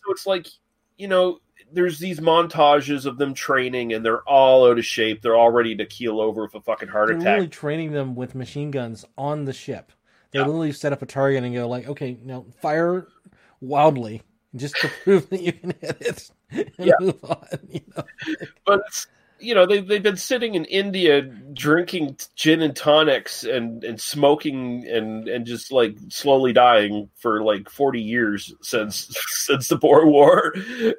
so 0.04 0.12
it's 0.12 0.26
like 0.26 0.48
you 0.98 1.08
know, 1.08 1.40
there's 1.72 2.00
these 2.00 2.20
montages 2.20 3.06
of 3.06 3.18
them 3.18 3.34
training, 3.34 3.94
and 3.94 4.04
they're 4.06 4.22
all 4.24 4.68
out 4.70 4.78
of 4.78 4.86
shape. 4.86 5.22
They're 5.22 5.36
all 5.36 5.52
ready 5.52 5.76
to 5.76 5.86
keel 5.86 6.20
over 6.22 6.44
with 6.44 6.56
a 6.56 6.62
fucking 6.62 6.88
heart 6.90 7.10
they're 7.10 7.18
attack. 7.18 7.36
really 7.36 7.48
training 7.48 7.92
them 7.92 8.16
with 8.16 8.36
machine 8.36 8.72
guns 8.72 9.06
on 9.18 9.46
the 9.46 9.54
ship 9.54 9.92
they 10.32 10.40
literally 10.40 10.72
set 10.74 10.92
up 10.94 11.02
a 11.02 11.06
target 11.06 11.44
and 11.44 11.56
go 11.56 11.68
like 11.70 11.88
okay 11.88 12.18
now 12.24 12.46
fire 12.62 13.08
wildly 13.62 14.22
just 14.56 14.76
to 14.76 14.90
prove 15.04 15.30
that 15.30 15.42
you 15.42 15.54
can 15.54 15.74
hit 15.82 15.98
it 16.02 16.32
and 16.52 16.72
Yeah. 16.88 16.94
move 17.00 17.24
on 17.24 17.48
you 17.70 17.82
know 17.96 18.04
but 18.66 18.82
it's, 18.88 19.08
you 19.40 19.54
know 19.54 19.66
they 19.66 19.80
they've 19.80 20.04
been 20.04 20.18
sitting 20.18 20.56
in 20.56 20.66
India 20.66 21.22
drinking 21.22 22.18
gin 22.36 22.62
and 22.62 22.76
tonics 22.76 23.44
and 23.44 23.84
and 23.84 24.00
smoking 24.00 24.88
and 24.88 25.28
and 25.28 25.46
just 25.46 25.72
like 25.72 25.98
slowly 26.10 26.54
dying 26.54 27.10
for 27.16 27.44
like 27.44 27.70
40 27.70 28.02
years 28.02 28.54
since 28.62 29.14
since 29.30 29.68
the 29.68 29.78
Boer 29.78 30.06
War. 30.08 30.54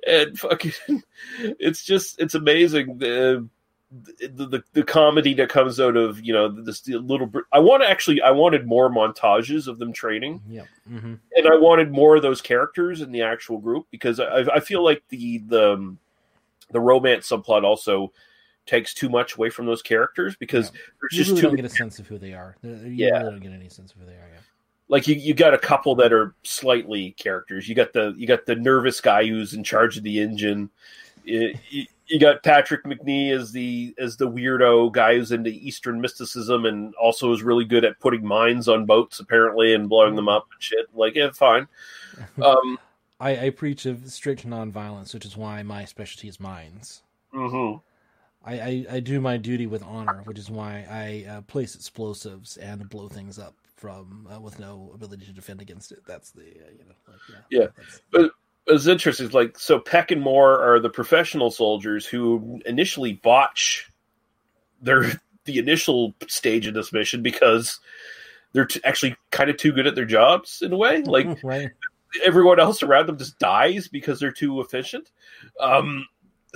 And 0.07 0.39
fucking 0.39 0.73
it's 1.39 1.85
just 1.85 2.21
it's 2.21 2.35
amazing 2.35 2.99
the 2.99 3.49
the, 3.91 4.47
the, 4.47 4.63
the 4.75 4.83
comedy 4.83 5.33
that 5.33 5.49
comes 5.49 5.81
out 5.81 5.97
of 5.97 6.21
you 6.21 6.33
know 6.33 6.49
this 6.49 6.87
little 6.87 7.27
br- 7.27 7.41
I 7.53 7.59
want 7.59 7.83
to 7.83 7.89
actually 7.89 8.21
I 8.21 8.33
wanted 8.33 8.67
more 8.67 8.91
montages 8.91 9.67
of 9.67 9.79
them 9.79 9.93
training. 9.93 10.43
Yeah. 10.49 10.65
Hmm 10.87 11.15
and 11.39 11.47
I 11.47 11.57
wanted 11.57 11.93
more 11.93 12.17
of 12.17 12.23
those 12.23 12.43
characters 12.43 13.01
in 13.01 13.13
the 13.13 13.23
actual 13.23 13.59
group 13.59 13.87
because 13.91 14.19
I, 14.21 14.41
I 14.55 14.61
feel 14.61 14.85
like 14.85 15.03
the 15.09 15.39
the 15.47 15.75
um, 15.75 15.99
the 16.71 16.81
romance 16.81 17.29
subplot 17.29 17.65
also 17.65 18.13
takes 18.69 18.95
too 18.95 19.09
much 19.09 19.35
away 19.37 19.51
from 19.51 19.67
those 19.67 19.83
characters 19.83 20.37
because 20.37 20.71
there's 21.01 21.13
you 21.13 21.19
just 21.19 21.31
really 21.31 21.41
too 21.41 21.47
don't 21.49 21.57
get 21.57 21.65
a 21.65 21.69
sense 21.69 21.99
of 21.99 22.07
who 22.07 22.19
they 22.19 22.35
are 22.35 22.57
you 22.63 22.77
Yeah. 22.85 23.19
really 23.19 23.31
don't 23.31 23.41
get 23.41 23.53
any 23.53 23.69
sense 23.69 23.93
of 23.93 23.99
who 23.99 24.07
they 24.07 24.13
are 24.13 24.29
yeah. 24.33 24.41
like 24.89 25.09
you, 25.09 25.17
you 25.17 25.35
got 25.35 25.55
a 25.55 25.59
couple 25.59 25.95
that 25.97 26.13
are 26.13 26.35
slightly 26.45 27.13
characters. 27.19 27.69
You 27.69 27.75
got 27.75 27.93
the 27.93 28.15
you 28.17 28.27
got 28.27 28.47
the 28.47 28.55
nervous 28.55 29.01
guy 29.01 29.27
who's 29.27 29.55
in 29.55 29.65
charge 29.65 29.97
of 29.97 30.03
the 30.05 30.21
engine. 30.21 30.71
You, 31.25 31.55
you- 31.71 31.87
you 32.11 32.19
got 32.19 32.43
Patrick 32.43 32.85
Macnee 32.85 33.33
as 33.39 33.53
the 33.53 33.95
as 33.99 34.17
the 34.17 34.27
weirdo 34.27 34.91
guy 34.93 35.17
who's 35.17 35.31
into 35.31 35.51
Eastern 35.51 36.01
mysticism 36.01 36.65
and 36.65 36.95
also 36.95 37.35
is 37.35 37.43
really 37.43 37.67
good 37.67 37.85
at 37.85 38.01
putting 38.01 38.25
mines 38.25 38.67
on 38.67 38.87
boats 38.87 39.21
apparently 39.21 39.75
and 39.75 39.91
blowing 39.91 40.17
them 40.17 40.27
up 40.27 40.47
and 40.51 40.63
shit. 40.63 40.87
Like 40.95 41.15
yeah, 41.17 41.31
fine. 41.33 41.69
Um, 42.43 42.79
I, 43.21 43.47
I 43.47 43.51
preach 43.51 43.85
of 43.85 44.11
strict 44.11 44.47
nonviolence, 44.47 45.13
which 45.13 45.27
is 45.27 45.37
why 45.37 45.63
my 45.63 45.85
specialty 45.85 46.29
is 46.29 46.41
mines. 46.41 47.03
mhm. 47.35 47.83
I, 48.49 48.53
I, 48.53 48.87
I 48.93 49.01
do 49.01 49.21
my 49.21 49.37
duty 49.37 49.67
with 49.67 49.83
honor, 49.83 50.23
which 50.25 50.39
is 50.39 50.51
why 50.51 50.87
I 50.91 51.31
uh, 51.31 51.41
place 51.43 51.75
explosives 51.75 52.57
and 52.57 52.89
blow 52.89 53.09
things 53.09 53.39
up 53.39 53.55
from 53.77 54.27
uh, 54.35 54.41
with 54.41 54.59
no 54.59 54.91
ability 54.95 55.27
to 55.27 55.33
defend 55.33 55.61
against 55.61 55.93
it. 55.93 56.01
That's 56.07 56.31
the 56.31 56.43
uh, 56.43 56.71
you 56.73 56.85
know 56.85 56.95
like 57.07 57.19
yeah. 57.51 57.61
Yeah, 57.61 57.67
but 58.11 58.31
it's 58.67 58.87
interesting. 58.87 59.27
It's 59.27 59.35
like 59.35 59.59
so. 59.59 59.79
Peck 59.79 60.11
and 60.11 60.23
Moore 60.23 60.63
are 60.63 60.81
the 60.81 60.89
professional 60.89 61.51
soldiers 61.51 62.07
who 62.07 62.61
initially 62.65 63.13
botch 63.13 63.91
their 64.81 65.13
the 65.45 65.59
initial 65.59 66.15
stage 66.27 66.67
of 66.67 66.73
this 66.73 66.91
mission 66.91 67.23
because 67.23 67.81
they're 68.55 68.67
t- 68.67 68.81
actually 68.83 69.15
kind 69.31 69.51
of 69.51 69.59
too 69.59 69.73
good 69.73 69.87
at 69.87 69.95
their 69.95 70.07
jobs 70.07 70.63
in 70.63 70.73
a 70.73 70.77
way. 70.77 71.03
Like 71.07 71.43
right. 71.45 71.71
everyone 72.25 72.59
else 72.59 72.83
around 72.83 73.09
them 73.09 73.19
just 73.19 73.39
dies 73.39 73.89
because 73.89 74.21
they're 74.21 74.33
too 74.33 74.63
efficient. 74.63 75.11
Um, 75.61 76.07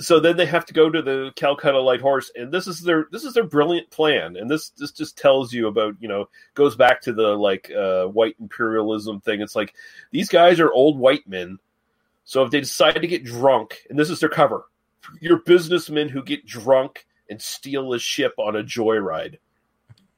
so 0.03 0.19
then 0.19 0.37
they 0.37 0.45
have 0.45 0.65
to 0.65 0.73
go 0.73 0.89
to 0.89 1.01
the 1.01 1.31
Calcutta 1.35 1.79
Light 1.79 2.01
Horse, 2.01 2.31
and 2.35 2.51
this 2.51 2.67
is 2.67 2.81
their 2.81 3.07
this 3.11 3.23
is 3.23 3.33
their 3.33 3.43
brilliant 3.43 3.89
plan. 3.89 4.35
And 4.35 4.49
this 4.49 4.69
this 4.71 4.91
just 4.91 5.17
tells 5.17 5.53
you 5.53 5.67
about 5.67 5.95
you 5.99 6.07
know 6.07 6.29
goes 6.53 6.75
back 6.75 7.01
to 7.01 7.13
the 7.13 7.29
like 7.35 7.71
uh, 7.71 8.05
white 8.05 8.35
imperialism 8.39 9.21
thing. 9.21 9.41
It's 9.41 9.55
like 9.55 9.73
these 10.11 10.29
guys 10.29 10.59
are 10.59 10.71
old 10.71 10.97
white 10.97 11.27
men, 11.27 11.59
so 12.25 12.43
if 12.43 12.51
they 12.51 12.59
decide 12.59 13.01
to 13.01 13.07
get 13.07 13.23
drunk, 13.23 13.83
and 13.89 13.97
this 13.97 14.09
is 14.09 14.19
their 14.19 14.29
cover, 14.29 14.65
you're 15.21 15.39
businessmen 15.39 16.09
who 16.09 16.23
get 16.23 16.45
drunk 16.45 17.05
and 17.29 17.41
steal 17.41 17.93
a 17.93 17.99
ship 17.99 18.33
on 18.37 18.55
a 18.55 18.63
joyride. 18.63 19.37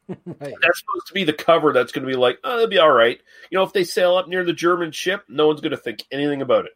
Right. 0.07 0.53
That's 0.61 0.79
supposed 0.79 1.07
to 1.07 1.13
be 1.15 1.23
the 1.23 1.33
cover. 1.33 1.73
That's 1.73 1.91
going 1.91 2.05
to 2.05 2.11
be 2.11 2.15
like, 2.15 2.37
oh, 2.43 2.57
it'll 2.57 2.67
be 2.67 2.77
all 2.77 2.91
right. 2.91 3.19
You 3.49 3.57
know, 3.57 3.63
if 3.63 3.73
they 3.73 3.83
sail 3.83 4.15
up 4.17 4.27
near 4.27 4.43
the 4.43 4.53
German 4.53 4.91
ship, 4.91 5.23
no 5.27 5.47
one's 5.47 5.61
going 5.61 5.71
to 5.71 5.77
think 5.77 6.05
anything 6.11 6.43
about 6.43 6.65
it. 6.65 6.73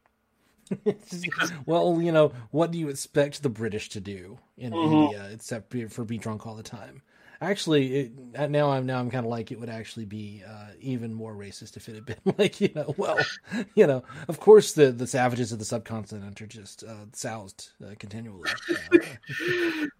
well, 1.66 2.02
you 2.02 2.12
know, 2.12 2.34
what 2.52 2.72
do 2.72 2.78
you 2.78 2.90
expect 2.90 3.42
the 3.44 3.50
British 3.50 3.90
to 3.90 4.00
do 4.00 4.40
in 4.58 4.74
Mhm. 4.74 4.80
India 4.80 5.28
except 5.32 5.70
be, 5.70 5.86
for 5.86 6.04
be 6.06 6.18
drunk 6.18 6.46
all 6.46 6.56
the 6.56 6.64
time? 6.64 7.02
Actually, 7.42 7.96
it, 7.96 8.12
uh, 8.38 8.48
now 8.48 8.70
I'm 8.72 8.86
now 8.86 9.00
I'm 9.00 9.10
kind 9.10 9.26
of 9.26 9.30
like 9.30 9.50
it 9.52 9.60
would 9.62 9.70
actually 9.70 10.04
be 10.06 10.44
uh, 10.46 10.72
even 10.82 11.14
more 11.14 11.34
racist 11.34 11.78
if 11.78 11.88
it 11.88 11.96
had 11.96 12.06
been 12.06 12.18
like 12.38 12.60
you 12.60 12.70
know, 12.76 12.94
well, 12.98 13.32
you 13.76 13.88
know, 13.88 14.04
of 14.28 14.40
course 14.42 14.74
the 14.74 14.92
the 14.92 15.08
savages 15.08 15.52
of 15.54 15.60
the 15.60 15.66
subcontinent 15.66 16.42
are 16.42 16.48
just 16.48 16.84
uh, 16.84 17.06
soused 17.14 17.70
uh, 17.86 17.96
continually. 17.98 18.60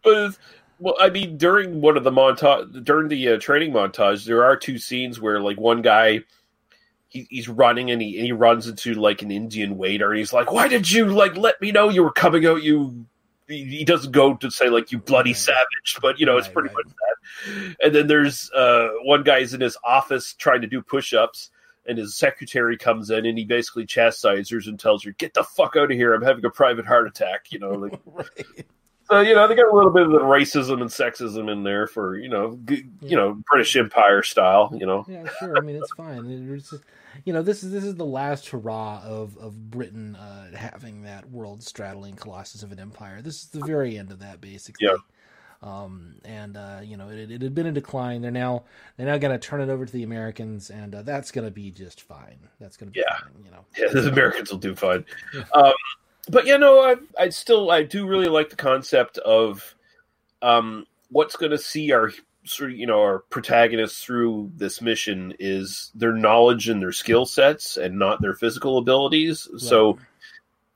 But 0.04 0.38
well, 0.80 0.96
I 1.00 1.10
mean, 1.10 1.38
during 1.38 1.82
one 1.82 1.98
of 1.98 2.04
the 2.04 2.12
montage, 2.12 2.84
during 2.86 3.10
the 3.10 3.30
uh, 3.30 3.38
training 3.40 3.72
montage, 3.72 4.26
there 4.26 4.44
are 4.44 4.56
two 4.56 4.78
scenes 4.78 5.20
where 5.20 5.42
like 5.42 5.60
one 5.60 5.82
guy. 5.82 6.22
He, 7.10 7.26
he's 7.30 7.50
running 7.50 7.90
and 7.92 8.02
he, 8.02 8.18
and 8.18 8.26
he 8.26 8.32
runs 8.32 8.68
into 8.68 8.94
like 8.94 9.22
an 9.24 9.32
Indian 9.32 9.78
waiter 9.78 10.10
and 10.12 10.20
he's 10.20 10.32
like, 10.34 10.52
"Why 10.52 10.68
did 10.68 10.90
you 10.90 11.08
like 11.08 11.36
let 11.36 11.60
me 11.60 11.72
know 11.72 11.90
you 11.90 12.04
were 12.04 12.12
coming 12.12 12.46
out? 12.46 12.64
You." 12.64 13.06
He 13.48 13.64
he 13.66 13.84
doesn't 13.84 14.12
go 14.12 14.36
to 14.36 14.52
say 14.52 14.70
like 14.70 14.92
you 14.92 15.00
bloody 15.00 15.34
savage, 15.34 15.98
but 16.04 16.20
you 16.20 16.28
know 16.28 16.38
it's 16.38 16.48
pretty 16.48 16.70
much 16.72 16.86
that. 16.86 17.76
And 17.84 17.96
then 17.96 18.06
there's 18.06 18.52
uh, 18.52 18.90
one 19.06 19.24
guy's 19.24 19.56
in 19.56 19.62
his 19.62 19.76
office 19.84 20.34
trying 20.36 20.62
to 20.62 20.68
do 20.68 20.84
push-ups, 20.84 21.50
and 21.88 21.98
his 21.98 22.16
secretary 22.16 22.78
comes 22.78 23.10
in 23.10 23.26
and 23.26 23.40
he 23.40 23.46
basically 23.46 23.88
chastises 23.88 24.68
and 24.68 24.80
tells 24.80 25.04
her, 25.04 25.14
"Get 25.14 25.34
the 25.34 25.44
fuck 25.44 25.76
out 25.76 25.86
of 25.92 25.98
here! 25.98 26.14
I'm 26.14 26.22
having 26.22 26.46
a 26.46 26.52
private 26.52 26.86
heart 26.86 27.08
attack." 27.08 27.52
You 27.52 27.58
know, 27.58 27.72
like 27.72 28.00
so 29.10 29.22
you 29.22 29.34
know 29.34 29.48
they 29.48 29.56
got 29.56 29.74
a 29.74 29.76
little 29.76 29.92
bit 29.92 30.04
of 30.04 30.12
the 30.12 30.20
racism 30.20 30.82
and 30.82 30.90
sexism 30.92 31.52
in 31.52 31.64
there 31.64 31.88
for 31.88 32.18
you 32.18 32.30
know 32.30 32.60
g- 32.66 32.86
you 33.02 33.16
know 33.16 33.42
British 33.50 33.76
Empire 33.76 34.22
style. 34.22 34.72
You 34.78 34.86
know, 34.86 35.06
Yeah, 35.10 35.28
sure. 35.40 35.58
I 35.58 35.62
mean, 35.62 35.78
it's 35.78 35.92
fine. 35.94 36.30
It's 36.54 36.70
just- 36.70 36.84
you 37.26 37.34
know, 37.34 37.42
this 37.42 37.64
is 37.64 37.72
this 37.72 37.84
is 37.84 37.96
the 37.96 38.06
last 38.06 38.48
hurrah 38.50 39.02
of 39.04 39.38
of 39.38 39.70
Britain 39.72 40.16
uh, 40.16 40.56
having 40.56 41.04
that 41.04 41.30
world 41.30 41.64
straddling 41.64 42.16
colossus 42.16 42.64
of 42.64 42.72
an 42.72 42.80
empire. 42.80 43.22
This 43.22 43.44
is 43.44 43.50
the 43.50 43.66
very 43.66 43.98
end 43.98 44.12
of 44.12 44.20
that, 44.20 44.42
basically. 44.42 44.88
Yeah. 44.88 44.98
Um, 45.62 46.16
and 46.24 46.56
uh, 46.56 46.80
you 46.84 46.96
know, 46.96 47.10
it, 47.10 47.30
it 47.32 47.42
had 47.42 47.54
been 47.54 47.66
in 47.66 47.74
decline. 47.74 48.22
They're 48.22 48.32
now 48.32 48.64
they're 48.96 49.08
now 49.08 49.18
going 49.18 49.38
to 49.38 49.48
turn 49.48 49.60
it 49.62 49.70
over 49.70 49.86
to 49.86 49.92
the 49.92 50.04
Americans, 50.04 50.70
and 50.70 50.96
uh, 50.96 51.02
that's 51.02 51.32
going 51.32 51.46
to 51.46 51.52
be 51.52 51.70
just 51.72 52.02
fine. 52.02 52.40
That's 52.62 52.78
going 52.78 52.92
to 52.92 52.94
be 52.94 53.02
Yeah. 53.02 53.18
fine. 53.20 53.44
You 53.44 53.52
know. 53.52 53.66
yeah, 53.78 53.88
the 54.02 54.10
Americans 54.10 54.52
will 54.52 54.58
do 54.60 54.76
fine. 54.76 55.04
Um, 55.54 55.74
but 56.30 56.46
you 56.46 56.58
know, 56.58 56.80
I 56.82 56.96
I 57.22 57.30
still 57.30 57.72
I 57.72 57.84
do 57.84 58.08
really 58.08 58.28
like 58.28 58.50
the 58.50 58.56
concept 58.56 59.18
of 59.20 59.76
um, 60.42 60.86
what's 61.10 61.36
going 61.36 61.52
to 61.52 61.58
see 61.58 61.92
our 61.92 62.12
sort 62.50 62.72
of 62.72 62.78
you 62.78 62.88
know 62.88 63.00
our 63.00 63.20
protagonists 63.20 64.04
through 64.04 64.52
this 64.56 64.82
mission 64.82 65.34
is 65.40 65.92
their 65.96 66.14
knowledge 66.14 66.70
and 66.70 66.82
their 66.82 66.92
skill 66.92 67.26
sets 67.26 67.78
and 67.78 67.98
not 67.98 68.22
their 68.22 68.34
physical 68.34 68.78
abilities. 68.78 69.48
So 69.58 69.98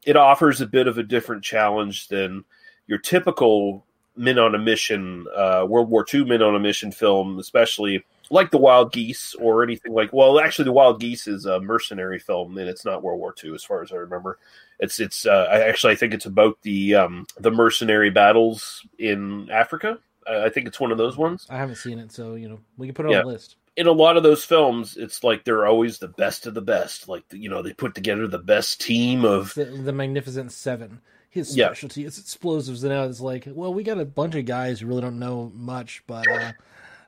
it 0.05 0.15
offers 0.15 0.61
a 0.61 0.67
bit 0.67 0.87
of 0.87 0.97
a 0.97 1.03
different 1.03 1.43
challenge 1.43 2.07
than 2.07 2.43
your 2.87 2.99
typical 2.99 3.85
men 4.15 4.37
on 4.37 4.53
a 4.53 4.59
mission, 4.59 5.25
uh, 5.35 5.65
World 5.67 5.89
War 5.89 6.05
II 6.11 6.25
men 6.25 6.41
on 6.41 6.55
a 6.55 6.59
mission 6.59 6.91
film, 6.91 7.39
especially 7.39 8.03
like 8.29 8.51
the 8.51 8.57
Wild 8.57 8.93
Geese 8.93 9.35
or 9.35 9.63
anything 9.63 9.93
like. 9.93 10.13
Well, 10.13 10.39
actually, 10.39 10.65
the 10.65 10.71
Wild 10.71 10.99
Geese 10.99 11.27
is 11.27 11.45
a 11.45 11.59
mercenary 11.59 12.19
film, 12.19 12.57
and 12.57 12.69
it's 12.69 12.85
not 12.85 13.03
World 13.03 13.19
War 13.19 13.33
II, 13.43 13.55
as 13.55 13.63
far 13.63 13.81
as 13.81 13.91
I 13.91 13.95
remember. 13.95 14.37
It's 14.79 14.99
it's. 14.99 15.25
Uh, 15.25 15.47
I 15.49 15.61
actually 15.61 15.93
I 15.93 15.95
think 15.95 16.13
it's 16.13 16.25
about 16.25 16.61
the 16.61 16.95
um, 16.95 17.25
the 17.39 17.51
mercenary 17.51 18.09
battles 18.09 18.85
in 18.99 19.49
Africa. 19.49 19.97
I 20.27 20.49
think 20.49 20.67
it's 20.67 20.79
one 20.79 20.91
of 20.91 20.97
those 20.97 21.17
ones. 21.17 21.47
I 21.49 21.57
haven't 21.57 21.75
seen 21.75 21.99
it, 21.99 22.11
so 22.11 22.35
you 22.35 22.49
know, 22.49 22.59
we 22.77 22.87
can 22.87 22.93
put 22.93 23.05
it 23.05 23.09
on 23.15 23.23
the 23.25 23.31
list. 23.31 23.55
In 23.75 23.87
a 23.87 23.91
lot 23.91 24.17
of 24.17 24.23
those 24.23 24.45
films, 24.45 24.97
it's 24.97 25.23
like 25.23 25.43
they're 25.45 25.65
always 25.65 25.97
the 25.97 26.07
best 26.07 26.45
of 26.45 26.53
the 26.53 26.61
best. 26.61 27.07
Like 27.07 27.23
you 27.31 27.49
know, 27.49 27.61
they 27.61 27.73
put 27.73 27.95
together 27.95 28.27
the 28.27 28.37
best 28.39 28.81
team 28.81 29.25
of 29.25 29.53
The, 29.55 29.65
the 29.65 29.93
Magnificent 29.93 30.51
Seven. 30.51 31.01
His 31.29 31.57
Yeah. 31.57 31.69
specialty 31.69 32.05
is 32.05 32.19
explosives, 32.19 32.83
and 32.83 32.93
now 32.93 33.05
it's 33.05 33.19
like, 33.19 33.45
well, 33.47 33.73
we 33.73 33.81
got 33.83 33.99
a 33.99 34.05
bunch 34.05 34.35
of 34.35 34.45
guys 34.45 34.79
who 34.79 34.87
really 34.87 35.01
don't 35.01 35.17
know 35.17 35.51
much, 35.55 36.03
but 36.05 36.27
uh, 36.27 36.51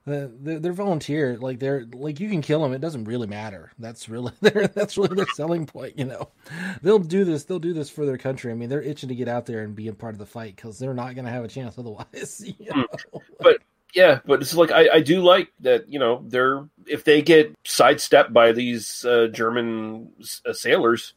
They're, 0.08 0.60
they're 0.60 0.72
volunteer, 0.74 1.36
like 1.38 1.58
they're 1.58 1.86
like 1.92 2.20
you 2.20 2.30
can 2.30 2.44
kill 2.44 2.62
them. 2.62 2.74
It 2.74 2.82
doesn't 2.82 3.06
really 3.06 3.26
matter. 3.26 3.72
That's 3.80 4.08
really 4.08 4.34
their 4.42 4.68
that's 4.68 4.98
really 4.98 5.16
their 5.16 5.26
selling 5.34 5.66
point. 5.66 5.98
You 5.98 6.06
know, 6.06 6.30
they'll 6.84 7.00
do 7.00 7.24
this. 7.26 7.46
They'll 7.46 7.58
do 7.58 7.74
this 7.74 7.90
for 7.90 8.06
their 8.06 8.20
country. 8.20 8.52
I 8.52 8.56
mean, 8.56 8.70
they're 8.70 8.84
itching 8.84 9.10
to 9.10 9.16
get 9.16 9.28
out 9.28 9.48
there 9.48 9.64
and 9.64 9.76
be 9.76 9.88
a 9.88 9.94
part 9.94 10.14
of 10.14 10.20
the 10.20 10.28
fight 10.28 10.56
because 10.56 10.78
they're 10.78 10.94
not 10.94 11.16
going 11.16 11.26
to 11.26 11.32
have 11.32 11.44
a 11.44 11.48
chance 11.48 11.76
otherwise. 11.80 12.44
You 12.60 12.70
know? 12.76 12.86
but 13.40 13.58
yeah, 13.96 14.20
but 14.26 14.42
it's 14.42 14.54
like 14.54 14.70
I, 14.72 14.90
I 14.96 15.00
do 15.00 15.22
like 15.22 15.52
that. 15.62 15.90
You 15.90 15.98
know, 15.98 16.24
they're 16.28 16.68
if 16.86 17.04
they 17.04 17.24
get 17.24 17.56
sidestepped 17.64 18.32
by 18.32 18.52
these 18.52 19.04
uh, 19.06 19.28
German 19.28 20.12
uh, 20.46 20.54
sailors, 20.54 21.14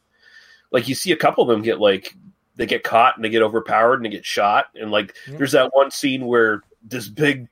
like 0.71 0.87
you 0.87 0.95
see 0.95 1.11
a 1.11 1.17
couple 1.17 1.43
of 1.43 1.49
them 1.49 1.61
get 1.61 1.79
like 1.79 2.15
they 2.55 2.65
get 2.65 2.83
caught 2.83 3.15
and 3.15 3.23
they 3.23 3.29
get 3.29 3.43
overpowered 3.43 3.95
and 3.95 4.05
they 4.05 4.09
get 4.09 4.25
shot, 4.25 4.65
and 4.73 4.89
like 4.89 5.13
Yeah. 5.27 5.37
there's 5.37 5.51
that 5.51 5.75
one 5.75 5.91
scene 5.91 6.25
where 6.25 6.63
this 6.81 7.07
big. 7.07 7.49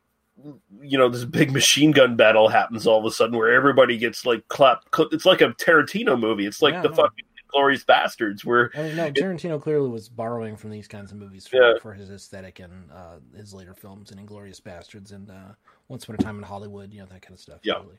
You 0.82 0.98
know, 0.98 1.10
this 1.10 1.26
big 1.26 1.52
machine 1.52 1.92
gun 1.92 2.16
battle 2.16 2.48
happens 2.48 2.86
all 2.86 3.00
of 3.00 3.06
a 3.06 3.12
sudden 3.12 3.36
where 3.38 3.52
everybody 3.54 3.98
gets 3.98 4.26
like 4.26 4.48
clapped. 4.48 4.88
cl- 4.96 5.10
It's 5.12 5.26
like 5.26 5.42
a 5.42 5.50
Tarantino 5.54 6.20
movie. 6.20 6.46
It's 6.46 6.62
like 6.62 6.74
Yeah, 6.76 6.82
the 6.84 6.90
no. 6.90 6.96
fucking 6.96 7.26
Glorious 7.50 7.84
Bastards, 7.84 8.44
where 8.46 8.70
I 8.76 8.84
mean, 8.84 8.96
no, 8.98 9.10
Tarantino 9.12 9.60
clearly 9.62 9.90
was 9.90 10.10
borrowing 10.10 10.58
from 10.58 10.70
these 10.70 10.88
kinds 10.88 11.12
of 11.12 11.18
movies 11.18 11.48
for, 11.48 11.56
Yeah. 11.56 11.74
for 11.82 11.94
his 11.94 12.10
aesthetic 12.12 12.60
and 12.60 12.92
uh, 12.94 13.16
his 13.36 13.54
later 13.54 13.74
films 13.74 14.12
and 14.12 14.20
Inglorious 14.20 14.60
Bastards 14.60 15.12
and 15.12 15.30
uh, 15.32 15.54
Once 15.88 16.04
Upon 16.04 16.16
a 16.16 16.20
Time 16.20 16.38
in 16.38 16.44
Hollywood, 16.44 16.94
you 16.94 17.00
know 17.00 17.06
that 17.08 17.22
kind 17.22 17.34
of 17.34 17.40
stuff. 17.40 17.60
Yeah. 17.64 17.76
totally. 17.76 17.96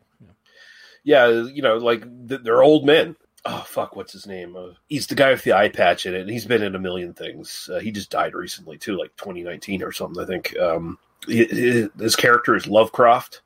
yeah, 1.04 1.28
you 1.28 1.62
know, 1.62 1.76
like 1.76 2.04
they're 2.06 2.62
old 2.62 2.84
men. 2.84 3.16
Oh 3.44 3.64
fuck, 3.66 3.96
what's 3.96 4.12
his 4.12 4.26
name? 4.26 4.54
Uh, 4.56 4.74
he's 4.88 5.06
the 5.06 5.14
guy 5.14 5.30
with 5.30 5.42
the 5.44 5.52
eye 5.54 5.68
patch 5.70 6.06
in 6.06 6.14
it, 6.14 6.20
and 6.22 6.30
he's 6.30 6.44
been 6.44 6.62
in 6.62 6.74
a 6.74 6.78
million 6.78 7.14
things. 7.14 7.70
Uh, 7.72 7.78
he 7.78 7.90
just 7.90 8.10
died 8.10 8.34
recently 8.34 8.76
too, 8.76 8.98
like 8.98 9.16
2019 9.16 9.82
or 9.82 9.92
something. 9.92 10.22
I 10.22 10.26
think. 10.26 10.56
Um, 10.58 10.98
hi- 11.26 11.48
hi- 11.50 11.88
his 11.98 12.16
character 12.16 12.54
is 12.56 12.66
Lovecraft. 12.66 13.42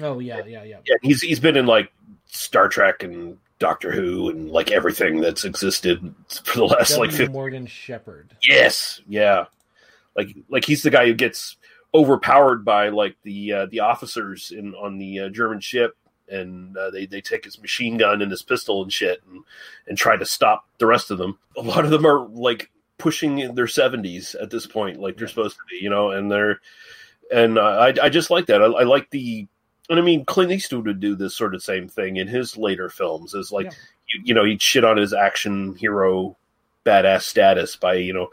Oh 0.00 0.18
yeah, 0.18 0.44
yeah, 0.44 0.62
yeah. 0.64 0.78
Yeah, 0.84 0.96
he's 1.02 1.20
he's 1.20 1.40
been 1.40 1.56
in 1.56 1.66
like 1.66 1.92
Star 2.26 2.68
Trek 2.68 3.02
and 3.02 3.36
Doctor 3.58 3.92
Who 3.92 4.30
and 4.30 4.50
like 4.50 4.70
everything 4.70 5.20
that's 5.20 5.44
existed 5.44 6.14
for 6.44 6.58
the 6.58 6.64
last 6.64 6.98
like 6.98 7.10
W. 7.10 7.18
50 7.26 7.32
Morgan 7.32 7.66
Sheppard. 7.66 8.34
Yes, 8.42 9.00
yeah. 9.06 9.44
Like 10.16 10.34
like 10.48 10.64
he's 10.64 10.82
the 10.82 10.90
guy 10.90 11.06
who 11.06 11.14
gets 11.14 11.56
overpowered 11.94 12.64
by 12.64 12.88
like 12.88 13.16
the 13.22 13.52
uh, 13.52 13.66
the 13.66 13.80
officers 13.80 14.50
in 14.50 14.74
on 14.74 14.98
the 14.98 15.20
uh, 15.20 15.28
German 15.28 15.60
ship, 15.60 15.96
and 16.28 16.76
uh, 16.76 16.90
they 16.90 17.06
they 17.06 17.20
take 17.20 17.44
his 17.44 17.60
machine 17.60 17.98
gun 17.98 18.22
and 18.22 18.30
his 18.30 18.42
pistol 18.42 18.82
and 18.82 18.92
shit, 18.92 19.22
and 19.30 19.44
and 19.86 19.98
try 19.98 20.16
to 20.16 20.24
stop 20.26 20.66
the 20.78 20.86
rest 20.86 21.10
of 21.10 21.18
them. 21.18 21.38
A 21.56 21.60
lot 21.62 21.84
of 21.84 21.90
them 21.90 22.06
are 22.06 22.26
like 22.28 22.70
pushing 22.98 23.38
in 23.40 23.54
their 23.54 23.66
seventies 23.66 24.34
at 24.34 24.50
this 24.50 24.66
point, 24.66 25.00
like 25.00 25.16
they're 25.16 25.28
supposed 25.28 25.56
to 25.56 25.62
be, 25.70 25.82
you 25.82 25.90
know, 25.90 26.10
and 26.10 26.30
they're 26.30 26.60
and 27.30 27.58
I 27.58 27.94
I 28.02 28.08
just 28.08 28.30
like 28.30 28.46
that. 28.46 28.62
I, 28.62 28.66
I 28.66 28.82
like 28.84 29.10
the. 29.10 29.46
And 29.90 29.98
I 29.98 30.02
mean, 30.02 30.24
Clint 30.24 30.52
Eastwood 30.52 30.86
would 30.86 31.00
do 31.00 31.14
this 31.16 31.34
sort 31.34 31.54
of 31.54 31.62
same 31.62 31.88
thing 31.88 32.16
in 32.16 32.26
his 32.26 32.56
later 32.56 32.88
films. 32.88 33.34
Is 33.34 33.52
like, 33.52 33.72
you, 34.06 34.22
you 34.24 34.34
know, 34.34 34.44
he'd 34.44 34.62
shit 34.62 34.84
on 34.84 34.96
his 34.96 35.12
action 35.12 35.74
hero 35.74 36.36
badass 36.86 37.22
status 37.22 37.76
by 37.76 37.94
you 37.94 38.12
know 38.12 38.28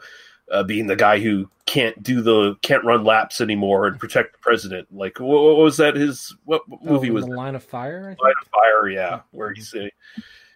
uh, 0.50 0.62
being 0.62 0.86
the 0.86 0.96
guy 0.96 1.18
who 1.20 1.48
can't 1.66 2.02
do 2.02 2.20
the 2.20 2.54
can't 2.62 2.84
run 2.84 3.04
laps 3.04 3.40
anymore 3.40 3.86
and 3.86 3.98
protect 4.00 4.32
the 4.32 4.38
president. 4.38 4.88
Like 4.92 5.20
what, 5.20 5.42
what 5.42 5.56
was 5.56 5.76
that? 5.76 5.96
His 5.96 6.34
what, 6.44 6.68
what 6.68 6.84
movie 6.84 7.10
Oh, 7.10 7.14
was 7.14 7.26
the? 7.26 7.32
Line 7.32 7.54
of 7.54 7.62
Fire? 7.64 8.04
I 8.06 8.08
think? 8.10 8.22
Line 8.22 8.34
of 8.42 8.48
Fire? 8.48 8.88
Yeah, 8.88 9.20
where 9.32 9.52
he's 9.52 9.74
uh, 9.74 9.88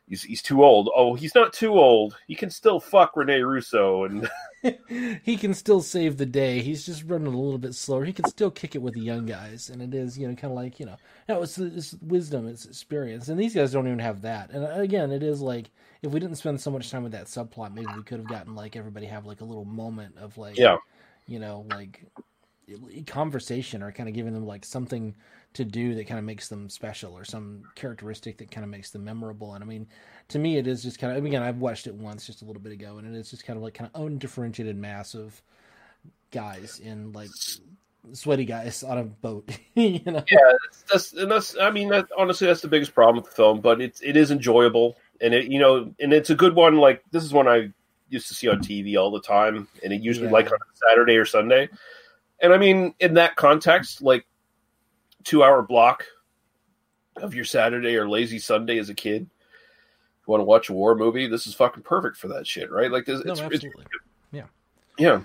he's 0.09 0.23
he's 0.23 0.43
too 0.43 0.63
old. 0.65 0.91
Oh, 0.95 1.15
he's 1.15 1.35
not 1.35 1.53
too 1.53 1.73
old. 1.73 2.17
He 2.27 2.35
can 2.35 2.51
still 2.51 2.81
fuck 2.81 3.17
Rene 3.17 3.41
Russo 3.41 4.05
and 4.05 4.29
he 5.23 5.37
can 5.37 5.53
still 5.53 5.81
save 5.83 6.17
the 6.17 6.27
day. 6.27 6.61
He's 6.63 6.87
just 6.87 7.05
running 7.05 7.27
a 7.27 7.39
little 7.39 7.59
bit 7.59 7.75
slower. 7.75 8.05
He 8.05 8.13
can 8.15 8.27
still 8.27 8.51
kick 8.51 8.75
it 8.75 8.81
with 8.83 8.95
the 8.95 9.01
young 9.01 9.27
guys, 9.27 9.69
and 9.69 9.83
it 9.83 9.95
is 9.95 10.19
you 10.19 10.27
know 10.27 10.35
kind 10.35 10.53
of 10.53 10.57
like 10.57 10.81
you 10.81 10.87
know, 10.87 10.97
no, 11.29 11.43
it's, 11.43 11.59
it's 11.59 11.95
wisdom, 12.01 12.49
it's 12.49 12.65
experience, 12.65 13.29
and 13.29 13.39
these 13.39 13.55
guys 13.55 13.73
don't 13.73 13.87
even 13.87 13.99
have 13.99 14.23
that. 14.23 14.51
And 14.51 14.65
uh, 14.65 14.69
again, 14.81 15.13
it 15.13 15.23
is 15.23 15.41
like 15.43 15.71
if 16.03 16.13
we 16.13 16.21
didn't 16.21 16.37
spend 16.37 16.61
so 16.61 16.71
much 16.71 16.91
time 16.91 17.03
with 17.03 17.13
that 17.13 17.27
subplot, 17.27 17.75
maybe 17.75 17.93
we 17.95 18.03
could 18.03 18.19
have 18.19 18.29
gotten 18.29 18.55
like 18.55 18.75
everybody 18.77 19.07
have 19.07 19.27
like 19.27 19.43
a 19.43 19.45
little 19.45 19.67
moment 19.67 20.17
of 20.19 20.39
like 20.39 20.57
Yeah. 20.59 20.79
you 21.27 21.39
know, 21.39 21.67
like 21.69 22.05
conversation 23.07 23.83
or 23.83 23.93
kind 23.93 24.09
of 24.09 24.15
giving 24.15 24.33
them 24.33 24.47
like 24.47 24.65
something 24.65 25.15
to 25.55 25.65
do 25.65 25.95
that 25.95 26.07
kind 26.07 26.19
of 26.19 26.25
makes 26.25 26.49
them 26.49 26.69
special 26.69 27.17
or 27.17 27.25
some 27.25 27.63
characteristic 27.75 28.39
that 28.39 28.51
kind 28.51 28.65
of 28.65 28.71
makes 28.71 28.91
them 28.91 29.05
memorable. 29.05 29.55
And 29.55 29.63
I 29.63 29.67
mean, 29.67 29.87
to 30.29 30.39
me, 30.39 30.57
it 30.57 30.67
is 30.67 30.83
just 30.83 30.99
kind 30.99 31.17
of, 31.17 31.25
again, 31.25 31.43
I've 31.43 31.59
watched 31.59 31.87
it 31.87 31.95
once 31.95 32.27
just 32.27 32.43
a 32.43 32.45
little 32.45 32.63
bit 32.63 32.73
ago 32.73 32.99
and 32.99 33.07
it 33.15 33.19
is 33.19 33.31
just 33.31 33.45
kind 33.47 33.57
of 33.57 33.63
like 33.63 33.75
kind 33.75 33.91
of 33.93 34.03
undifferentiated 34.03 34.77
mass 34.77 35.15
of 35.15 35.41
guys 36.31 36.81
in 36.81 37.13
like 37.13 37.31
sweaty 38.13 38.45
guys 38.45 38.83
on 38.83 38.99
a 38.99 39.05
boat, 39.05 39.51
you 39.75 40.01
know? 40.05 40.25
yeah, 40.31 40.53
that's, 40.91 41.13
and 41.13 41.31
that's. 41.31 41.57
I 41.59 41.71
mean, 41.71 41.89
that, 41.89 42.07
honestly, 42.17 42.47
that's 42.47 42.61
the 42.61 42.69
biggest 42.69 42.95
problem 42.95 43.17
with 43.17 43.27
the 43.31 43.37
film. 43.37 43.61
But 43.61 43.81
it's 43.81 44.01
it 44.03 44.17
is 44.17 44.31
enjoyable, 44.31 44.97
and 45.21 45.33
it 45.33 45.47
you 45.47 45.59
know, 45.59 45.95
and 46.01 46.13
it's 46.13 46.31
a 46.31 46.35
good 46.35 46.55
one. 46.55 46.77
Like 46.77 47.03
this 47.11 47.25
is 47.25 47.33
one 47.33 47.49
I 47.49 47.71
used 48.09 48.29
to 48.29 48.35
see 48.35 48.49
on 48.49 48.59
TV 48.59 48.97
all 48.99 49.11
the 49.11 49.21
time, 49.21 49.69
and 49.83 49.93
it 49.93 50.03
usually 50.03 50.27
Yeah. 50.27 50.33
like 50.33 50.47
on 50.47 50.55
a 50.55 50.91
Saturday 50.91 51.17
or 51.17 51.25
Sunday. 51.25 51.69
And 52.45 52.53
I 52.53 52.59
mean, 52.59 52.95
in 53.01 53.15
that 53.15 53.37
context, 53.37 54.03
like 54.03 54.27
two 55.25 55.43
hour 55.43 55.63
block 55.63 56.05
of 57.17 57.35
your 57.35 57.47
Saturday 57.47 57.97
or 57.97 58.07
lazy 58.07 58.39
Sunday 58.39 58.79
as 58.79 58.91
a 58.91 58.95
kid, 58.95 59.23
you 59.23 60.27
want 60.27 60.43
to 60.43 60.45
watch 60.45 60.69
a 60.69 60.75
war 60.75 60.95
movie, 60.95 61.27
this 61.27 61.47
is 61.47 61.55
fucking 61.55 61.85
perfect 61.85 62.19
for 62.19 62.29
that 62.29 62.47
shit, 62.47 62.71
right? 62.71 62.93
Like 62.93 63.07
this, 63.07 63.25
No, 63.25 63.33
it's, 63.33 63.65
it's. 63.65 63.65
Yeah. 64.31 64.45
yeah. 64.99 65.23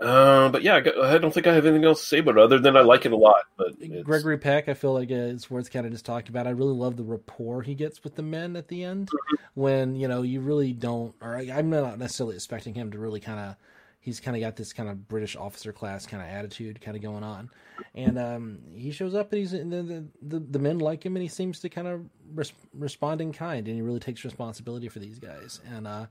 Uh, 0.00 0.48
but 0.48 0.62
yeah, 0.62 0.76
I 1.02 1.18
don't 1.18 1.34
think 1.34 1.46
I 1.46 1.52
have 1.52 1.66
anything 1.66 1.84
else 1.84 2.00
to 2.00 2.06
say 2.06 2.18
about 2.20 2.38
it 2.38 2.40
other 2.40 2.58
than 2.58 2.74
I 2.74 2.80
like 2.80 3.04
it 3.04 3.12
a 3.12 3.16
lot. 3.16 3.42
But 3.58 3.74
it's, 3.78 4.04
Gregory 4.04 4.38
Peck, 4.38 4.70
I 4.70 4.74
feel 4.74 4.94
like 4.94 5.10
uh, 5.10 5.14
it's 5.14 5.50
worth 5.50 5.70
kind 5.70 5.84
of 5.84 5.92
just 5.92 6.06
talking 6.06 6.30
about. 6.30 6.46
I 6.46 6.50
really 6.50 6.72
love 6.72 6.96
the 6.96 7.02
rapport 7.02 7.60
he 7.60 7.74
gets 7.74 8.02
with 8.02 8.14
the 8.14 8.22
men 8.22 8.56
at 8.56 8.68
the 8.68 8.82
end 8.82 9.10
when 9.52 9.94
you 9.94 10.08
know 10.08 10.22
you 10.22 10.40
really 10.40 10.72
don't, 10.72 11.14
or 11.20 11.36
I, 11.36 11.50
I'm 11.52 11.68
not 11.68 11.98
necessarily 11.98 12.36
expecting 12.36 12.72
him 12.72 12.92
to 12.92 12.98
really 12.98 13.20
kind 13.20 13.40
of. 13.40 13.56
He's 14.08 14.20
kind 14.20 14.36
of 14.36 14.40
got 14.40 14.56
this 14.56 14.72
kind 14.72 14.88
of 14.88 15.06
British 15.06 15.36
officer 15.36 15.70
class 15.70 16.06
kind 16.06 16.22
of 16.22 16.28
attitude 16.30 16.80
kind 16.80 16.96
of 16.96 17.02
going 17.02 17.22
on, 17.22 17.50
and 17.94 18.18
um, 18.18 18.58
he 18.74 18.90
shows 18.90 19.14
up 19.14 19.32
and 19.32 19.40
he's 19.40 19.52
and 19.52 19.70
the, 19.70 20.04
the 20.22 20.40
the 20.40 20.58
men 20.58 20.78
like 20.78 21.04
him 21.04 21.14
and 21.14 21.22
he 21.22 21.28
seems 21.28 21.60
to 21.60 21.68
kind 21.68 21.86
of 21.86 22.00
res- 22.34 22.52
respond 22.72 23.20
in 23.20 23.32
kind 23.32 23.68
and 23.68 23.76
he 23.76 23.82
really 23.82 24.00
takes 24.00 24.24
responsibility 24.24 24.88
for 24.88 24.98
these 24.98 25.18
guys 25.18 25.60
and 25.70 25.86
uh, 25.86 26.06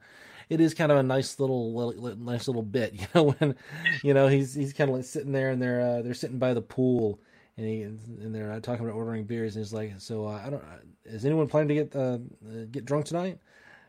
it 0.50 0.62
is 0.62 0.74
kind 0.74 0.92
of 0.92 0.98
a 0.98 1.04
nice 1.04 1.40
little, 1.40 1.74
little 1.74 2.16
nice 2.18 2.48
little 2.48 2.62
bit, 2.62 2.94
you 3.00 3.08
know, 3.14 3.32
when 3.32 3.56
you 4.04 4.14
know 4.14 4.28
he's 4.28 4.54
he's 4.54 4.74
kind 4.74 4.90
of 4.90 4.96
like 4.96 5.06
sitting 5.06 5.32
there 5.32 5.50
and 5.50 5.62
they're 5.62 5.82
uh, 5.82 6.02
they're 6.02 6.14
sitting 6.14 6.40
by 6.40 6.54
the 6.54 6.62
pool 6.62 7.20
and 7.58 7.66
he 7.66 7.82
and 7.82 8.34
they're 8.34 8.52
uh, 8.52 8.60
talking 8.60 8.86
about 8.86 8.96
ordering 8.96 9.24
beers 9.24 9.56
and 9.56 9.66
he's 9.66 9.74
like, 9.74 9.94
so 9.98 10.28
uh, 10.28 10.42
I 10.46 10.50
don't, 10.50 10.64
is 11.06 11.26
anyone 11.26 11.48
planning 11.48 11.70
to 11.70 11.74
get 11.74 11.96
uh, 11.96 12.20
uh, 12.48 12.66
get 12.72 12.86
drunk 12.86 13.06
tonight? 13.06 13.40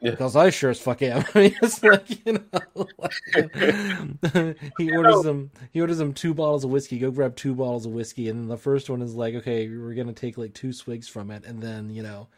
Yeah. 0.01 0.13
Because 0.13 0.37
I 0.37 0.51
sure 0.51 0.71
as 0.71 0.81
fuck 0.81 1.03
am. 1.03 1.25
I 1.35 1.39
mean, 1.41 1.57
it's 1.61 1.83
like 1.83 2.27
you 2.27 2.35
know, 2.35 2.87
like, 2.99 4.59
he 4.79 4.93
orders 4.97 5.23
them. 5.23 5.51
He 5.73 5.81
orders 5.81 5.99
them 5.99 6.15
two 6.15 6.35
bottles 6.35 6.65
of 6.65 6.71
whiskey. 6.71 6.99
Go 6.99 7.11
grab 7.11 7.35
two 7.37 7.55
bottles 7.55 7.87
of 7.87 7.93
whiskey, 7.93 8.29
and 8.29 8.51
the 8.51 8.57
first 8.57 8.89
one 8.89 9.03
is 9.03 9.15
like, 9.15 9.35
okay, 9.35 9.69
we're 9.69 9.95
gonna 9.95 10.13
take 10.13 10.39
like 10.39 10.55
two 10.55 10.73
swigs 10.73 11.09
from 11.09 11.31
it, 11.31 11.45
and 11.45 11.61
then 11.61 11.91
you 11.91 12.03
know, 12.03 12.29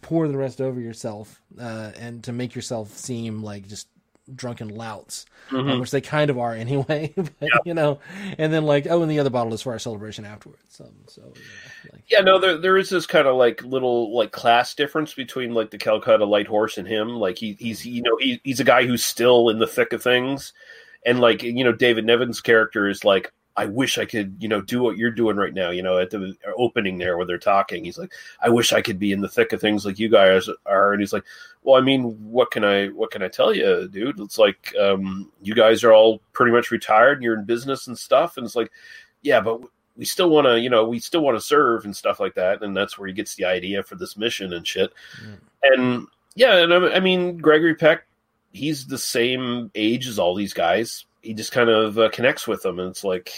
pour 0.00 0.26
the 0.26 0.38
rest 0.38 0.60
over 0.60 0.80
yourself, 0.80 1.42
uh, 1.60 1.92
and 1.98 2.24
to 2.24 2.32
make 2.32 2.54
yourself 2.54 2.90
seem 2.90 3.42
like 3.42 3.68
just 3.68 3.88
drunken 4.34 4.68
louts, 4.68 5.24
uh, 5.50 5.54
Mhm. 5.56 5.80
which 5.80 5.90
they 5.90 6.00
kind 6.00 6.30
of 6.30 6.38
are 6.38 6.52
anyway. 6.52 7.12
but 7.16 7.48
you 7.64 7.74
know, 7.74 8.00
and 8.38 8.52
then 8.52 8.64
like, 8.64 8.86
oh, 8.88 9.02
and 9.02 9.10
the 9.10 9.18
other 9.20 9.30
bottle 9.30 9.54
is 9.54 9.62
for 9.62 9.72
our 9.72 9.78
celebration 9.78 10.24
afterwards. 10.24 10.80
Um, 10.80 10.92
so 11.06 11.22
yeah, 11.34 11.90
like, 11.92 12.02
Yeah, 12.08 12.20
no, 12.20 12.38
there 12.38 12.58
there 12.58 12.76
is 12.76 12.90
this 12.90 13.06
kind 13.06 13.28
of 13.28 13.36
like 13.36 13.62
little 13.62 14.16
like 14.16 14.32
class 14.32 14.74
difference 14.74 15.14
between 15.14 15.54
like 15.54 15.70
the 15.70 15.78
Calcutta 15.78 16.24
Light 16.24 16.46
Horse 16.48 16.76
and 16.78 16.88
him. 16.88 17.10
Like 17.10 17.38
he 17.38 17.52
he's 17.58 17.86
you 17.86 18.02
know 18.02 18.16
he, 18.18 18.40
he's 18.44 18.60
a 18.60 18.64
guy 18.64 18.84
who's 18.86 19.04
still 19.04 19.48
in 19.48 19.58
the 19.58 19.66
thick 19.66 19.92
of 19.92 20.02
things, 20.02 20.52
and 21.04 21.20
like 21.20 21.42
you 21.42 21.62
know 21.64 21.72
David 21.72 22.04
Niven's 22.04 22.40
character 22.40 22.88
is 22.88 23.04
like 23.04 23.32
I 23.58 23.64
wish 23.64 23.96
I 23.96 24.04
could 24.04 24.36
you 24.38 24.48
know 24.48 24.60
do 24.60 24.82
what 24.82 24.98
you're 24.98 25.10
doing 25.10 25.36
right 25.36 25.54
now. 25.54 25.70
You 25.70 25.82
know 25.82 25.98
at 25.98 26.10
the 26.10 26.36
opening 26.58 26.98
there 26.98 27.16
where 27.16 27.24
they're 27.26 27.38
talking, 27.38 27.84
he's 27.84 27.96
like 27.96 28.12
I 28.40 28.48
wish 28.50 28.72
I 28.72 28.82
could 28.82 28.98
be 28.98 29.12
in 29.12 29.20
the 29.22 29.28
thick 29.30 29.52
of 29.54 29.60
things 29.62 29.86
like 29.86 29.98
you 29.98 30.08
guys 30.10 30.48
are, 30.66 30.92
and 30.92 31.00
he's 31.00 31.12
like, 31.14 31.24
well, 31.66 31.74
I 31.74 31.80
mean, 31.80 32.12
what 32.30 32.52
can 32.52 32.64
I 32.64 32.86
what 32.86 33.10
can 33.10 33.24
I 33.24 33.28
tell 33.28 33.52
you, 33.52 33.88
dude? 33.88 34.20
It's 34.20 34.38
like 34.38 34.72
um, 34.80 35.32
you 35.42 35.52
guys 35.52 35.82
are 35.82 35.92
all 35.92 36.20
pretty 36.32 36.52
much 36.52 36.70
retired, 36.70 37.14
and 37.14 37.24
you're 37.24 37.36
in 37.36 37.44
business 37.44 37.88
and 37.88 37.98
stuff, 37.98 38.36
and 38.36 38.46
it's 38.46 38.54
like, 38.54 38.70
yeah, 39.22 39.40
but 39.40 39.60
we 39.96 40.04
still 40.04 40.30
want 40.30 40.46
to, 40.46 40.60
you 40.60 40.70
know, 40.70 40.84
we 40.84 41.00
still 41.00 41.22
want 41.22 41.36
to 41.36 41.44
serve 41.44 41.84
and 41.84 41.96
stuff 41.96 42.20
like 42.20 42.36
that, 42.36 42.62
and 42.62 42.76
that's 42.76 42.96
where 42.96 43.08
he 43.08 43.12
gets 43.12 43.34
the 43.34 43.46
idea 43.46 43.82
for 43.82 43.96
this 43.96 44.16
mission 44.16 44.52
and 44.52 44.64
shit. 44.64 44.92
And 45.64 46.06
yeah, 46.36 46.58
and 46.58 46.72
I, 46.72 46.94
I 46.94 47.00
mean, 47.00 47.38
Gregory 47.38 47.74
Peck, 47.74 48.06
he's 48.52 48.86
the 48.86 48.98
same 48.98 49.72
age 49.74 50.06
as 50.06 50.20
all 50.20 50.36
these 50.36 50.54
guys. 50.54 51.04
He 51.20 51.34
just 51.34 51.50
kind 51.50 51.68
of 51.68 51.98
uh, 51.98 52.10
connects 52.10 52.46
with 52.46 52.62
them, 52.62 52.78
and 52.78 52.90
it's 52.90 53.02
like, 53.02 53.32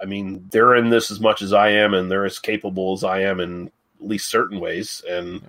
I 0.00 0.06
mean, 0.06 0.48
they're 0.50 0.76
in 0.76 0.88
this 0.88 1.10
as 1.10 1.20
much 1.20 1.42
as 1.42 1.52
I 1.52 1.68
am, 1.72 1.92
and 1.92 2.10
they're 2.10 2.24
as 2.24 2.38
capable 2.38 2.94
as 2.94 3.04
I 3.04 3.20
am 3.20 3.38
in 3.38 3.66
at 3.66 4.08
least 4.08 4.30
certain 4.30 4.60
ways. 4.60 5.04
And 5.06 5.42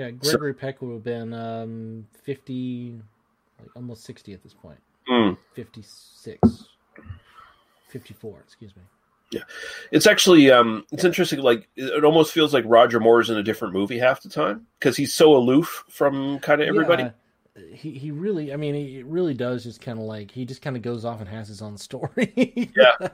yeah, 0.00 0.10
Gregory 0.12 0.54
Peck 0.54 0.80
would 0.80 0.94
have 0.94 1.04
been 1.04 1.34
um, 1.34 2.06
fifty, 2.24 2.98
like 3.58 3.68
almost 3.76 4.04
sixty 4.04 4.32
at 4.32 4.42
this 4.42 4.54
point. 4.54 4.78
Mm. 5.08 5.36
56, 5.54 6.68
54, 7.88 8.40
excuse 8.40 8.76
me. 8.76 8.82
Yeah, 9.32 9.42
it's 9.90 10.06
actually 10.06 10.50
um, 10.50 10.86
it's 10.90 11.04
interesting. 11.04 11.40
Like 11.40 11.68
it 11.76 12.04
almost 12.04 12.32
feels 12.32 12.54
like 12.54 12.64
Roger 12.66 12.98
Moore's 12.98 13.28
in 13.28 13.36
a 13.36 13.42
different 13.42 13.74
movie 13.74 13.98
half 13.98 14.22
the 14.22 14.30
time 14.30 14.66
because 14.78 14.96
he's 14.96 15.12
so 15.12 15.36
aloof 15.36 15.84
from 15.88 16.38
kind 16.38 16.62
of 16.62 16.68
everybody. 16.68 17.04
Yeah, 17.04 17.10
he 17.72 17.92
he 17.92 18.10
really, 18.10 18.52
I 18.52 18.56
mean, 18.56 18.74
he 18.74 19.02
really 19.02 19.34
does 19.34 19.64
just 19.64 19.80
kind 19.80 19.98
of 19.98 20.04
like 20.04 20.30
he 20.30 20.44
just 20.44 20.62
kind 20.62 20.76
of 20.76 20.82
goes 20.82 21.04
off 21.04 21.20
and 21.20 21.28
has 21.28 21.48
his 21.48 21.62
own 21.62 21.76
story. 21.78 22.72
Yeah. 22.76 23.08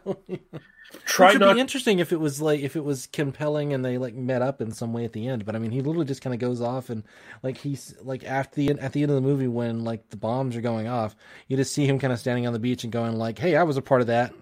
Try 1.05 1.27
Which 1.29 1.35
would 1.41 1.47
not- 1.47 1.55
be 1.55 1.61
interesting 1.61 1.99
if 1.99 2.13
it 2.13 2.21
was 2.21 2.41
like 2.41 2.61
if 2.61 2.77
it 2.77 2.85
was 2.85 3.09
compelling 3.13 3.73
and 3.73 3.85
they 3.85 3.99
like 3.99 4.15
met 4.15 4.41
up 4.41 4.61
in 4.61 4.71
some 4.71 4.93
way 4.93 5.05
at 5.05 5.13
the 5.13 5.27
end. 5.27 5.45
But 5.45 5.57
I 5.57 5.59
mean, 5.59 5.73
he 5.73 5.81
literally 5.81 6.07
just 6.07 6.23
kind 6.23 6.33
of 6.33 6.39
goes 6.39 6.61
off 6.61 6.91
and 6.91 7.03
like 7.43 7.57
he's 7.59 7.95
like 8.03 8.25
after 8.25 8.57
the 8.57 8.71
at 8.71 8.93
the 8.93 9.03
end 9.03 9.11
of 9.11 9.17
the 9.17 9.21
movie 9.21 9.49
when 9.49 9.85
like 9.85 10.09
the 10.11 10.17
bombs 10.17 10.55
are 10.57 10.61
going 10.61 10.87
off, 10.87 11.17
you 11.49 11.57
just 11.57 11.75
see 11.75 11.87
him 11.87 11.99
kind 11.99 12.13
of 12.13 12.21
standing 12.21 12.47
on 12.47 12.53
the 12.53 12.59
beach 12.61 12.85
and 12.85 12.93
going 12.93 13.17
like, 13.17 13.39
"Hey, 13.39 13.57
I 13.57 13.65
was 13.65 13.77
a 13.77 13.83
part 13.83 14.01
of 14.01 14.07
that. 14.07 14.33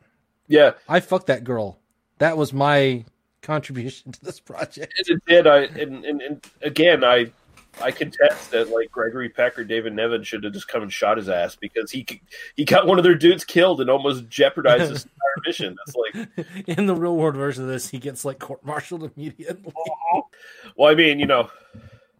Yeah, 0.46 0.72
I 0.86 1.00
fucked 1.00 1.28
that 1.28 1.44
girl. 1.44 1.78
That 2.18 2.36
was 2.36 2.52
my 2.52 3.06
contribution 3.40 4.12
to 4.12 4.24
this 4.24 4.38
project." 4.38 4.92
And 4.98 5.16
it 5.16 5.22
did. 5.26 5.46
I 5.46 5.60
and, 5.60 6.04
and, 6.04 6.20
and 6.20 6.46
again, 6.60 7.04
I 7.04 7.32
I 7.80 7.90
contest 7.90 8.50
that 8.50 8.70
like 8.70 8.90
Gregory 8.90 9.28
Peck 9.28 9.58
or 9.58 9.64
David 9.64 9.94
Niven 9.94 10.22
should 10.22 10.44
have 10.44 10.52
just 10.52 10.68
come 10.68 10.82
and 10.82 10.92
shot 10.92 11.16
his 11.16 11.28
ass 11.28 11.56
because 11.56 11.90
he 11.90 12.06
he 12.56 12.64
got 12.64 12.86
one 12.86 12.98
of 12.98 13.04
their 13.04 13.14
dudes 13.14 13.44
killed 13.44 13.80
and 13.80 13.90
almost 13.90 14.28
jeopardized 14.28 14.90
his 14.90 15.04
entire 15.04 15.46
mission. 15.46 15.76
That's 15.84 15.96
like, 15.96 16.76
In 16.78 16.86
the 16.86 16.94
real 16.94 17.16
world 17.16 17.36
version 17.36 17.64
of 17.64 17.68
this, 17.68 17.88
he 17.88 17.98
gets 17.98 18.24
like 18.24 18.38
court-martialed 18.38 19.10
immediately. 19.16 19.72
well, 20.76 20.90
I 20.90 20.94
mean, 20.94 21.18
you 21.18 21.26
know, 21.26 21.50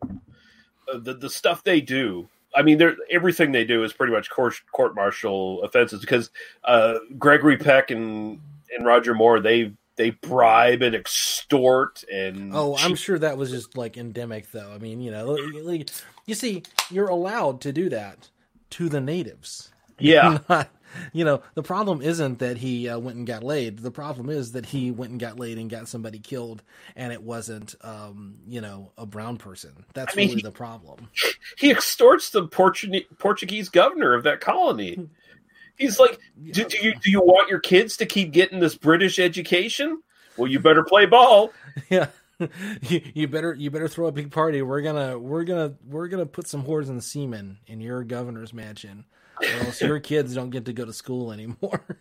uh, 0.03 0.99
the 0.99 1.15
the 1.15 1.31
stuff 1.31 1.63
they 1.63 1.81
do. 1.81 2.29
I 2.57 2.63
mean, 2.63 2.79
they're, 2.79 2.97
everything 3.11 3.51
they 3.51 3.65
do 3.65 3.83
is 3.83 3.93
pretty 3.93 4.13
much 4.13 4.31
court 4.31 4.55
court 4.73 4.95
martial 4.95 5.63
offenses 5.63 6.01
because 6.01 6.31
uh, 6.65 6.99
Gregory 7.19 7.57
Peck 7.57 7.91
and 7.91 8.41
and 8.77 8.87
Roger 8.87 9.15
Moore 9.15 9.41
they 9.41 9.73
they 9.97 10.11
bribe 10.11 10.82
and 10.82 10.95
extort 10.95 12.05
and 12.12 12.53
Oh, 12.55 12.76
I'm 12.76 12.95
sure 12.95 13.18
that 13.18 13.36
was 13.36 13.51
just 13.51 13.76
like 13.76 13.97
endemic, 13.97 14.51
though. 14.51 14.70
I 14.72 14.78
mean, 14.78 15.01
you 15.01 15.11
know, 15.11 15.32
like, 15.62 15.90
you 16.26 16.34
see, 16.34 16.62
you're 16.90 17.09
allowed 17.09 17.61
to 17.62 17.72
do 17.72 17.88
that 17.90 18.28
to 18.70 18.88
the 18.88 19.01
natives. 19.01 19.70
Yeah. 20.01 20.38
Not- 20.49 20.70
you 21.12 21.24
know, 21.24 21.42
the 21.55 21.62
problem 21.62 22.01
isn't 22.03 22.38
that 22.40 22.57
he 22.59 22.88
uh, 22.88 22.99
went 22.99 23.16
and 23.16 23.26
got 23.26 23.42
laid. 23.45 23.78
The 23.80 23.90
problem 23.90 24.28
is 24.30 24.53
that 24.53 24.66
he 24.66 24.90
went 24.92 25.11
and 25.12 25.20
got 25.20 25.38
laid 25.40 25.59
and 25.59 25.68
got 25.70 25.88
somebody 25.88 26.18
killed, 26.20 26.62
and 26.95 27.12
it 27.12 27.22
wasn't, 27.22 27.74
um, 27.80 28.36
you 28.47 28.61
know, 28.61 28.90
a 28.99 29.07
brown 29.07 29.36
person. 29.36 29.84
That's 29.92 30.14
I 30.14 30.16
mean, 30.16 30.28
really 30.28 30.36
he- 30.36 30.42
the 30.42 30.51
problem. 30.53 31.09
he 31.59 31.70
extorts 31.72 32.30
the 32.30 32.47
Portu- 32.47 33.05
Portuguese 33.18 33.68
governor 33.68 34.14
of 34.14 34.22
that 34.24 34.40
colony. 34.40 35.09
He's 35.77 35.99
like, 35.99 36.18
do, 36.51 36.64
do 36.64 36.79
you 36.79 36.95
do 36.95 37.11
you 37.11 37.20
want 37.20 37.49
your 37.49 37.61
kids 37.61 37.97
to 37.99 38.07
keep 38.07 38.33
getting 38.33 38.61
this 38.61 38.77
British 38.77 39.18
education? 39.18 40.03
Well, 40.37 40.51
you 40.51 40.61
better 40.61 40.85
play 40.85 41.07
ball. 41.07 41.53
Yeah. 41.91 42.07
you, 42.83 43.01
you 43.14 43.29
better 43.29 43.55
you 43.55 43.70
better 43.70 43.89
throw 43.89 44.07
a 44.07 44.12
big 44.12 44.31
party. 44.33 44.62
We're 44.62 44.81
gonna 44.81 45.18
we're 45.18 45.45
gonna 45.45 45.75
we're 45.87 46.09
gonna 46.09 46.27
put 46.27 46.49
some 46.49 46.64
whores 46.64 46.89
and 46.89 47.03
semen 47.03 47.59
in 47.66 47.81
your 47.81 48.03
governor's 48.05 48.53
mansion, 48.53 49.05
or 49.41 49.66
else 49.66 49.81
your 49.81 50.01
kids 50.01 50.35
don't 50.35 50.51
get 50.51 50.64
to 50.64 50.72
go 50.72 50.85
to 50.85 50.93
school 50.93 51.33
anymore. 51.33 51.99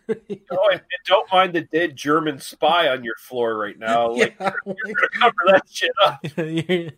Oh, 0.50 0.68
and, 0.72 0.80
don't 1.06 1.30
mind 1.32 1.52
the 1.52 1.62
dead 1.62 1.94
German 1.96 2.40
spy 2.40 2.88
on 2.88 3.04
your 3.04 3.14
floor 3.18 3.56
right 3.56 3.78
now. 3.78 4.10
Like, 4.10 4.34
Yeah, 4.40 4.52
you're, 4.66 4.76
you're 4.86 4.94
gonna 4.94 5.20
cover 5.20 5.34
that 5.46 5.62
shit 5.70 5.92
up. 6.04 6.20
you, 6.36 6.90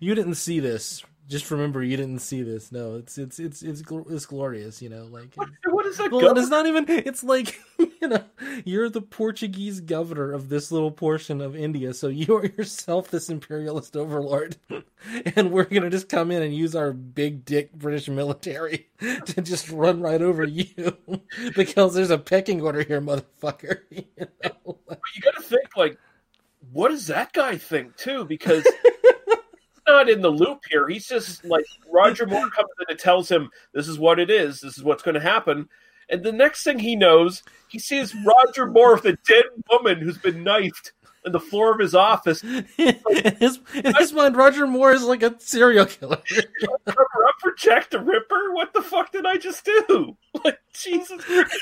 you 0.00 0.14
didn't 0.14 0.34
see 0.34 0.60
this. 0.60 1.02
Just 1.28 1.50
remember, 1.50 1.82
you 1.82 1.96
didn't 1.96 2.20
see 2.20 2.42
this. 2.42 2.70
No, 2.70 2.94
it's 2.94 3.18
it's 3.18 3.40
it's 3.40 3.62
it's 3.62 3.82
it's 3.90 4.26
glorious. 4.26 4.80
You 4.80 4.90
know, 4.90 5.06
like 5.06 5.34
what 5.66 5.84
is 5.86 5.96
that? 5.98 6.12
well, 6.12 6.20
governor? 6.20 6.40
it's 6.40 6.50
not 6.50 6.66
even. 6.66 6.84
It's 6.88 7.24
like 7.24 7.60
you 7.78 8.08
know, 8.08 8.24
you're 8.64 8.88
the 8.88 9.00
Portuguese 9.00 9.80
governor 9.80 10.32
of 10.32 10.48
this 10.48 10.70
little 10.70 10.90
portion 10.92 11.40
of 11.40 11.56
India, 11.56 11.94
so 11.94 12.08
you 12.08 12.36
are 12.36 12.46
yourself 12.46 13.10
this 13.10 13.28
imperialist 13.28 13.96
overlord, 13.96 14.56
and 15.36 15.50
we're 15.50 15.64
gonna 15.64 15.90
just 15.90 16.08
come 16.08 16.30
in 16.30 16.42
and 16.42 16.54
use 16.54 16.76
our 16.76 16.92
big 16.92 17.44
dick 17.44 17.72
British 17.72 18.08
military 18.08 18.86
to 19.26 19.42
just 19.42 19.68
run 19.70 20.00
right 20.00 20.22
over 20.22 20.44
you 20.44 20.96
because 21.56 21.94
there's 21.94 22.10
a 22.10 22.18
pecking 22.18 22.60
order 22.60 22.82
here, 22.82 23.00
motherfucker. 23.00 23.80
You 23.90 24.04
know? 24.18 24.78
But 24.86 25.00
you 25.14 25.22
got 25.22 25.36
to 25.36 25.42
think 25.42 25.76
like, 25.76 25.98
what 26.72 26.90
does 26.90 27.06
that 27.08 27.32
guy 27.32 27.56
think 27.56 27.96
too? 27.96 28.24
Because 28.24 28.66
not 29.86 30.08
in 30.08 30.20
the 30.20 30.30
loop 30.30 30.60
here. 30.68 30.88
He's 30.88 31.06
just 31.06 31.44
like 31.46 31.66
Roger 31.90 32.26
Moore 32.26 32.50
comes 32.50 32.70
in 32.80 32.86
and 32.88 32.98
tells 32.98 33.30
him, 33.30 33.50
"This 33.72 33.88
is 33.88 33.98
what 33.98 34.18
it 34.18 34.30
is. 34.30 34.60
This 34.60 34.76
is 34.76 34.84
what's 34.84 35.02
going 35.02 35.14
to 35.14 35.20
happen." 35.20 35.68
And 36.08 36.22
the 36.22 36.32
next 36.32 36.62
thing 36.62 36.78
he 36.78 36.94
knows, 36.94 37.42
he 37.68 37.78
sees 37.78 38.14
Roger 38.14 38.66
Moore 38.66 38.94
with 38.94 39.06
a 39.06 39.18
dead 39.26 39.44
woman 39.70 40.00
who's 40.00 40.18
been 40.18 40.44
knifed 40.44 40.92
on 41.24 41.32
the 41.32 41.40
floor 41.40 41.72
of 41.72 41.80
his 41.80 41.94
office. 41.94 42.44
in 42.44 42.66
his, 43.40 43.58
in 43.74 43.94
his 43.96 44.12
mind, 44.12 44.36
Roger 44.36 44.66
Moore 44.66 44.92
is 44.92 45.02
like 45.02 45.22
a 45.22 45.34
serial 45.38 45.86
killer. 45.86 46.22
Cover 46.86 47.26
up 47.28 47.34
for 47.40 47.52
Jack 47.58 47.90
the 47.90 48.00
Ripper? 48.00 48.52
What 48.52 48.72
the 48.72 48.82
fuck 48.82 49.10
did 49.10 49.26
I 49.26 49.36
just 49.36 49.64
do? 49.64 50.16
Like 50.44 50.60
Jesus 50.72 51.22
Christ. 51.24 51.56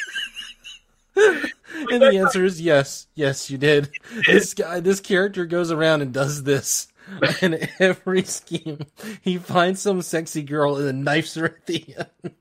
and 1.17 2.03
the 2.03 2.19
answer 2.19 2.45
is 2.45 2.61
yes, 2.61 3.07
yes, 3.15 3.51
you 3.51 3.59
did. 3.59 3.91
This 4.27 4.55
guy, 4.55 4.81
this 4.81 5.01
character 5.01 5.47
goes 5.47 5.71
around 5.71 6.03
and 6.03 6.12
does 6.12 6.43
this 6.43 6.89
in 7.43 7.69
every 7.79 8.23
scheme. 8.25 8.81
He 9.23 9.39
finds 9.39 9.81
some 9.81 10.03
sexy 10.03 10.43
girl 10.43 10.77
and 10.77 10.87
then 10.87 11.05
knifes 11.05 11.35
her 11.35 11.47
at 11.47 11.67
the 11.67 11.95
end. 11.97 12.35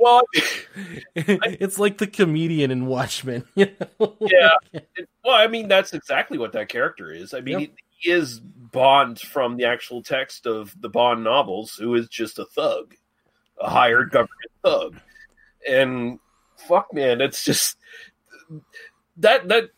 Well, 0.00 0.22
it's 1.14 1.78
like 1.78 1.98
the 1.98 2.08
comedian 2.08 2.72
in 2.72 2.86
Watchmen. 2.86 3.44
You 3.54 3.68
know? 4.00 4.16
yeah. 4.20 4.54
Well, 5.24 5.34
I 5.34 5.46
mean, 5.46 5.68
that's 5.68 5.92
exactly 5.94 6.38
what 6.38 6.52
that 6.54 6.68
character 6.68 7.12
is. 7.12 7.32
I 7.34 7.40
mean, 7.40 7.60
Yep. 7.60 7.70
he, 7.98 8.10
he 8.10 8.10
is 8.10 8.40
Bond 8.40 9.20
from 9.20 9.56
the 9.56 9.64
actual 9.66 10.02
text 10.02 10.46
of 10.46 10.74
the 10.80 10.88
Bond 10.88 11.22
novels, 11.22 11.76
who 11.76 11.94
is 11.94 12.08
just 12.08 12.38
a 12.40 12.44
thug, 12.46 12.94
a 13.60 13.70
hired 13.70 14.10
government 14.10 14.50
thug. 14.64 14.96
And 15.68 16.18
fuck, 16.56 16.92
man, 16.92 17.20
it's 17.20 17.44
just 17.44 17.76
that 19.18 19.48
that. 19.48 19.70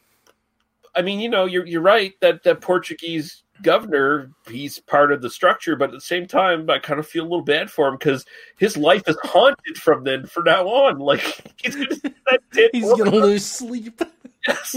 I 0.97 1.03
mean, 1.03 1.21
you 1.21 1.29
know, 1.29 1.45
you're 1.45 1.67
you're 1.67 1.83
right 1.83 2.15
that 2.21 2.43
that 2.45 2.61
Portuguese 2.61 3.45
governor 3.63 4.31
he's 4.47 4.79
part 4.79 5.11
of 5.11 5.21
the 5.21 5.29
structure 5.29 5.75
but 5.75 5.87
at 5.87 5.91
the 5.91 6.01
same 6.01 6.29
time 6.29 6.71
i 6.71 6.79
kind 6.79 7.01
of 7.01 7.07
feel 7.09 7.25
a 7.25 7.29
little 7.29 7.43
bad 7.43 7.69
for 7.69 7.89
him 7.89 7.95
because 7.95 8.25
his 8.57 8.77
life 8.77 9.03
is 9.09 9.17
haunted 9.25 9.77
from 9.77 10.05
then 10.05 10.25
for 10.27 10.45
now 10.45 10.65
on 10.69 10.99
like 10.99 11.21
he's 11.61 11.75
gonna 11.75 11.95
see 11.97 12.15
that 12.31 12.41
dead 12.53 12.71
He's 12.73 12.89
gonna 12.89 13.11
lose 13.11 13.45
sleep. 13.45 14.01
Yes. 14.47 14.77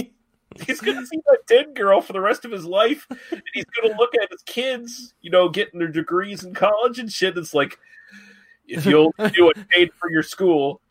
He's 0.65 0.81
going 0.81 0.97
to 0.97 1.05
see 1.05 1.19
that 1.27 1.39
dead 1.47 1.75
girl 1.75 2.01
for 2.01 2.13
the 2.13 2.19
rest 2.19 2.45
of 2.45 2.51
his 2.51 2.65
life. 2.65 3.07
And 3.09 3.41
he's 3.53 3.65
going 3.79 3.91
to 3.91 3.97
look 3.97 4.13
at 4.21 4.29
his 4.29 4.41
kids, 4.43 5.13
you 5.21 5.29
know, 5.29 5.49
getting 5.49 5.79
their 5.79 5.87
degrees 5.87 6.43
in 6.43 6.53
college 6.53 6.99
and 6.99 7.11
shit. 7.11 7.37
It's 7.37 7.53
like, 7.53 7.79
if 8.67 8.85
you'll 8.85 9.13
do 9.33 9.49
it 9.49 9.69
paid 9.69 9.91
for 9.93 10.09
your 10.09 10.23
school. 10.23 10.81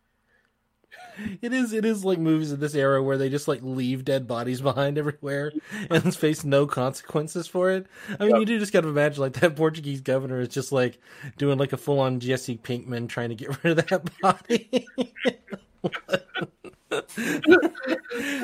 It 1.42 1.52
is. 1.52 1.72
It 1.72 1.84
is 1.84 2.04
like 2.04 2.18
movies 2.18 2.52
of 2.52 2.60
this 2.60 2.74
era 2.74 3.02
where 3.02 3.18
they 3.18 3.28
just 3.28 3.48
like 3.48 3.60
leave 3.62 4.04
dead 4.04 4.26
bodies 4.26 4.60
behind 4.62 4.98
everywhere 4.98 5.52
and 5.90 6.14
face 6.16 6.44
no 6.44 6.66
consequences 6.66 7.46
for 7.46 7.70
it. 7.70 7.86
I 8.18 8.26
mean, 8.26 8.36
you 8.36 8.44
do 8.46 8.58
just 8.58 8.72
kind 8.72 8.84
of 8.84 8.90
imagine 8.90 9.20
like 9.22 9.34
that 9.34 9.56
Portuguese 9.56 10.00
governor 10.00 10.40
is 10.40 10.48
just 10.48 10.72
like 10.72 10.98
doing 11.38 11.58
like 11.58 11.72
a 11.72 11.76
full 11.76 12.00
on 12.00 12.20
Jesse 12.20 12.58
Pinkman 12.58 13.08
trying 13.08 13.30
to 13.30 13.34
get 13.34 13.62
rid 13.64 13.78
of 13.78 13.88
that 13.88 14.20
body. 14.20 14.86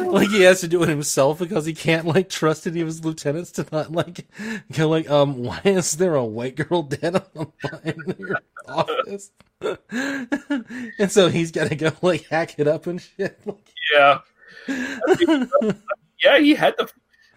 like 0.07 0.29
he 0.29 0.43
has 0.43 0.61
to 0.61 0.69
do 0.69 0.83
it 0.83 0.89
himself 0.89 1.39
because 1.39 1.67
he 1.67 1.75
can't 1.75 2.07
like 2.07 2.29
trust 2.29 2.67
any 2.67 2.81
of 2.81 2.87
his 2.87 3.05
lieutenants 3.05 3.51
to 3.51 3.67
not 3.73 3.91
like 3.93 4.27
go 4.73 4.89
like 4.89 5.11
um 5.11 5.37
why 5.37 5.61
is 5.65 5.97
there 5.97 6.15
a 6.15 6.25
white 6.25 6.55
girl 6.55 6.83
dead 6.83 7.17
on 7.17 7.23
the 7.35 7.47
line 7.73 7.95
in 8.07 8.17
your 8.19 8.41
office 8.69 9.31
and 9.91 11.11
so 11.11 11.29
he's 11.29 11.51
got 11.51 11.69
to 11.69 11.77
go 11.77 11.91
like 12.03 12.27
hack 12.27 12.59
it 12.59 12.69
up 12.69 12.87
and 12.87 13.01
shit 13.01 13.41
Yeah. 13.93 14.19
I 14.69 15.17
mean, 15.27 15.51
yeah, 16.23 16.39
he 16.39 16.55
had 16.55 16.77
to. 16.79 16.89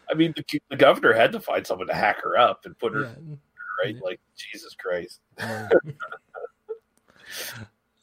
I 0.09 0.15
mean, 0.15 0.33
the, 0.35 0.59
the 0.69 0.75
governor 0.75 1.13
had 1.13 1.31
to 1.33 1.39
find 1.39 1.65
someone 1.65 1.87
to 1.87 1.93
hack 1.93 2.23
her 2.23 2.37
up 2.37 2.65
and 2.65 2.77
put 2.77 2.93
her 2.93 3.15
right. 3.83 3.95
Like 4.03 4.19
Jesus 4.35 4.75
Christ. 4.75 5.21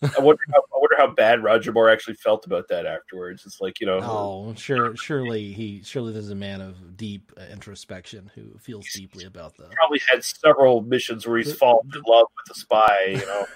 I 0.03 0.21
wonder. 0.21 0.43
How, 0.53 0.61
I 0.61 0.79
wonder 0.79 0.97
how 0.99 1.07
bad 1.09 1.43
Roger 1.43 1.73
Moore 1.73 1.89
actually 1.89 2.15
felt 2.15 2.45
about 2.45 2.69
that 2.69 2.87
afterwards. 2.87 3.45
It's 3.47 3.61
like 3.61 3.81
you 3.81 3.87
know, 3.87 4.01
oh 4.03 4.55
sure 4.57 4.95
surely 4.97 5.53
he 5.53 5.83
surely 5.85 6.13
there's 6.13 6.31
a 6.31 6.35
man 6.35 6.61
of 6.61 6.97
deep 6.97 7.33
uh, 7.37 7.45
introspection 7.51 8.31
who 8.35 8.59
feels 8.59 8.87
deeply 8.95 9.25
about 9.25 9.57
that. 9.57 9.71
probably 9.73 10.01
had 10.11 10.23
several 10.23 10.83
missions 10.83 11.27
where 11.27 11.39
he's 11.39 11.55
fallen 11.55 11.91
in 11.95 12.03
love 12.07 12.27
with 12.37 12.57
a 12.57 12.59
spy. 12.59 13.07
You 13.09 13.27
know, 13.27 13.47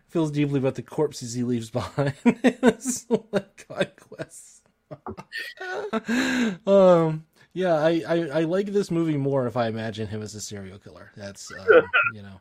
feels 0.08 0.30
deeply 0.30 0.58
about 0.58 0.74
the 0.74 0.82
corpses 0.82 1.34
he 1.34 1.42
leaves 1.42 1.70
behind 1.70 2.14
in 2.24 2.56
his 2.62 3.06
like, 3.32 3.66
conquests. 3.68 4.62
um, 6.66 7.24
yeah, 7.54 7.74
I, 7.74 8.02
I, 8.06 8.14
I 8.14 8.42
like 8.44 8.66
this 8.66 8.90
movie 8.90 9.16
more 9.16 9.46
if 9.46 9.56
I 9.56 9.68
imagine 9.68 10.06
him 10.08 10.22
as 10.22 10.34
a 10.34 10.40
serial 10.40 10.78
killer. 10.78 11.12
That's 11.16 11.50
um, 11.52 11.82
you 12.14 12.22
know, 12.22 12.40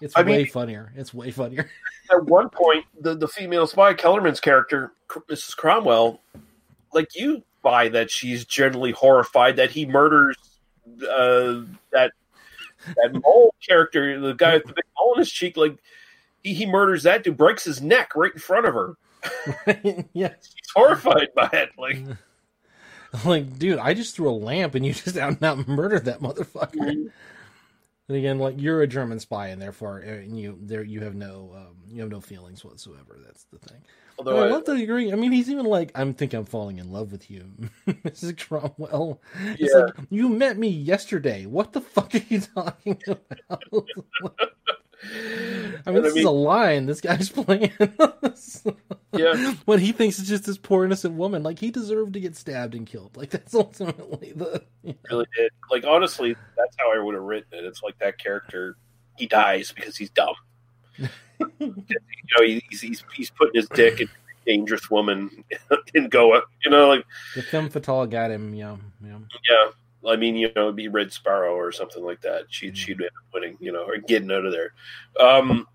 it's 0.00 0.16
I 0.16 0.22
way 0.22 0.38
mean- 0.38 0.46
funnier. 0.46 0.92
It's 0.96 1.12
way 1.12 1.30
funnier. 1.30 1.70
at 2.12 2.24
one 2.24 2.50
point, 2.50 2.84
the 3.00 3.14
the 3.14 3.28
female 3.28 3.66
spy 3.66 3.94
Kellerman's 3.94 4.40
character, 4.40 4.92
Mrs. 5.08 5.56
Cromwell, 5.56 6.20
like 6.92 7.16
you 7.16 7.42
buy 7.62 7.88
that 7.88 8.10
she's 8.10 8.44
generally 8.44 8.92
horrified 8.92 9.56
that 9.56 9.70
he 9.70 9.86
murders 9.86 10.36
uh, 11.02 11.62
that 11.92 12.12
that 12.86 13.12
mole 13.12 13.54
character, 13.66 14.20
the 14.20 14.34
guy 14.34 14.54
with 14.54 14.66
the 14.66 14.74
big 14.74 14.84
mole 14.98 15.14
in 15.14 15.18
his 15.18 15.30
cheek. 15.32 15.56
Like 15.56 15.76
he, 16.42 16.54
he 16.54 16.66
murders 16.66 17.02
that 17.04 17.24
dude, 17.24 17.36
breaks 17.36 17.64
his 17.64 17.80
neck 17.82 18.14
right 18.14 18.32
in 18.32 18.38
front 18.38 18.66
of 18.66 18.74
her. 18.74 18.96
yeah, 20.12 20.34
She's 20.40 20.70
horrified 20.74 21.28
by 21.34 21.48
it. 21.52 21.70
Like 21.78 21.98
like, 23.24 23.58
dude, 23.58 23.78
I 23.78 23.94
just 23.94 24.14
threw 24.14 24.30
a 24.30 24.32
lamp 24.32 24.74
and 24.74 24.86
you 24.86 24.92
just 24.92 25.16
out 25.16 25.32
and 25.32 25.42
out 25.42 25.66
murdered 25.66 26.04
that 26.04 26.20
motherfucker. 26.20 27.10
And 28.08 28.16
again, 28.16 28.38
like 28.38 28.54
you're 28.60 28.82
a 28.82 28.86
German 28.86 29.18
spy, 29.18 29.48
and 29.48 29.60
therefore, 29.60 30.02
uh, 30.06 30.10
and 30.10 30.38
you 30.38 30.58
there 30.62 30.84
you 30.84 31.00
have 31.00 31.14
no 31.16 31.52
um, 31.56 31.76
you 31.88 32.00
have 32.02 32.10
no 32.10 32.20
feelings 32.20 32.64
whatsoever. 32.64 33.18
That's 33.24 33.44
the 33.52 33.58
thing. 33.58 33.78
Although 34.18 34.38
I, 34.38 34.46
I- 34.46 34.50
love 34.50 34.64
that 34.66 34.76
agree. 34.76 35.12
I 35.12 35.16
mean, 35.16 35.32
he's 35.32 35.50
even 35.50 35.66
like, 35.66 35.90
I'm 35.94 36.14
think 36.14 36.32
I'm 36.32 36.44
falling 36.44 36.78
in 36.78 36.92
love 36.92 37.10
with 37.12 37.30
you, 37.30 37.50
Mrs. 37.88 38.38
Cromwell. 38.38 39.20
It's 39.58 39.72
Yeah. 39.74 39.80
like 39.86 39.94
you 40.08 40.28
met 40.28 40.56
me 40.56 40.68
yesterday. 40.68 41.46
What 41.46 41.72
the 41.72 41.80
fuck 41.80 42.14
are 42.14 42.22
you 42.28 42.40
talking 42.54 43.02
about? 43.08 43.64
I 45.84 45.90
mean, 45.90 45.98
I 45.98 46.00
this 46.02 46.16
is 46.16 46.24
a 46.24 46.30
line 46.30 46.86
this 46.86 47.00
guy's 47.00 47.28
playing. 47.30 47.72
Yeah. 49.16 49.54
when 49.64 49.78
he 49.78 49.92
thinks 49.92 50.18
it's 50.18 50.28
just 50.28 50.44
this 50.44 50.58
poor 50.58 50.84
innocent 50.84 51.14
woman, 51.14 51.42
like 51.42 51.58
he 51.58 51.70
deserved 51.70 52.12
to 52.14 52.20
get 52.20 52.36
stabbed 52.36 52.74
and 52.74 52.86
killed. 52.86 53.16
Like 53.16 53.30
that's 53.30 53.54
ultimately 53.54 54.32
the. 54.36 54.62
really 55.10 55.26
did. 55.34 55.52
Like 55.70 55.84
honestly, 55.86 56.36
that's 56.56 56.76
how 56.78 56.94
I 56.94 57.02
would 57.02 57.14
have 57.14 57.22
written 57.22 57.48
it. 57.58 57.64
It's 57.64 57.82
like 57.82 57.98
that 58.00 58.18
character, 58.18 58.76
he 59.16 59.26
dies 59.26 59.72
because 59.72 59.96
he's 59.96 60.10
dumb. 60.10 60.34
you 60.98 61.08
know, 61.60 62.44
he's, 62.44 62.80
he's 62.82 63.04
he's 63.14 63.30
putting 63.30 63.54
his 63.54 63.68
dick 63.70 64.00
in 64.00 64.08
a 64.08 64.44
dangerous 64.46 64.90
woman 64.90 65.44
in 65.94 66.08
Goa. 66.08 66.42
You 66.64 66.70
know, 66.70 66.88
like 66.88 67.06
The 67.34 67.42
femme 67.42 67.70
fatale 67.70 68.06
got 68.06 68.30
him. 68.30 68.54
Yeah, 68.54 68.76
yeah. 69.02 69.18
yeah. 69.48 69.70
I 70.08 70.16
mean, 70.16 70.36
you 70.36 70.50
know, 70.54 70.64
it'd 70.64 70.76
be 70.76 70.88
Red 70.88 71.12
Sparrow 71.12 71.54
or 71.54 71.72
something 71.72 72.04
like 72.04 72.20
that. 72.22 72.44
She'd 72.48 72.68
Mm-hmm. 72.68 72.74
she'd 72.74 73.00
end 73.00 73.06
up 73.06 73.34
winning, 73.34 73.56
you 73.60 73.72
know, 73.72 73.84
or 73.84 73.98
getting 73.98 74.30
out 74.30 74.44
of 74.44 74.52
there. 74.52 74.72
Um, 75.18 75.66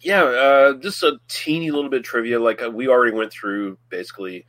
yeah, 0.00 0.22
uh, 0.22 0.74
just 0.74 1.02
a 1.02 1.18
teeny 1.28 1.70
little 1.70 1.90
bit 1.90 2.00
of 2.00 2.04
trivia. 2.04 2.38
Like 2.38 2.62
uh, 2.62 2.70
we 2.70 2.88
already 2.88 3.12
went 3.12 3.32
through 3.32 3.78
basically 3.88 4.44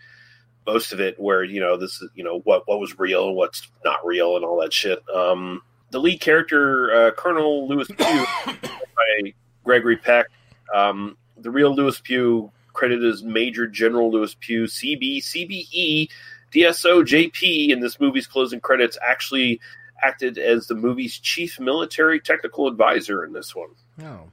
most 0.68 0.92
of 0.92 1.00
it, 1.00 1.20
where 1.20 1.44
you 1.44 1.60
know 1.60 1.78
this 1.78 2.02
is 2.02 2.10
you 2.14 2.24
know 2.24 2.40
what 2.40 2.68
what 2.68 2.80
was 2.80 3.00
real 3.00 3.28
and 3.28 3.36
what's 3.36 3.70
not 3.84 4.06
real 4.06 4.36
and 4.36 4.44
all 4.44 4.60
that 4.62 4.74
shit. 4.74 5.00
Um, 5.10 5.62
the 5.92 6.00
lead 6.00 6.20
character, 6.20 6.94
uh, 6.94 7.12
Colonel 7.12 7.68
Lewis 7.68 7.88
Pugh, 7.88 8.26
by 8.46 9.34
Gregory 9.64 9.98
Peck. 9.98 10.28
Um, 10.74 11.18
the 11.38 11.52
real 11.52 11.74
Lewis 11.74 12.02
Pugh, 12.02 12.52
credited 12.74 13.06
as 13.06 13.24
Major 13.24 13.68
General 13.68 14.12
Lewis 14.12 14.36
Pugh, 14.40 14.66
CB, 14.66 15.20
CBE, 15.20 16.10
DSO, 16.56 17.04
JP, 17.04 17.70
in 17.70 17.80
this 17.80 18.00
movie's 18.00 18.28
closing 18.28 18.60
credits, 18.60 18.98
actually 19.06 19.60
acted 20.02 20.38
as 20.38 20.68
the 20.68 20.76
movie's 20.76 21.18
chief 21.20 21.60
military 21.60 22.20
technical 22.20 22.68
advisor 22.68 23.24
in 23.24 23.34
this 23.34 23.56
one. 23.56 23.70
No. 23.98 24.32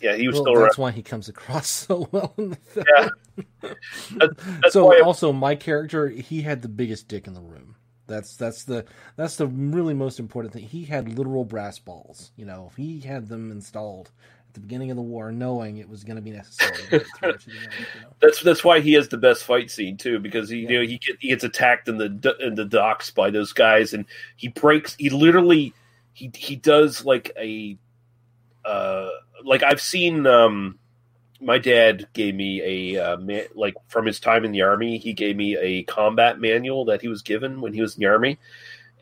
Yeah, 0.00 0.14
he 0.16 0.26
was 0.26 0.34
Well, 0.34 0.44
still 0.44 0.54
around. 0.54 0.62
that's 0.64 0.78
why 0.78 0.90
he 0.90 1.02
comes 1.02 1.28
across 1.28 1.66
so 1.86 2.08
well 2.12 2.34
in 2.36 2.50
the 2.50 2.56
film. 2.56 2.86
Yeah. 2.98 3.08
That- 4.18 4.36
that's 4.62 4.72
so 4.74 5.02
also 5.04 5.32
my 5.32 5.54
character, 5.54 6.08
he 6.08 6.42
had 6.42 6.62
the 6.62 6.68
biggest 6.68 7.08
dick 7.08 7.26
in 7.26 7.34
the 7.34 7.40
room. 7.40 7.76
That's 8.08 8.36
that's 8.36 8.62
the 8.64 8.84
that's 9.16 9.34
the 9.36 9.48
really 9.48 9.92
most 9.94 10.20
important 10.20 10.54
thing. 10.54 10.62
He 10.62 10.84
had 10.84 11.18
literal 11.18 11.44
brass 11.44 11.80
balls. 11.80 12.30
You 12.36 12.44
know, 12.44 12.70
he 12.76 13.00
had 13.00 13.28
them 13.28 13.50
installed 13.50 14.12
the 14.56 14.60
beginning 14.60 14.90
of 14.90 14.96
the 14.96 15.02
war, 15.02 15.30
knowing 15.30 15.76
it 15.76 15.88
was 15.88 16.02
going 16.02 16.16
to 16.16 16.22
be 16.22 16.32
necessary. 16.32 16.74
to 16.90 16.98
get 16.98 17.06
through 17.16 17.38
to 17.38 17.50
the 17.50 17.68
end, 17.70 17.86
you 17.94 18.00
know. 18.00 18.08
That's 18.20 18.42
that's 18.42 18.64
why 18.64 18.80
he 18.80 18.94
has 18.94 19.06
the 19.08 19.16
best 19.16 19.44
fight 19.44 19.70
scene 19.70 19.96
too, 19.96 20.18
because 20.18 20.48
he 20.50 20.58
you 20.58 20.68
know 20.68 20.82
he, 20.82 20.98
get, 20.98 21.16
he 21.20 21.28
gets 21.28 21.44
attacked 21.44 21.88
in 21.88 21.98
the 21.98 22.36
in 22.40 22.56
the 22.56 22.64
docks 22.64 23.10
by 23.10 23.30
those 23.30 23.52
guys, 23.52 23.92
and 23.94 24.04
he 24.36 24.48
breaks. 24.48 24.96
He 24.98 25.08
literally 25.10 25.72
he 26.12 26.32
he 26.34 26.56
does 26.56 27.04
like 27.04 27.30
a 27.38 27.78
uh 28.64 29.10
like 29.44 29.62
I've 29.62 29.80
seen. 29.80 30.26
um 30.26 30.78
My 31.38 31.58
dad 31.58 32.08
gave 32.14 32.34
me 32.34 32.94
a 32.96 33.12
uh, 33.12 33.18
like 33.54 33.74
from 33.88 34.06
his 34.06 34.18
time 34.18 34.46
in 34.46 34.52
the 34.52 34.62
army. 34.62 34.96
He 34.96 35.12
gave 35.12 35.36
me 35.36 35.56
a 35.58 35.82
combat 35.82 36.40
manual 36.40 36.86
that 36.86 37.02
he 37.02 37.08
was 37.08 37.20
given 37.20 37.60
when 37.60 37.74
he 37.74 37.82
was 37.82 37.94
in 37.94 38.00
the 38.00 38.06
army. 38.06 38.38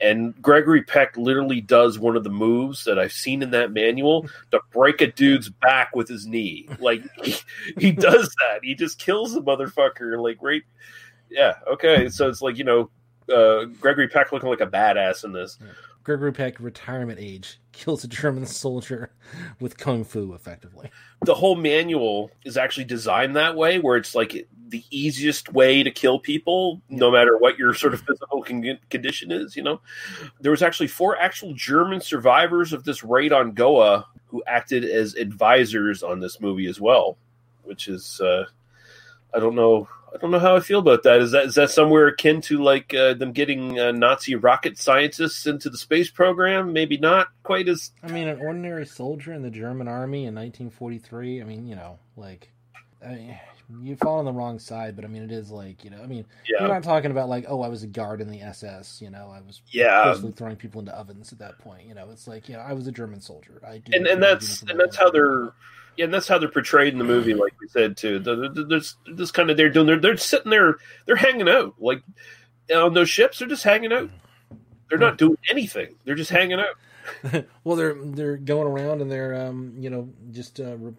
And 0.00 0.40
Gregory 0.42 0.82
Peck 0.82 1.16
literally 1.16 1.60
does 1.60 1.98
one 1.98 2.16
of 2.16 2.24
the 2.24 2.30
moves 2.30 2.84
that 2.84 2.98
I've 2.98 3.12
seen 3.12 3.42
in 3.42 3.50
that 3.50 3.72
manual 3.72 4.28
to 4.50 4.60
break 4.70 5.00
a 5.00 5.06
dude's 5.06 5.48
back 5.48 5.94
with 5.94 6.08
his 6.08 6.26
knee. 6.26 6.68
Like 6.80 7.02
he, 7.22 7.36
he 7.78 7.92
does 7.92 8.34
that. 8.40 8.60
He 8.62 8.74
just 8.74 8.98
kills 8.98 9.34
the 9.34 9.42
motherfucker. 9.42 10.20
Like 10.22 10.38
right. 10.42 10.62
Yeah. 11.30 11.54
Okay. 11.66 12.08
So 12.08 12.28
it's 12.28 12.42
like 12.42 12.58
you 12.58 12.64
know, 12.64 12.90
uh, 13.32 13.64
Gregory 13.80 14.08
Peck 14.08 14.32
looking 14.32 14.50
like 14.50 14.60
a 14.60 14.66
badass 14.66 15.24
in 15.24 15.32
this. 15.32 15.58
Gregory 16.04 16.32
Peck, 16.32 16.60
retirement 16.60 17.18
age, 17.18 17.58
kills 17.72 18.04
a 18.04 18.08
German 18.08 18.46
soldier 18.46 19.10
with 19.60 19.78
kung 19.78 20.04
fu, 20.04 20.34
effectively. 20.34 20.90
The 21.24 21.34
whole 21.34 21.56
manual 21.56 22.30
is 22.44 22.56
actually 22.56 22.84
designed 22.84 23.34
that 23.36 23.56
way, 23.56 23.78
where 23.78 23.96
it's 23.96 24.14
like 24.14 24.46
the 24.68 24.84
easiest 24.90 25.52
way 25.52 25.82
to 25.82 25.90
kill 25.90 26.18
people, 26.18 26.82
no 26.88 27.10
matter 27.10 27.38
what 27.38 27.58
your 27.58 27.74
sort 27.74 27.94
of 27.94 28.02
physical 28.02 28.42
con- 28.42 28.78
condition 28.90 29.32
is. 29.32 29.56
You 29.56 29.62
know, 29.62 29.80
there 30.40 30.50
was 30.50 30.62
actually 30.62 30.88
four 30.88 31.18
actual 31.18 31.54
German 31.54 32.00
survivors 32.00 32.72
of 32.72 32.84
this 32.84 33.02
raid 33.02 33.32
on 33.32 33.52
Goa 33.52 34.06
who 34.26 34.42
acted 34.46 34.84
as 34.84 35.14
advisors 35.14 36.02
on 36.02 36.20
this 36.20 36.40
movie 36.40 36.66
as 36.66 36.80
well, 36.80 37.16
which 37.62 37.88
is 37.88 38.20
uh, 38.20 38.44
I 39.34 39.38
don't 39.40 39.54
know. 39.54 39.88
I 40.14 40.18
don't 40.18 40.30
know 40.30 40.38
how 40.38 40.54
I 40.54 40.60
feel 40.60 40.78
about 40.78 41.02
that. 41.02 41.20
Is 41.20 41.32
that 41.32 41.46
is 41.46 41.54
that 41.56 41.70
somewhere 41.70 42.06
akin 42.06 42.40
to 42.42 42.62
like 42.62 42.94
uh, 42.94 43.14
them 43.14 43.32
getting 43.32 43.80
uh, 43.80 43.90
Nazi 43.90 44.36
rocket 44.36 44.78
scientists 44.78 45.44
into 45.46 45.68
the 45.68 45.76
space 45.78 46.08
program? 46.10 46.72
Maybe 46.72 46.96
not 46.98 47.28
quite 47.42 47.68
as 47.68 47.90
I 48.02 48.12
mean, 48.12 48.28
an 48.28 48.38
ordinary 48.40 48.86
soldier 48.86 49.32
in 49.32 49.42
the 49.42 49.50
German 49.50 49.88
army 49.88 50.26
in 50.26 50.34
1943. 50.34 51.40
I 51.40 51.44
mean, 51.44 51.66
you 51.66 51.74
know, 51.74 51.98
like, 52.16 52.52
I 53.04 53.08
mean, 53.14 53.38
you 53.82 53.96
fall 53.96 54.18
on 54.20 54.24
the 54.24 54.32
wrong 54.32 54.60
side, 54.60 54.94
but 54.94 55.04
I 55.04 55.08
mean, 55.08 55.22
it 55.24 55.32
is 55.32 55.50
like, 55.50 55.82
you 55.84 55.90
know, 55.90 56.00
I 56.00 56.06
mean, 56.06 56.26
Yeah. 56.48 56.60
you're 56.60 56.68
not 56.72 56.84
talking 56.84 57.10
about 57.10 57.28
like, 57.28 57.46
oh, 57.48 57.62
I 57.62 57.68
was 57.68 57.82
a 57.82 57.88
guard 57.88 58.20
in 58.20 58.30
the 58.30 58.40
SS. 58.42 59.00
You 59.02 59.10
know, 59.10 59.32
I 59.34 59.40
was 59.40 59.62
Yeah. 59.72 60.04
basically 60.10 60.32
throwing 60.32 60.56
people 60.56 60.78
into 60.80 60.96
ovens 60.96 61.32
at 61.32 61.40
that 61.40 61.58
point. 61.58 61.88
You 61.88 61.94
know, 61.94 62.10
it's 62.12 62.28
like, 62.28 62.48
you 62.48 62.54
know, 62.54 62.60
I 62.60 62.72
was 62.74 62.86
a 62.86 62.92
German 62.92 63.20
soldier. 63.20 63.60
I 63.66 63.78
do, 63.78 63.90
and 63.96 64.06
and 64.06 64.22
that's 64.22 64.62
and 64.62 64.78
that's 64.78 64.96
how 64.96 65.10
they're 65.10 65.50
yeah, 65.96 66.04
and 66.06 66.14
that's 66.14 66.28
how 66.28 66.38
they're 66.38 66.48
portrayed 66.48 66.92
in 66.92 66.98
the 66.98 67.04
movie, 67.04 67.34
like 67.34 67.54
we 67.60 67.68
said 67.68 67.96
too. 67.96 68.18
The- 68.18 68.48
the- 68.50 68.64
There's 68.64 68.96
this 69.06 69.30
kind 69.30 69.50
of 69.50 69.56
they're 69.56 69.70
doing 69.70 69.86
they're 69.86 70.00
they're 70.00 70.16
sitting 70.16 70.50
there 70.50 70.76
they're 71.06 71.16
hanging 71.16 71.48
out 71.48 71.74
like 71.78 72.02
on 72.74 72.94
those 72.94 73.10
ships 73.10 73.38
they're 73.38 73.48
just 73.48 73.64
hanging 73.64 73.92
out. 73.92 74.10
They're 74.88 74.98
not 74.98 75.18
doing 75.18 75.38
anything. 75.50 75.94
They're 76.04 76.14
just 76.14 76.30
hanging 76.30 76.60
out. 76.60 77.44
well, 77.64 77.76
they're 77.76 77.94
they're 77.94 78.36
going 78.36 78.66
around 78.68 79.00
and 79.02 79.10
they're 79.10 79.34
um, 79.46 79.74
you 79.78 79.90
know 79.90 80.08
just 80.30 80.60
uh, 80.60 80.76
re- 80.76 80.94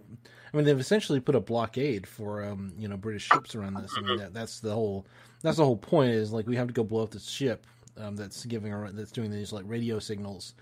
I 0.54 0.58
mean 0.58 0.66
they've 0.66 0.80
essentially 0.80 1.20
put 1.20 1.36
a 1.36 1.40
blockade 1.40 2.08
for 2.08 2.44
um, 2.44 2.74
you 2.78 2.88
know 2.88 2.98
British 2.98 3.24
ships 3.28 3.56
around 3.56 3.76
this. 3.76 3.94
I 3.98 4.02
mean 4.02 4.18
that, 4.18 4.34
that's 4.34 4.60
the 4.60 4.74
whole 4.74 5.06
that's 5.42 5.58
the 5.58 5.66
whole 5.66 5.78
point 5.78 6.12
is 6.12 6.32
like 6.32 6.48
we 6.48 6.56
have 6.56 6.68
to 6.68 6.74
go 6.74 6.84
blow 6.84 7.04
up 7.04 7.12
this 7.12 7.28
ship 7.30 7.66
um, 7.98 8.16
that's 8.16 8.46
giving 8.46 8.74
our 8.74 8.92
that's 8.92 9.12
doing 9.12 9.32
these 9.32 9.52
like 9.54 9.64
radio 9.68 10.00
signals 10.00 10.54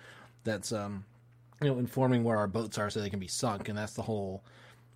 that's 0.43 0.71
um 0.73 1.05
you 1.63 1.71
know 1.71 1.79
informing 1.79 2.23
where 2.23 2.37
our 2.37 2.47
boats 2.47 2.77
are 2.77 2.89
so 2.89 2.99
they 3.01 3.09
can 3.09 3.19
be 3.19 3.27
sunk 3.27 3.69
and 3.69 3.77
that's 3.77 3.93
the 3.93 4.01
whole 4.01 4.43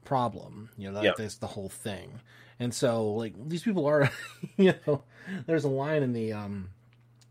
problem 0.05 0.69
you 0.77 0.87
know 0.87 0.93
that, 0.95 1.03
Yeah. 1.03 1.11
that's 1.17 1.35
the 1.37 1.47
whole 1.47 1.69
thing 1.69 2.19
and 2.59 2.73
so 2.73 3.11
like 3.13 3.33
these 3.49 3.63
people 3.63 3.85
are 3.85 4.09
you 4.57 4.73
know 4.85 5.03
there's 5.45 5.63
a 5.65 5.69
line 5.69 6.03
in 6.03 6.13
the 6.13 6.33
um 6.33 6.69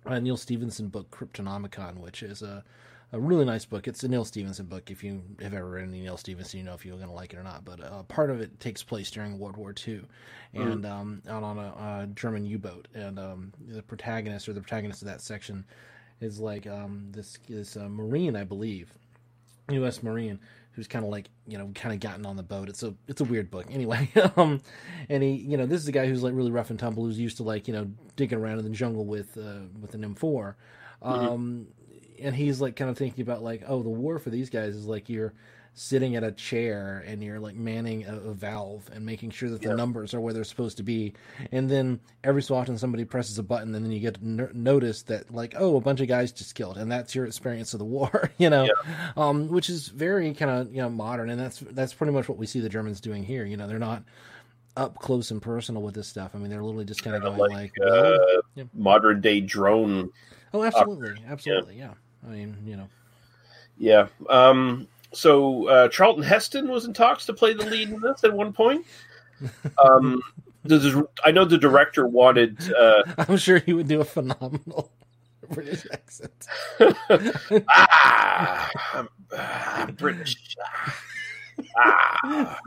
uh, 0.05 0.21
Neal 0.21 0.37
Stephenson 0.37 0.87
book 0.87 1.11
Cryptonomicon, 1.11 1.97
which 1.99 2.23
is 2.23 2.41
a, 2.41 2.63
a 3.11 3.19
really 3.19 3.45
nice 3.45 3.65
book. 3.65 3.89
It's 3.89 4.05
a 4.05 4.09
Neal 4.09 4.25
Stephenson 4.25 4.67
book. 4.67 4.89
If 4.89 5.03
you 5.03 5.21
have 5.43 5.53
ever 5.53 5.69
read 5.69 5.89
any 5.89 6.01
Neal 6.03 6.17
Stephenson, 6.17 6.59
you 6.61 6.65
know 6.65 6.75
if 6.75 6.87
you're 6.87 6.95
going 6.97 7.09
to 7.09 7.13
like 7.13 7.33
it 7.33 7.39
or 7.39 7.43
not. 7.43 7.65
But 7.65 7.83
uh, 7.83 8.05
part 8.05 8.31
of 8.31 8.41
it 8.41 8.61
takes 8.61 8.85
place 8.85 9.11
during 9.11 9.37
World 9.37 9.57
War 9.57 9.75
II, 9.85 10.03
and 10.55 10.85
Mhm. 10.85 10.89
um, 10.89 11.23
out 11.29 11.43
on 11.43 11.59
a, 11.59 11.69
uh 11.71 12.07
German 12.15 12.47
U-boat. 12.47 12.87
And 12.95 13.19
um, 13.19 13.53
the 13.67 13.83
protagonist 13.83 14.49
or 14.49 14.53
the 14.53 14.61
protagonist 14.61 15.03
of 15.03 15.09
that 15.09 15.21
section 15.21 15.65
is 16.21 16.39
like 16.39 16.69
um, 16.69 17.09
this 17.11 17.37
this 17.49 17.77
uh, 17.77 17.89
Marine, 17.89 18.37
I 18.37 18.45
believe, 18.45 18.95
U.S. 19.71 20.03
Marine 20.03 20.41
who's 20.77 20.87
kind 20.87 21.05
of 21.05 21.11
like 21.11 21.31
you 21.47 21.57
know 21.57 21.71
kind 21.75 21.95
of 21.95 22.01
gotten 22.01 22.27
on 22.27 22.37
the 22.37 22.43
boat. 22.43 22.69
It's 22.69 22.83
a 22.83 22.95
it's 23.09 23.21
a 23.21 23.25
weird 23.25 23.51
book 23.51 23.67
anyway. 23.71 24.11
um, 24.37 24.61
and 25.09 25.23
he 25.23 25.31
you 25.31 25.57
know 25.57 25.67
this 25.67 25.81
is 25.81 25.89
a 25.89 25.93
guy 25.93 26.07
who's 26.07 26.23
like 26.23 26.35
really 26.35 26.51
rough 26.51 26.71
and 26.71 26.79
tumble 26.79 27.05
who's 27.05 27.19
used 27.19 27.39
to 27.39 27.43
like 27.43 27.67
you 27.67 27.75
know 27.75 27.91
digging 28.15 28.39
around 28.39 28.59
in 28.59 28.65
the 28.65 28.71
jungle 28.71 29.05
with 29.05 29.37
uh, 29.37 29.67
with 29.81 29.95
an 29.95 30.15
M4. 30.15 30.55
Um, 31.03 31.69
and 32.21 32.35
he's 32.35 32.61
like 32.61 32.77
kind 32.77 32.91
of 32.91 32.97
thinking 32.97 33.23
about 33.23 33.43
like 33.43 33.63
oh 33.67 33.83
the 33.83 33.89
war 33.91 34.19
for 34.19 34.31
these 34.31 34.51
guys 34.51 34.77
is 34.77 34.87
like 34.87 35.09
you're 35.09 35.33
sitting 35.79 36.17
at 36.17 36.25
a 36.25 36.33
chair 36.33 37.05
and 37.07 37.23
you're 37.23 37.39
like 37.39 37.55
manning 37.55 38.03
a, 38.07 38.17
a 38.17 38.33
valve 38.33 38.89
and 38.95 39.05
making 39.05 39.31
sure 39.31 39.51
that 39.51 39.61
the 39.61 39.75
numbers 39.75 40.15
are 40.15 40.21
where 40.21 40.33
they're 40.33 40.43
supposed 40.43 40.79
to 40.79 40.83
be 40.83 41.13
and 41.53 41.71
then 41.71 42.01
every 42.25 42.43
so 42.43 42.55
often 42.55 42.79
somebody 42.79 43.05
presses 43.05 43.39
a 43.39 43.43
button 43.43 43.75
and 43.75 43.85
then 43.85 43.93
you 43.93 44.01
get 44.01 44.17
n- 44.23 44.49
notice 44.55 45.03
that 45.03 45.31
like 45.31 45.55
oh 45.59 45.77
a 45.77 45.81
bunch 45.83 46.01
of 46.01 46.09
guys 46.09 46.33
just 46.33 46.55
killed 46.55 46.79
and 46.79 46.91
that's 46.91 47.15
your 47.15 47.27
experience 47.27 47.75
of 47.75 47.79
the 47.79 47.85
war 47.85 48.31
you 48.39 48.49
know 48.49 48.67
um, 49.19 49.49
which 49.49 49.69
is 49.69 49.89
very 49.89 50.33
kind 50.33 50.51
of 50.51 50.75
you 50.75 50.81
know 50.81 50.89
modern 50.89 51.29
and 51.29 51.39
that's 51.39 51.59
that's 51.73 51.93
pretty 51.93 52.13
much 52.13 52.27
what 52.27 52.39
we 52.39 52.47
see 52.47 52.61
the 52.61 52.71
germans 52.71 52.99
doing 52.99 53.23
here 53.23 53.45
you 53.45 53.59
know 53.59 53.67
they're 53.69 53.79
not 53.79 54.03
up 54.79 54.99
close 54.99 55.31
and 55.31 55.41
personal 55.41 55.81
with 55.81 55.95
this 55.95 56.07
stuff. 56.07 56.33
I 56.35 56.39
mean, 56.39 56.51
they're 56.51 56.63
literally 56.63 56.85
just 56.85 57.03
kind 57.03 57.17
of 57.17 57.23
going 57.23 57.39
like, 57.39 57.51
like, 57.51 57.73
uh, 57.81 58.19
yeah. 58.55 58.65
modern 58.75 59.23
day 59.23 59.41
drone. 59.41 60.11
oh, 60.53 60.63
absolutely, 60.63 61.15
absolutely, 61.27 61.77
yeah. 61.77 61.95
I 62.27 62.31
mean, 62.31 62.59
you 62.67 62.77
know, 62.77 62.89
Yeah. 63.79 64.09
Um, 64.29 64.87
so 65.13 65.69
uh, 65.69 65.89
Charlton 65.89 66.23
Heston 66.23 66.69
was 66.69 66.85
in 66.85 66.93
talks 66.93 67.27
to 67.27 67.33
play 67.33 67.55
the 67.55 67.65
lead 67.67 67.91
in 67.91 68.01
this 68.01 68.25
at 68.25 68.33
one 68.33 68.53
point. 68.53 68.85
Um, 69.83 70.23
I 71.25 71.31
know 71.31 71.45
the 71.45 71.59
director 71.59 72.07
wanted. 72.07 72.73
Uh, 72.73 73.03
I'm 73.19 73.37
sure 73.37 73.59
he 73.59 73.73
would 73.73 73.89
do 73.89 74.01
a 74.01 74.05
phenomenal 74.05 74.91
British 75.51 75.87
accent. 75.93 76.47
ah, 77.69 78.71
I'm, 78.95 79.09
I'm 79.33 79.95
British. 79.95 80.57
Ah. 81.79 82.61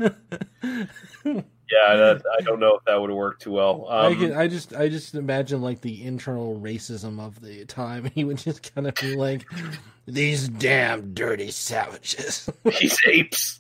Yeah, 1.71 1.95
that, 1.95 2.23
I 2.37 2.41
don't 2.41 2.59
know 2.59 2.75
if 2.75 2.83
that 2.85 2.99
would 2.99 3.09
have 3.11 3.17
worked 3.17 3.43
too 3.43 3.51
well. 3.51 3.85
I, 3.89 4.07
Um, 4.07 4.17
can, 4.19 4.33
I 4.33 4.47
just, 4.47 4.73
I 4.73 4.89
just 4.89 5.13
imagine 5.13 5.61
like 5.61 5.81
the 5.81 6.03
internal 6.03 6.59
racism 6.59 7.19
of 7.19 7.39
the 7.41 7.65
time. 7.65 8.05
He 8.15 8.23
would 8.23 8.37
just 8.37 8.73
kind 8.73 8.87
of 8.87 8.95
be 8.95 9.15
like, 9.15 9.45
"These 10.07 10.49
damn 10.49 11.13
dirty 11.13 11.51
savages." 11.51 12.49
These 12.63 12.97
apes. 13.07 13.59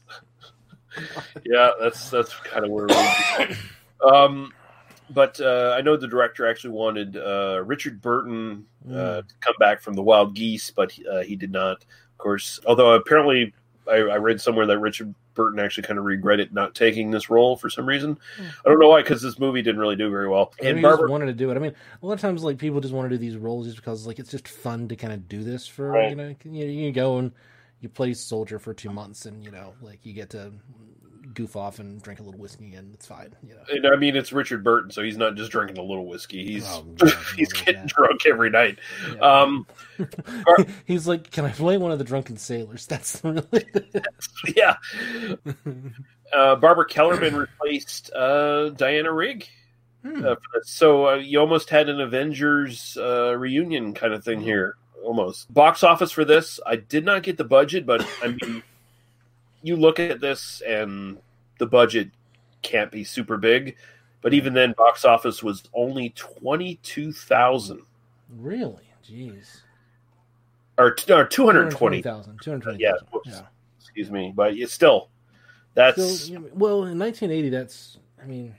yeah, 1.45 1.71
that's 1.79 2.09
that's 2.09 2.33
kind 2.35 2.65
of 2.65 2.71
where 2.71 2.87
we. 2.87 3.55
Um, 4.03 4.53
but 5.11 5.39
uh, 5.41 5.75
I 5.77 5.81
know 5.81 5.97
the 5.97 6.07
director 6.07 6.47
actually 6.47 6.71
wanted 6.71 7.17
uh, 7.17 7.61
Richard 7.65 8.01
Burton 8.01 8.65
uh, 8.87 8.91
Mm. 9.21 9.27
to 9.27 9.33
come 9.41 9.55
back 9.59 9.81
from 9.81 9.93
the 9.93 10.01
Wild 10.01 10.33
Geese, 10.35 10.71
but 10.71 10.97
uh, 11.11 11.19
he 11.21 11.35
did 11.35 11.51
not. 11.51 11.77
Of 11.83 12.17
course, 12.17 12.59
although 12.65 12.93
apparently 12.93 13.53
I, 13.89 13.97
I 13.97 14.15
read 14.17 14.39
somewhere 14.39 14.65
that 14.67 14.79
Richard 14.79 15.13
Burton 15.33 15.59
actually 15.59 15.83
kind 15.83 15.99
of 15.99 16.05
regretted 16.05 16.53
not 16.53 16.75
taking 16.75 17.11
this 17.11 17.29
role 17.29 17.57
for 17.57 17.69
some 17.69 17.85
reason. 17.85 18.17
Hmm. 18.37 18.45
I 18.65 18.69
don't 18.69 18.79
know 18.79 18.89
why, 18.89 19.01
because 19.01 19.21
this 19.21 19.39
movie 19.39 19.61
didn't 19.61 19.79
really 19.79 19.95
do 19.95 20.09
very 20.09 20.27
well. 20.27 20.53
And 20.59 20.77
he 20.77 20.81
just 20.83 20.89
Barbara, 20.89 21.09
wanted 21.09 21.27
to 21.27 21.33
do 21.33 21.51
it. 21.51 21.55
I 21.55 21.59
mean, 21.59 21.75
a 22.01 22.05
lot 22.05 22.13
of 22.13 22.21
times, 22.21 22.43
like 22.43 22.57
people 22.57 22.81
just 22.81 22.93
want 22.93 23.09
to 23.09 23.15
do 23.15 23.19
these 23.19 23.37
roles 23.37 23.65
just 23.65 23.77
because, 23.77 24.05
like, 24.05 24.19
it's 24.19 24.31
just 24.31 24.47
fun 24.47 24.87
to 24.89 24.95
kind 24.95 25.13
of 25.13 25.27
do 25.27 25.43
this 25.43 25.67
for 25.67 25.89
Right. 25.89 26.09
you 26.09 26.15
know. 26.15 26.35
You, 26.43 26.65
you 26.65 26.91
go 26.91 27.17
and 27.17 27.31
you 27.81 27.89
play 27.89 28.13
soldier 28.13 28.59
for 28.59 28.73
two 28.73 28.91
months, 28.91 29.25
and 29.25 29.43
you 29.43 29.51
know, 29.51 29.73
like 29.81 30.05
you 30.05 30.13
get 30.13 30.29
to 30.31 30.51
goof 31.33 31.55
off 31.55 31.79
and 31.79 32.01
drink 32.01 32.19
a 32.19 32.23
little 32.23 32.39
whiskey, 32.39 32.73
and 32.75 32.93
it's 32.93 33.05
fine. 33.05 33.35
You 33.43 33.55
know, 33.55 33.61
and 33.69 33.87
I 33.87 33.95
mean, 33.97 34.15
it's 34.15 34.31
Richard 34.31 34.63
Burton, 34.63 34.91
so 34.91 35.01
he's 35.03 35.17
not 35.17 35.35
just 35.35 35.51
drinking 35.51 35.77
a 35.77 35.83
little 35.83 36.05
whiskey. 36.07 36.43
He's 36.45 36.65
Oh, 36.67 36.85
he's 37.35 37.51
getting 37.53 37.85
drunk 37.85 38.25
every 38.25 38.49
night. 38.49 38.79
Um, 39.21 39.67
he's 40.85 41.07
like, 41.07 41.31
"Can 41.31 41.45
I 41.45 41.51
play 41.51 41.77
one 41.77 41.91
of 41.91 41.97
the 41.99 42.03
drunken 42.05 42.37
sailors?" 42.37 42.85
That's 42.87 43.23
really 43.23 43.43
yeah. 44.55 44.75
Uh, 46.33 46.55
Barbara 46.55 46.85
Kellerman 46.85 47.35
replaced 47.35 48.11
uh, 48.13 48.69
Diana 48.69 49.11
Rigg. 49.11 49.47
Hmm. 50.03 50.23
Uh. 50.25 50.35
So 50.63 51.09
uh, 51.09 51.15
you 51.15 51.39
almost 51.39 51.69
had 51.69 51.89
an 51.89 51.99
Avengers 51.99 52.97
uh, 52.99 53.35
reunion 53.35 53.93
kind 53.93 54.13
of 54.13 54.23
Hmm. 54.23 54.29
thing 54.31 54.41
here, 54.41 54.75
almost. 55.03 55.53
Box 55.53 55.83
office 55.83 56.11
for 56.11 56.23
this, 56.25 56.59
I 56.65 56.75
did 56.77 57.03
not 57.05 57.23
get 57.23 57.37
the 57.37 57.43
budget, 57.43 57.85
but 57.85 58.05
I 58.23 58.27
mean, 58.41 58.63
you 59.61 59.75
look 59.75 59.99
at 59.99 60.19
this 60.21 60.61
and 60.65 61.17
the 61.59 61.65
budget 61.65 62.09
can't 62.61 62.91
be 62.91 63.03
super 63.03 63.37
big. 63.37 63.75
But 64.21 64.33
even 64.33 64.53
then, 64.53 64.73
box 64.77 65.05
office 65.05 65.41
was 65.41 65.63
only 65.73 66.09
twenty 66.15 66.75
two 66.83 67.13
thousand 67.13 67.81
really, 68.37 68.83
jeez, 69.09 69.61
or, 70.77 70.95
or 71.09 71.25
two 71.25 71.45
hundred 71.45 71.71
twenty. 71.71 72.01
220,000, 72.01 72.37
220,000, 72.41 72.79
Yeah, 73.25 73.41
excuse 73.79 74.11
me, 74.11 74.33
but 74.35 74.55
it's 74.55 74.73
still 74.73 75.09
that's 75.73 76.27
So, 76.27 76.33
well, 76.53 76.83
in 76.85 76.99
1980, 76.99 77.49
that's, 77.49 77.97
I 78.21 78.25
mean, 78.25 78.53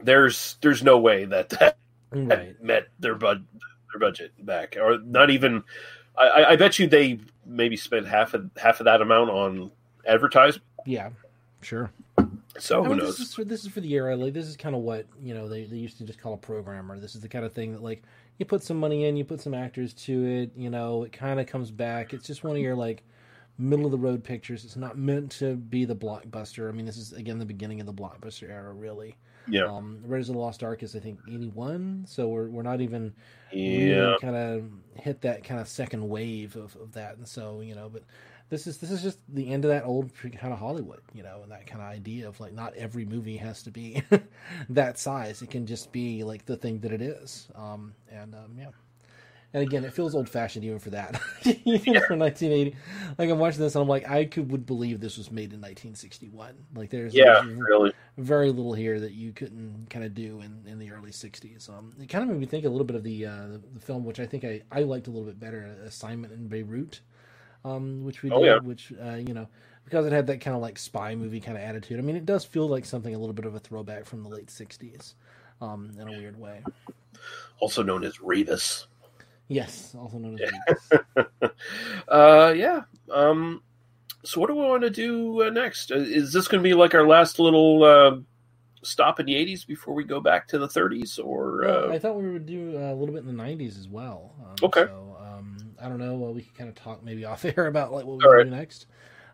there's 0.00 0.56
there's 0.60 0.82
no 0.82 0.98
way 0.98 1.24
that 1.26 1.48
that 1.50 1.78
Right. 2.14 2.62
met 2.62 2.88
their 3.00 3.14
bud 3.14 3.46
their 3.90 3.98
budget 4.00 4.32
back, 4.44 4.76
or 4.78 4.98
not 4.98 5.30
even. 5.30 5.64
I, 6.18 6.24
I- 6.28 6.50
I 6.50 6.56
bet 6.56 6.78
you 6.78 6.86
they 6.86 7.20
maybe 7.46 7.76
spent 7.78 8.06
half 8.06 8.34
of 8.34 8.50
half 8.58 8.80
of 8.80 8.84
that 8.84 9.00
amount 9.00 9.30
on 9.30 9.70
advertising. 10.06 10.62
yeah, 10.86 11.10
sure. 11.60 11.90
So 12.58 12.80
I 12.80 12.84
who 12.84 12.90
mean, 12.90 12.98
knows? 12.98 13.16
This 13.16 13.28
is 13.28 13.34
for 13.34 13.44
this 13.44 13.64
is 13.64 13.70
for 13.70 13.80
the 13.80 13.92
era. 13.94 14.14
Like 14.16 14.34
this 14.34 14.46
is 14.46 14.56
kind 14.56 14.74
of 14.74 14.82
what 14.82 15.06
you 15.22 15.32
know 15.34 15.48
they, 15.48 15.64
they 15.64 15.76
used 15.76 15.98
to 15.98 16.04
just 16.04 16.20
call 16.20 16.34
a 16.34 16.38
programmer. 16.38 16.98
This 16.98 17.14
is 17.14 17.20
the 17.22 17.28
kind 17.28 17.44
of 17.44 17.52
thing 17.52 17.72
that 17.72 17.82
like 17.82 18.02
you 18.38 18.44
put 18.44 18.62
some 18.62 18.78
money 18.78 19.06
in, 19.06 19.16
you 19.16 19.24
put 19.24 19.40
some 19.40 19.54
actors 19.54 19.94
to 19.94 20.24
it. 20.26 20.50
You 20.56 20.68
know, 20.70 21.04
it 21.04 21.12
kind 21.12 21.40
of 21.40 21.46
comes 21.46 21.70
back. 21.70 22.12
It's 22.12 22.26
just 22.26 22.44
one 22.44 22.54
of 22.56 22.62
your 22.62 22.74
like 22.74 23.04
middle 23.58 23.86
of 23.86 23.92
the 23.92 23.98
road 23.98 24.22
pictures. 24.22 24.64
It's 24.64 24.76
not 24.76 24.98
meant 24.98 25.30
to 25.32 25.54
be 25.56 25.84
the 25.86 25.96
blockbuster. 25.96 26.68
I 26.68 26.72
mean, 26.72 26.84
this 26.84 26.96
is 26.98 27.12
again 27.14 27.38
the 27.38 27.46
beginning 27.46 27.80
of 27.80 27.86
the 27.86 27.92
blockbuster 27.94 28.50
era, 28.50 28.72
really. 28.72 29.16
Yeah. 29.48 29.64
Um, 29.64 29.98
Raiders 30.06 30.28
of 30.28 30.34
the 30.34 30.40
Lost 30.40 30.62
Ark 30.62 30.82
is 30.82 30.94
I 30.94 31.00
think 31.00 31.20
eighty 31.28 31.48
one, 31.48 32.04
so 32.06 32.28
we're 32.28 32.48
we're 32.48 32.62
not 32.62 32.80
even 32.82 33.14
Yeah. 33.50 34.14
kind 34.20 34.36
of 34.36 34.64
hit 35.00 35.22
that 35.22 35.42
kind 35.42 35.58
of 35.60 35.68
second 35.68 36.06
wave 36.08 36.54
of, 36.54 36.76
of 36.76 36.92
that, 36.92 37.16
and 37.16 37.26
so 37.26 37.60
you 37.60 37.74
know, 37.74 37.88
but 37.88 38.02
this 38.52 38.66
is 38.66 38.76
this 38.76 38.90
is 38.90 39.02
just 39.02 39.18
the 39.34 39.50
end 39.50 39.64
of 39.64 39.70
that 39.70 39.84
old 39.84 40.14
kind 40.14 40.52
of 40.52 40.58
Hollywood, 40.58 41.00
you 41.14 41.22
know, 41.22 41.40
and 41.42 41.50
that 41.50 41.66
kind 41.66 41.80
of 41.80 41.88
idea 41.88 42.28
of 42.28 42.38
like 42.38 42.52
not 42.52 42.74
every 42.74 43.06
movie 43.06 43.38
has 43.38 43.62
to 43.62 43.70
be 43.70 44.02
that 44.68 44.98
size. 44.98 45.40
It 45.40 45.50
can 45.50 45.66
just 45.66 45.90
be 45.90 46.22
like 46.22 46.44
the 46.44 46.58
thing 46.58 46.80
that 46.80 46.92
it 46.92 47.00
is. 47.00 47.48
Um, 47.54 47.94
and 48.10 48.34
um, 48.34 48.54
yeah. 48.58 48.68
And 49.54 49.62
again, 49.62 49.84
it 49.84 49.94
feels 49.94 50.14
old 50.14 50.28
fashioned 50.28 50.66
even 50.66 50.78
for 50.78 50.90
that, 50.90 51.18
even 51.44 51.94
for 52.02 52.16
1980. 52.16 52.76
Like 53.18 53.30
I'm 53.30 53.38
watching 53.38 53.60
this, 53.60 53.74
and 53.74 53.82
I'm 53.82 53.88
like, 53.88 54.06
I 54.06 54.26
could 54.26 54.50
would 54.50 54.66
believe 54.66 55.00
this 55.00 55.16
was 55.16 55.30
made 55.30 55.54
in 55.54 55.60
1961. 55.60 56.54
Like 56.74 56.90
there's 56.90 57.14
Yeah, 57.14 57.40
there's 57.42 57.58
really. 57.58 57.92
very 58.18 58.50
little 58.50 58.74
here 58.74 59.00
that 59.00 59.12
you 59.12 59.32
couldn't 59.32 59.86
kind 59.88 60.04
of 60.04 60.14
do 60.14 60.42
in, 60.42 60.62
in 60.66 60.78
the 60.78 60.92
early 60.92 61.10
60s. 61.10 61.70
Um, 61.70 61.94
it 61.98 62.10
kind 62.10 62.22
of 62.22 62.28
made 62.28 62.38
me 62.38 62.46
think 62.46 62.66
a 62.66 62.68
little 62.68 62.86
bit 62.86 62.96
of 62.96 63.02
the 63.02 63.24
uh, 63.24 63.46
the, 63.72 63.80
film, 63.80 64.04
which 64.04 64.20
I 64.20 64.26
think 64.26 64.44
I, 64.44 64.60
I 64.70 64.82
liked 64.82 65.06
a 65.06 65.10
little 65.10 65.26
bit 65.26 65.40
better, 65.40 65.74
Assignment 65.86 66.34
in 66.34 66.48
Beirut, 66.48 67.00
um, 67.64 68.04
which 68.04 68.22
we 68.22 68.30
Oh, 68.30 68.40
did, 68.40 68.46
yeah. 68.46 68.58
which 68.58 68.92
uh, 69.04 69.14
you 69.14 69.34
know 69.34 69.48
because 69.84 70.06
it 70.06 70.12
had 70.12 70.26
that 70.28 70.40
kind 70.40 70.54
of 70.56 70.62
like 70.62 70.78
spy 70.78 71.14
movie 71.14 71.40
kind 71.40 71.56
of 71.56 71.62
attitude. 71.64 71.98
I 71.98 72.02
mean, 72.02 72.16
it 72.16 72.24
does 72.26 72.44
feel 72.44 72.68
like 72.68 72.84
something 72.84 73.14
a 73.14 73.18
little 73.18 73.34
bit 73.34 73.44
of 73.46 73.54
a 73.54 73.58
throwback 73.58 74.04
from 74.06 74.22
the 74.22 74.28
late 74.28 74.46
60s, 74.46 75.14
um, 75.60 75.90
in 75.98 76.06
a 76.08 76.10
weird 76.12 76.38
way. 76.38 76.62
Also 77.60 77.82
known 77.82 78.04
as 78.04 78.18
Revis. 78.18 78.86
Yes, 79.48 79.94
also 79.98 80.18
known 80.18 80.38
as 80.40 81.00
uh, 82.08 82.54
yeah. 82.56 82.82
Um, 83.10 83.62
so 84.24 84.40
what 84.40 84.46
do 84.48 84.54
we 84.54 84.62
want 84.62 84.82
to 84.82 84.90
do 84.90 85.42
uh, 85.42 85.50
next? 85.50 85.90
Uh, 85.92 85.96
Is 85.96 86.32
this 86.32 86.48
going 86.48 86.62
to 86.62 86.66
be 86.68 86.74
like 86.74 86.94
our 86.94 87.06
last 87.06 87.38
little 87.38 87.82
uh, 87.84 88.16
stop 88.82 89.20
in 89.20 89.26
the 89.26 89.34
'80s 89.34 89.66
before 89.66 89.94
we 89.94 90.04
go 90.04 90.20
back 90.20 90.46
to 90.48 90.58
the 90.58 90.68
'30s, 90.68 91.18
or 91.22 91.62
Well, 91.64 91.90
uh, 91.90 91.92
I 91.94 91.98
thought 91.98 92.16
we 92.16 92.30
would 92.30 92.46
do 92.46 92.76
uh, 92.78 92.92
a 92.92 92.94
little 92.94 93.14
bit 93.14 93.24
in 93.26 93.36
the 93.36 93.42
'90s 93.42 93.78
as 93.78 93.88
well. 93.88 94.34
Um, 94.42 94.54
Okay. 94.62 94.84
So 94.84 95.11
I 95.82 95.88
don't 95.88 95.98
know. 95.98 96.14
Well, 96.14 96.32
we 96.32 96.42
could 96.42 96.56
kind 96.56 96.68
of 96.68 96.74
talk 96.74 97.02
maybe 97.02 97.24
off 97.26 97.44
air 97.44 97.66
about 97.66 97.92
like 97.92 98.04
what 98.04 98.18
we 98.18 98.24
right. 98.24 98.44
do 98.44 98.50
next. 98.50 98.86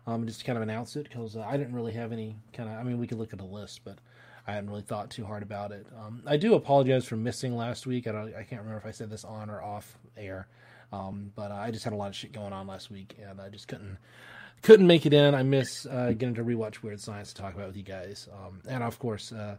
Um, 0.07 0.25
just 0.25 0.39
to 0.39 0.45
kind 0.45 0.57
of 0.57 0.63
announce 0.63 0.95
it 0.95 1.03
because 1.03 1.35
uh, 1.35 1.41
I 1.41 1.55
didn't 1.57 1.75
really 1.75 1.91
have 1.93 2.11
any 2.11 2.35
kind 2.53 2.69
of. 2.69 2.75
I 2.75 2.83
mean, 2.83 2.97
we 2.97 3.07
could 3.07 3.19
look 3.19 3.33
at 3.33 3.41
a 3.41 3.45
list, 3.45 3.81
but 3.83 3.99
I 4.47 4.53
hadn't 4.53 4.69
really 4.69 4.81
thought 4.81 5.11
too 5.11 5.25
hard 5.25 5.43
about 5.43 5.71
it. 5.71 5.85
Um, 5.99 6.23
I 6.25 6.37
do 6.37 6.55
apologize 6.55 7.05
for 7.05 7.15
missing 7.15 7.55
last 7.55 7.85
week. 7.85 8.07
I 8.07 8.11
don't. 8.11 8.35
I 8.35 8.43
can't 8.43 8.61
remember 8.61 8.77
if 8.77 8.85
I 8.85 8.91
said 8.91 9.09
this 9.09 9.23
on 9.23 9.49
or 9.49 9.61
off 9.61 9.97
air. 10.17 10.47
Um, 10.91 11.31
but 11.35 11.51
uh, 11.51 11.55
I 11.55 11.69
just 11.69 11.83
had 11.83 11.93
a 11.93 11.95
lot 11.95 12.07
of 12.07 12.15
shit 12.15 12.31
going 12.31 12.53
on 12.53 12.65
last 12.65 12.89
week, 12.89 13.15
and 13.21 13.39
I 13.39 13.49
just 13.49 13.67
couldn't 13.67 13.97
couldn't 14.63 14.87
make 14.87 15.05
it 15.05 15.13
in. 15.13 15.35
I 15.35 15.43
miss 15.43 15.85
uh, 15.85 16.13
getting 16.17 16.35
to 16.35 16.43
rewatch 16.43 16.81
Weird 16.81 16.99
Science 16.99 17.31
to 17.33 17.41
talk 17.41 17.53
about 17.53 17.67
with 17.67 17.77
you 17.77 17.83
guys, 17.83 18.27
um, 18.33 18.61
and 18.67 18.83
of 18.83 18.97
course. 18.97 19.31
Uh, 19.31 19.57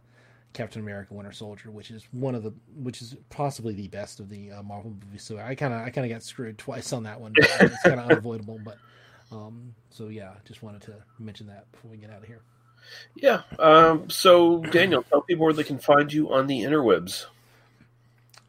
Captain 0.53 0.81
America: 0.81 1.13
Winter 1.13 1.31
Soldier, 1.31 1.71
which 1.71 1.91
is 1.91 2.07
one 2.11 2.35
of 2.35 2.43
the, 2.43 2.53
which 2.75 3.01
is 3.01 3.15
possibly 3.29 3.73
the 3.73 3.87
best 3.87 4.19
of 4.19 4.29
the 4.29 4.51
uh, 4.51 4.63
Marvel 4.63 4.91
movies. 4.91 5.23
So 5.23 5.37
I 5.37 5.55
kind 5.55 5.73
of, 5.73 5.81
I 5.81 5.89
kind 5.89 6.05
of 6.05 6.15
got 6.15 6.23
screwed 6.23 6.57
twice 6.57 6.93
on 6.93 7.03
that 7.03 7.19
one. 7.19 7.33
But 7.35 7.49
it's 7.61 7.83
kind 7.83 7.99
of 7.99 8.09
unavoidable. 8.09 8.59
But 8.63 8.77
um, 9.31 9.75
so 9.89 10.07
yeah, 10.07 10.33
just 10.45 10.63
wanted 10.63 10.81
to 10.83 10.95
mention 11.19 11.47
that 11.47 11.71
before 11.71 11.91
we 11.91 11.97
get 11.97 12.09
out 12.09 12.21
of 12.21 12.27
here. 12.27 12.41
yeah? 13.15 13.41
Um, 13.59 14.09
so 14.09 14.59
Daniel, 14.59 15.03
tell 15.03 15.21
people 15.21 15.45
where 15.45 15.53
they 15.53 15.63
can 15.63 15.79
find 15.79 16.11
you 16.11 16.33
on 16.33 16.47
the 16.47 16.61
interwebs. 16.61 17.25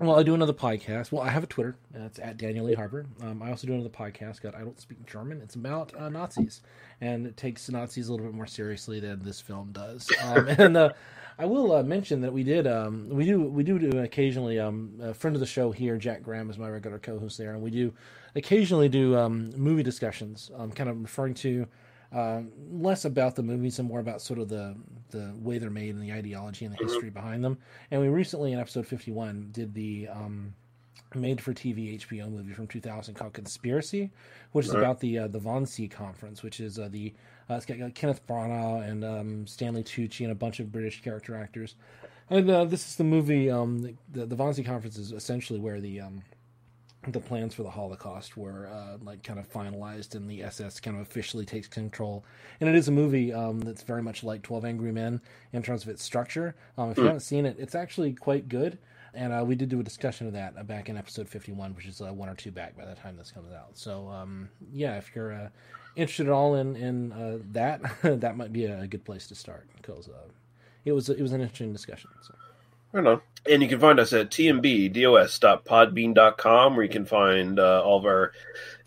Well, 0.02 0.18
I 0.18 0.24
do 0.24 0.34
another 0.34 0.52
podcast. 0.52 1.12
Well, 1.12 1.22
I 1.22 1.28
have 1.28 1.44
a 1.44 1.46
Twitter. 1.46 1.76
It's 1.94 2.18
at 2.18 2.36
Daniel 2.36 2.68
E. 2.68 2.74
Harper. 2.74 3.06
Um, 3.22 3.40
I 3.40 3.50
also 3.50 3.68
do 3.68 3.74
another 3.74 3.88
podcast 3.88 4.42
called 4.42 4.56
I 4.56 4.60
Don't 4.60 4.80
Speak 4.80 5.06
German. 5.06 5.40
It's 5.40 5.54
about 5.54 5.94
uh, 5.96 6.08
Nazis, 6.08 6.60
and 7.00 7.24
it 7.24 7.36
takes 7.36 7.70
Nazis 7.70 8.08
a 8.08 8.10
little 8.10 8.26
bit 8.26 8.34
more 8.34 8.48
seriously 8.48 8.98
than 8.98 9.22
this 9.22 9.40
film 9.40 9.70
does. 9.70 10.10
Um, 10.24 10.48
and 10.58 10.76
uh, 10.76 10.90
I 11.38 11.46
will 11.46 11.72
uh, 11.72 11.82
mention 11.82 12.20
that 12.20 12.32
we 12.32 12.42
did, 12.44 12.66
um, 12.66 13.08
we 13.08 13.24
do, 13.24 13.40
we 13.42 13.62
do 13.62 13.78
do 13.78 13.98
occasionally. 14.00 14.58
Um, 14.58 14.98
a 15.02 15.14
friend 15.14 15.34
of 15.34 15.40
the 15.40 15.46
show 15.46 15.72
here, 15.72 15.96
Jack 15.96 16.22
Graham, 16.22 16.50
is 16.50 16.58
my 16.58 16.68
regular 16.68 16.98
co-host 16.98 17.38
there, 17.38 17.52
and 17.52 17.62
we 17.62 17.70
do 17.70 17.92
occasionally 18.34 18.88
do 18.88 19.16
um, 19.16 19.50
movie 19.56 19.82
discussions, 19.82 20.50
um, 20.56 20.70
kind 20.72 20.90
of 20.90 21.00
referring 21.00 21.34
to 21.34 21.66
uh, 22.12 22.42
less 22.70 23.04
about 23.06 23.34
the 23.36 23.42
movies 23.42 23.78
and 23.78 23.88
more 23.88 24.00
about 24.00 24.20
sort 24.20 24.38
of 24.38 24.48
the 24.48 24.76
the 25.10 25.32
way 25.38 25.58
they're 25.58 25.70
made 25.70 25.94
and 25.94 26.02
the 26.02 26.12
ideology 26.12 26.64
and 26.64 26.74
the 26.74 26.82
history 26.82 27.10
behind 27.10 27.42
them. 27.44 27.58
And 27.90 28.00
we 28.00 28.08
recently, 28.08 28.52
in 28.52 28.58
episode 28.58 28.86
fifty 28.86 29.10
one, 29.10 29.48
did 29.52 29.74
the 29.74 30.08
um, 30.08 30.54
made-for-TV 31.14 32.00
HBO 32.00 32.30
movie 32.30 32.54
from 32.54 32.66
2000 32.66 33.14
called 33.14 33.34
Conspiracy, 33.34 34.10
which 34.52 34.64
is 34.66 34.72
Right. 34.72 34.80
about 34.82 35.00
the 35.00 35.18
uh, 35.20 35.28
the 35.28 35.40
Wannsee 35.40 35.90
conference, 35.90 36.42
which 36.42 36.60
is 36.60 36.78
uh, 36.78 36.88
the 36.90 37.12
uh, 37.50 37.54
it's 37.54 37.66
got 37.66 37.94
Kenneth 37.94 38.26
Branagh 38.26 38.88
and 38.88 39.04
um, 39.04 39.46
Stanley 39.46 39.82
Tucci 39.82 40.20
and 40.22 40.32
a 40.32 40.34
bunch 40.36 40.60
of 40.60 40.72
British 40.72 41.02
character 41.02 41.36
actors. 41.36 41.74
And 42.30 42.50
uh, 42.50 42.64
this 42.64 42.88
is 42.88 42.96
the 42.96 43.04
movie. 43.04 43.50
Um, 43.50 43.96
the 44.10 44.26
the 44.26 44.52
C 44.52 44.62
conference 44.62 44.96
is 44.96 45.12
essentially 45.12 45.58
where 45.58 45.80
the 45.80 46.00
um, 46.00 46.22
the 47.08 47.20
plans 47.20 47.52
for 47.54 47.62
the 47.64 47.70
Holocaust 47.70 48.36
were 48.36 48.68
uh, 48.68 48.96
like 49.02 49.22
kind 49.22 49.38
of 49.38 49.52
finalized, 49.52 50.14
and 50.14 50.30
the 50.30 50.42
SS 50.44 50.80
kind 50.80 50.96
of 50.96 51.02
officially 51.02 51.44
takes 51.44 51.66
control. 51.68 52.24
And 52.60 52.68
it 52.68 52.76
is 52.76 52.88
a 52.88 52.92
movie 52.92 53.32
um, 53.32 53.60
that's 53.60 53.82
very 53.82 54.02
much 54.02 54.22
like 54.22 54.42
Twelve 54.42 54.64
Angry 54.64 54.92
Men 54.92 55.20
in 55.52 55.62
terms 55.62 55.82
of 55.82 55.88
its 55.88 56.02
structure. 56.02 56.54
Um, 56.78 56.90
if 56.90 56.98
you 56.98 57.02
Hmm. 57.02 57.08
haven't 57.08 57.20
seen 57.20 57.44
it, 57.44 57.56
it's 57.58 57.74
actually 57.74 58.12
quite 58.12 58.48
good. 58.48 58.78
And 59.14 59.30
uh, 59.32 59.44
we 59.44 59.56
did 59.56 59.68
do 59.68 59.78
a 59.80 59.82
discussion 59.82 60.26
of 60.26 60.32
that 60.32 60.54
uh, 60.56 60.62
back 60.62 60.88
in 60.88 60.96
episode 60.96 61.28
fifty-one, 61.28 61.74
which 61.74 61.86
is 61.86 62.00
uh, 62.00 62.12
one 62.14 62.30
or 62.30 62.34
two 62.34 62.50
back 62.50 62.78
by 62.78 62.86
the 62.86 62.94
time 62.94 63.16
this 63.18 63.30
comes 63.30 63.52
out. 63.52 63.76
So 63.76 64.08
um, 64.08 64.48
yeah, 64.72 64.96
if 64.96 65.10
you're 65.14 65.32
uh, 65.34 65.48
interested 65.96 66.26
at 66.26 66.32
all 66.32 66.54
in 66.54 66.76
in 66.76 67.12
uh, 67.12 67.38
that, 67.52 67.80
that 68.02 68.36
might 68.36 68.52
be 68.52 68.64
a 68.64 68.86
good 68.86 69.04
place 69.04 69.26
to 69.28 69.34
start 69.34 69.66
because 69.76 70.08
uh, 70.08 70.28
it 70.84 70.92
was 70.92 71.08
it 71.08 71.20
was 71.20 71.32
an 71.32 71.40
interesting 71.40 71.72
discussion. 71.72 72.10
So. 72.22 72.34
Right 72.92 73.06
on. 73.06 73.20
And 73.50 73.60
you 73.62 73.68
can 73.68 73.80
find 73.80 73.98
us 73.98 74.12
at 74.12 74.30
tmbdos.podbean.com 74.30 76.76
where 76.76 76.84
you 76.84 76.90
can 76.90 77.06
find 77.06 77.58
uh, 77.58 77.82
all 77.82 77.98
of 77.98 78.04
our 78.04 78.30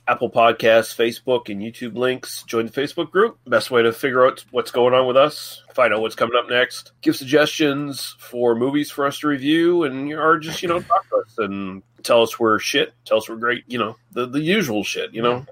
Apple 0.08 0.30
Podcasts, 0.30 0.96
Facebook, 0.96 1.50
and 1.50 1.60
YouTube 1.60 1.98
links. 1.98 2.44
Join 2.44 2.68
the 2.68 2.72
Facebook 2.72 3.10
group. 3.10 3.40
Best 3.48 3.72
way 3.72 3.82
to 3.82 3.92
figure 3.92 4.24
out 4.26 4.46
what's 4.52 4.70
going 4.70 4.94
on 4.94 5.08
with 5.08 5.18
us, 5.18 5.64
find 5.74 5.92
out 5.94 6.02
what's 6.02 6.14
coming 6.14 6.38
up 6.38 6.48
next, 6.48 6.92
give 7.02 7.16
suggestions 7.16 8.16
for 8.20 8.54
movies 8.54 8.92
for 8.92 9.08
us 9.08 9.18
to 9.20 9.28
review, 9.28 9.82
and 9.84 10.14
or 10.14 10.38
just, 10.38 10.62
you 10.62 10.70
know, 10.70 10.82
talk 10.82 11.10
to 11.10 11.16
us 11.18 11.36
and 11.40 11.82
tell 12.04 12.22
us 12.22 12.40
we're 12.40 12.60
shit, 12.60 12.94
tell 13.06 13.18
us 13.18 13.28
we're 13.28 13.38
great, 13.38 13.64
you 13.68 13.80
know, 13.80 13.96
the, 14.12 14.28
the 14.28 14.42
usual 14.42 14.84
shit, 14.84 15.12
you 15.14 15.24
know. 15.24 15.44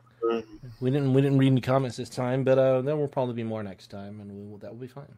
We 0.80 0.92
didn't 0.92 1.14
we 1.14 1.22
didn't 1.22 1.38
read 1.38 1.48
any 1.48 1.62
comments 1.62 1.98
this 1.98 2.10
time, 2.10 2.44
but 2.44 2.58
uh, 2.58 2.82
there 2.82 2.96
will 2.96 3.08
probably 3.08 3.36
be 3.36 3.44
more 3.44 3.64
next 3.64 3.88
time, 3.88 4.20
and 4.20 4.32
we 4.32 4.46
will, 4.46 4.58
that 4.60 4.72
will 4.72 4.80
be 4.80 4.88
fine. 4.88 5.14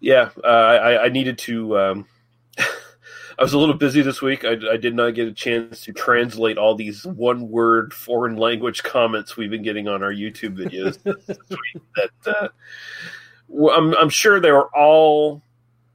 Yeah, 0.00 0.30
uh, 0.42 0.46
I, 0.46 1.04
I 1.04 1.08
needed 1.08 1.38
to. 1.38 1.78
Um, 1.78 2.06
I 2.58 3.42
was 3.42 3.52
a 3.52 3.58
little 3.58 3.74
busy 3.74 4.02
this 4.02 4.20
week. 4.20 4.44
I, 4.44 4.56
I 4.72 4.76
did 4.76 4.94
not 4.94 5.14
get 5.14 5.28
a 5.28 5.32
chance 5.32 5.82
to 5.82 5.92
translate 5.92 6.58
all 6.58 6.74
these 6.74 7.06
one-word 7.06 7.94
foreign 7.94 8.36
language 8.36 8.82
comments 8.82 9.36
we've 9.36 9.50
been 9.50 9.62
getting 9.62 9.88
on 9.88 10.02
our 10.02 10.12
YouTube 10.12 10.56
videos. 10.56 10.98
That 11.96 12.10
uh, 12.26 12.48
I'm, 13.70 13.94
I'm 13.94 14.10
sure 14.10 14.40
they 14.40 14.52
were 14.52 14.68
all 14.76 15.42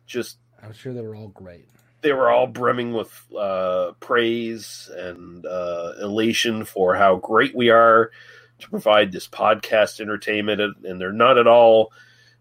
just. 0.05 0.37
I'm 0.61 0.73
sure 0.73 0.93
they 0.93 1.01
were 1.01 1.15
all 1.15 1.29
great. 1.29 1.67
They 2.01 2.13
were 2.13 2.29
all 2.29 2.47
brimming 2.47 2.93
with 2.93 3.11
uh, 3.35 3.93
praise 3.99 4.89
and 4.95 5.45
uh, 5.45 5.93
elation 6.01 6.65
for 6.65 6.95
how 6.95 7.15
great 7.17 7.55
we 7.55 7.69
are 7.69 8.11
to 8.59 8.69
provide 8.69 9.11
this 9.11 9.27
podcast 9.27 9.99
entertainment, 9.99 10.61
and, 10.85 10.99
they're 11.01 11.11
not 11.11 11.37
at 11.37 11.47
all 11.47 11.91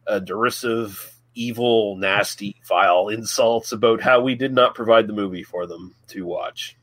uh, 0.06 0.18
derisive 0.20 1.12
evil, 1.34 1.96
nasty, 1.96 2.56
vile 2.68 3.08
insults 3.08 3.72
about 3.72 4.00
how 4.00 4.20
we 4.20 4.34
did 4.34 4.52
not 4.52 4.74
provide 4.74 5.06
the 5.08 5.12
movie 5.12 5.42
for 5.42 5.66
them 5.66 5.94
to 6.08 6.24
watch. 6.24 6.76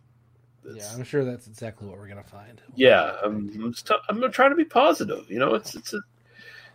yeah, 0.74 0.90
I'm 0.94 1.04
sure 1.04 1.24
that's 1.24 1.48
exactly 1.48 1.88
what 1.88 1.98
we're 1.98 2.08
gonna 2.10 2.24
find. 2.24 2.62
Yeah, 2.76 3.16
I'm, 3.24 3.50
I'm, 3.64 3.72
just, 3.74 3.90
I'm 4.10 4.32
trying 4.32 4.50
to 4.52 4.56
be 4.56 4.66
positive. 4.66 5.30
You 5.32 5.40
know, 5.40 5.54
it's 5.56 5.74
it's 5.76 5.94
a, 5.94 6.02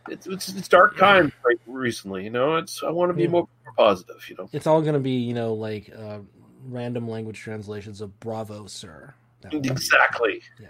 it's, 0.09 0.27
it's 0.27 0.49
it's 0.49 0.69
dark 0.69 0.97
times 0.97 1.33
right 1.45 1.59
recently. 1.67 2.25
You 2.25 2.31
know, 2.31 2.57
it's 2.57 2.83
I 2.83 2.91
want 2.91 3.11
to 3.11 3.15
be 3.15 3.25
Yeah. 3.25 3.29
more, 3.29 3.49
more 3.65 3.75
positive. 3.77 4.25
You 4.31 4.37
know, 4.37 4.49
It's 4.53 4.67
all 4.67 4.81
gonna 4.81 4.99
be 5.01 5.13
you 5.19 5.35
know 5.35 5.53
like 5.55 5.93
uh, 5.97 6.21
random 6.69 7.09
language 7.09 7.39
translations 7.39 8.01
of 8.01 8.19
"Bravo, 8.21 8.67
sir." 8.67 9.15
That 9.43 9.53
would 9.53 9.63
be- 9.63 9.69
exactly. 9.69 10.41
Yeah, 10.59 10.69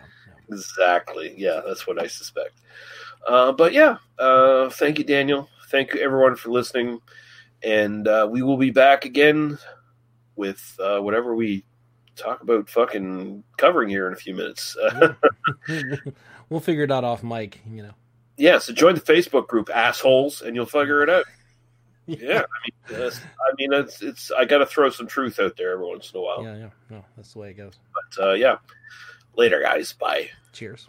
Exactly. 0.48 1.34
Yeah, 1.36 1.60
that's 1.66 1.86
what 1.86 2.00
I 2.00 2.06
suspect. 2.06 2.60
Uh, 3.26 3.52
but 3.52 3.72
yeah, 3.72 3.96
uh, 4.18 4.70
thank 4.70 4.98
you, 4.98 5.04
Daniel. 5.04 5.48
Thank 5.68 5.94
you, 5.94 6.00
everyone, 6.00 6.36
for 6.36 6.50
listening. 6.50 7.00
And 7.62 8.06
uh, 8.06 8.28
we 8.30 8.42
will 8.42 8.56
be 8.56 8.70
back 8.70 9.04
again 9.04 9.58
with 10.36 10.76
uh, 10.80 11.00
whatever 11.00 11.34
we 11.34 11.64
talk 12.14 12.42
about 12.42 12.68
fucking 12.68 13.42
covering 13.56 13.88
here 13.88 14.06
in 14.06 14.12
a 14.12 14.16
few 14.16 14.34
minutes. 14.34 14.76
we'll 16.48 16.60
figure 16.60 16.84
it 16.84 16.90
out 16.90 17.04
off 17.04 17.22
mic. 17.22 17.60
You 17.70 17.84
know. 17.84 17.94
yeah, 18.36 18.58
so 18.58 18.72
join 18.72 18.94
the 18.94 19.00
Facebook 19.00 19.48
group, 19.48 19.70
assholes, 19.74 20.42
and 20.42 20.54
you'll 20.54 20.66
figure 20.66 21.02
it 21.02 21.10
out. 21.10 21.24
Yeah, 22.08 22.42
I 22.42 22.92
mean, 22.92 23.00
that's, 23.00 23.18
I 23.18 23.52
mean, 23.58 23.72
it's, 23.72 24.00
it's 24.00 24.30
I 24.30 24.44
got 24.44 24.58
to 24.58 24.66
throw 24.66 24.90
some 24.90 25.08
truth 25.08 25.40
out 25.40 25.56
there 25.56 25.72
every 25.72 25.88
once 25.88 26.12
in 26.12 26.20
a 26.20 26.22
while. 26.22 26.44
Yeah, 26.44 26.56
yeah. 26.56 26.68
No, 26.88 27.04
that's 27.16 27.32
the 27.32 27.40
way 27.40 27.50
it 27.50 27.54
goes. 27.54 27.80
But 27.92 28.24
uh, 28.24 28.32
yeah, 28.34 28.58
later, 29.36 29.60
guys. 29.60 29.92
Bye. 29.92 30.30
Cheers. 30.52 30.88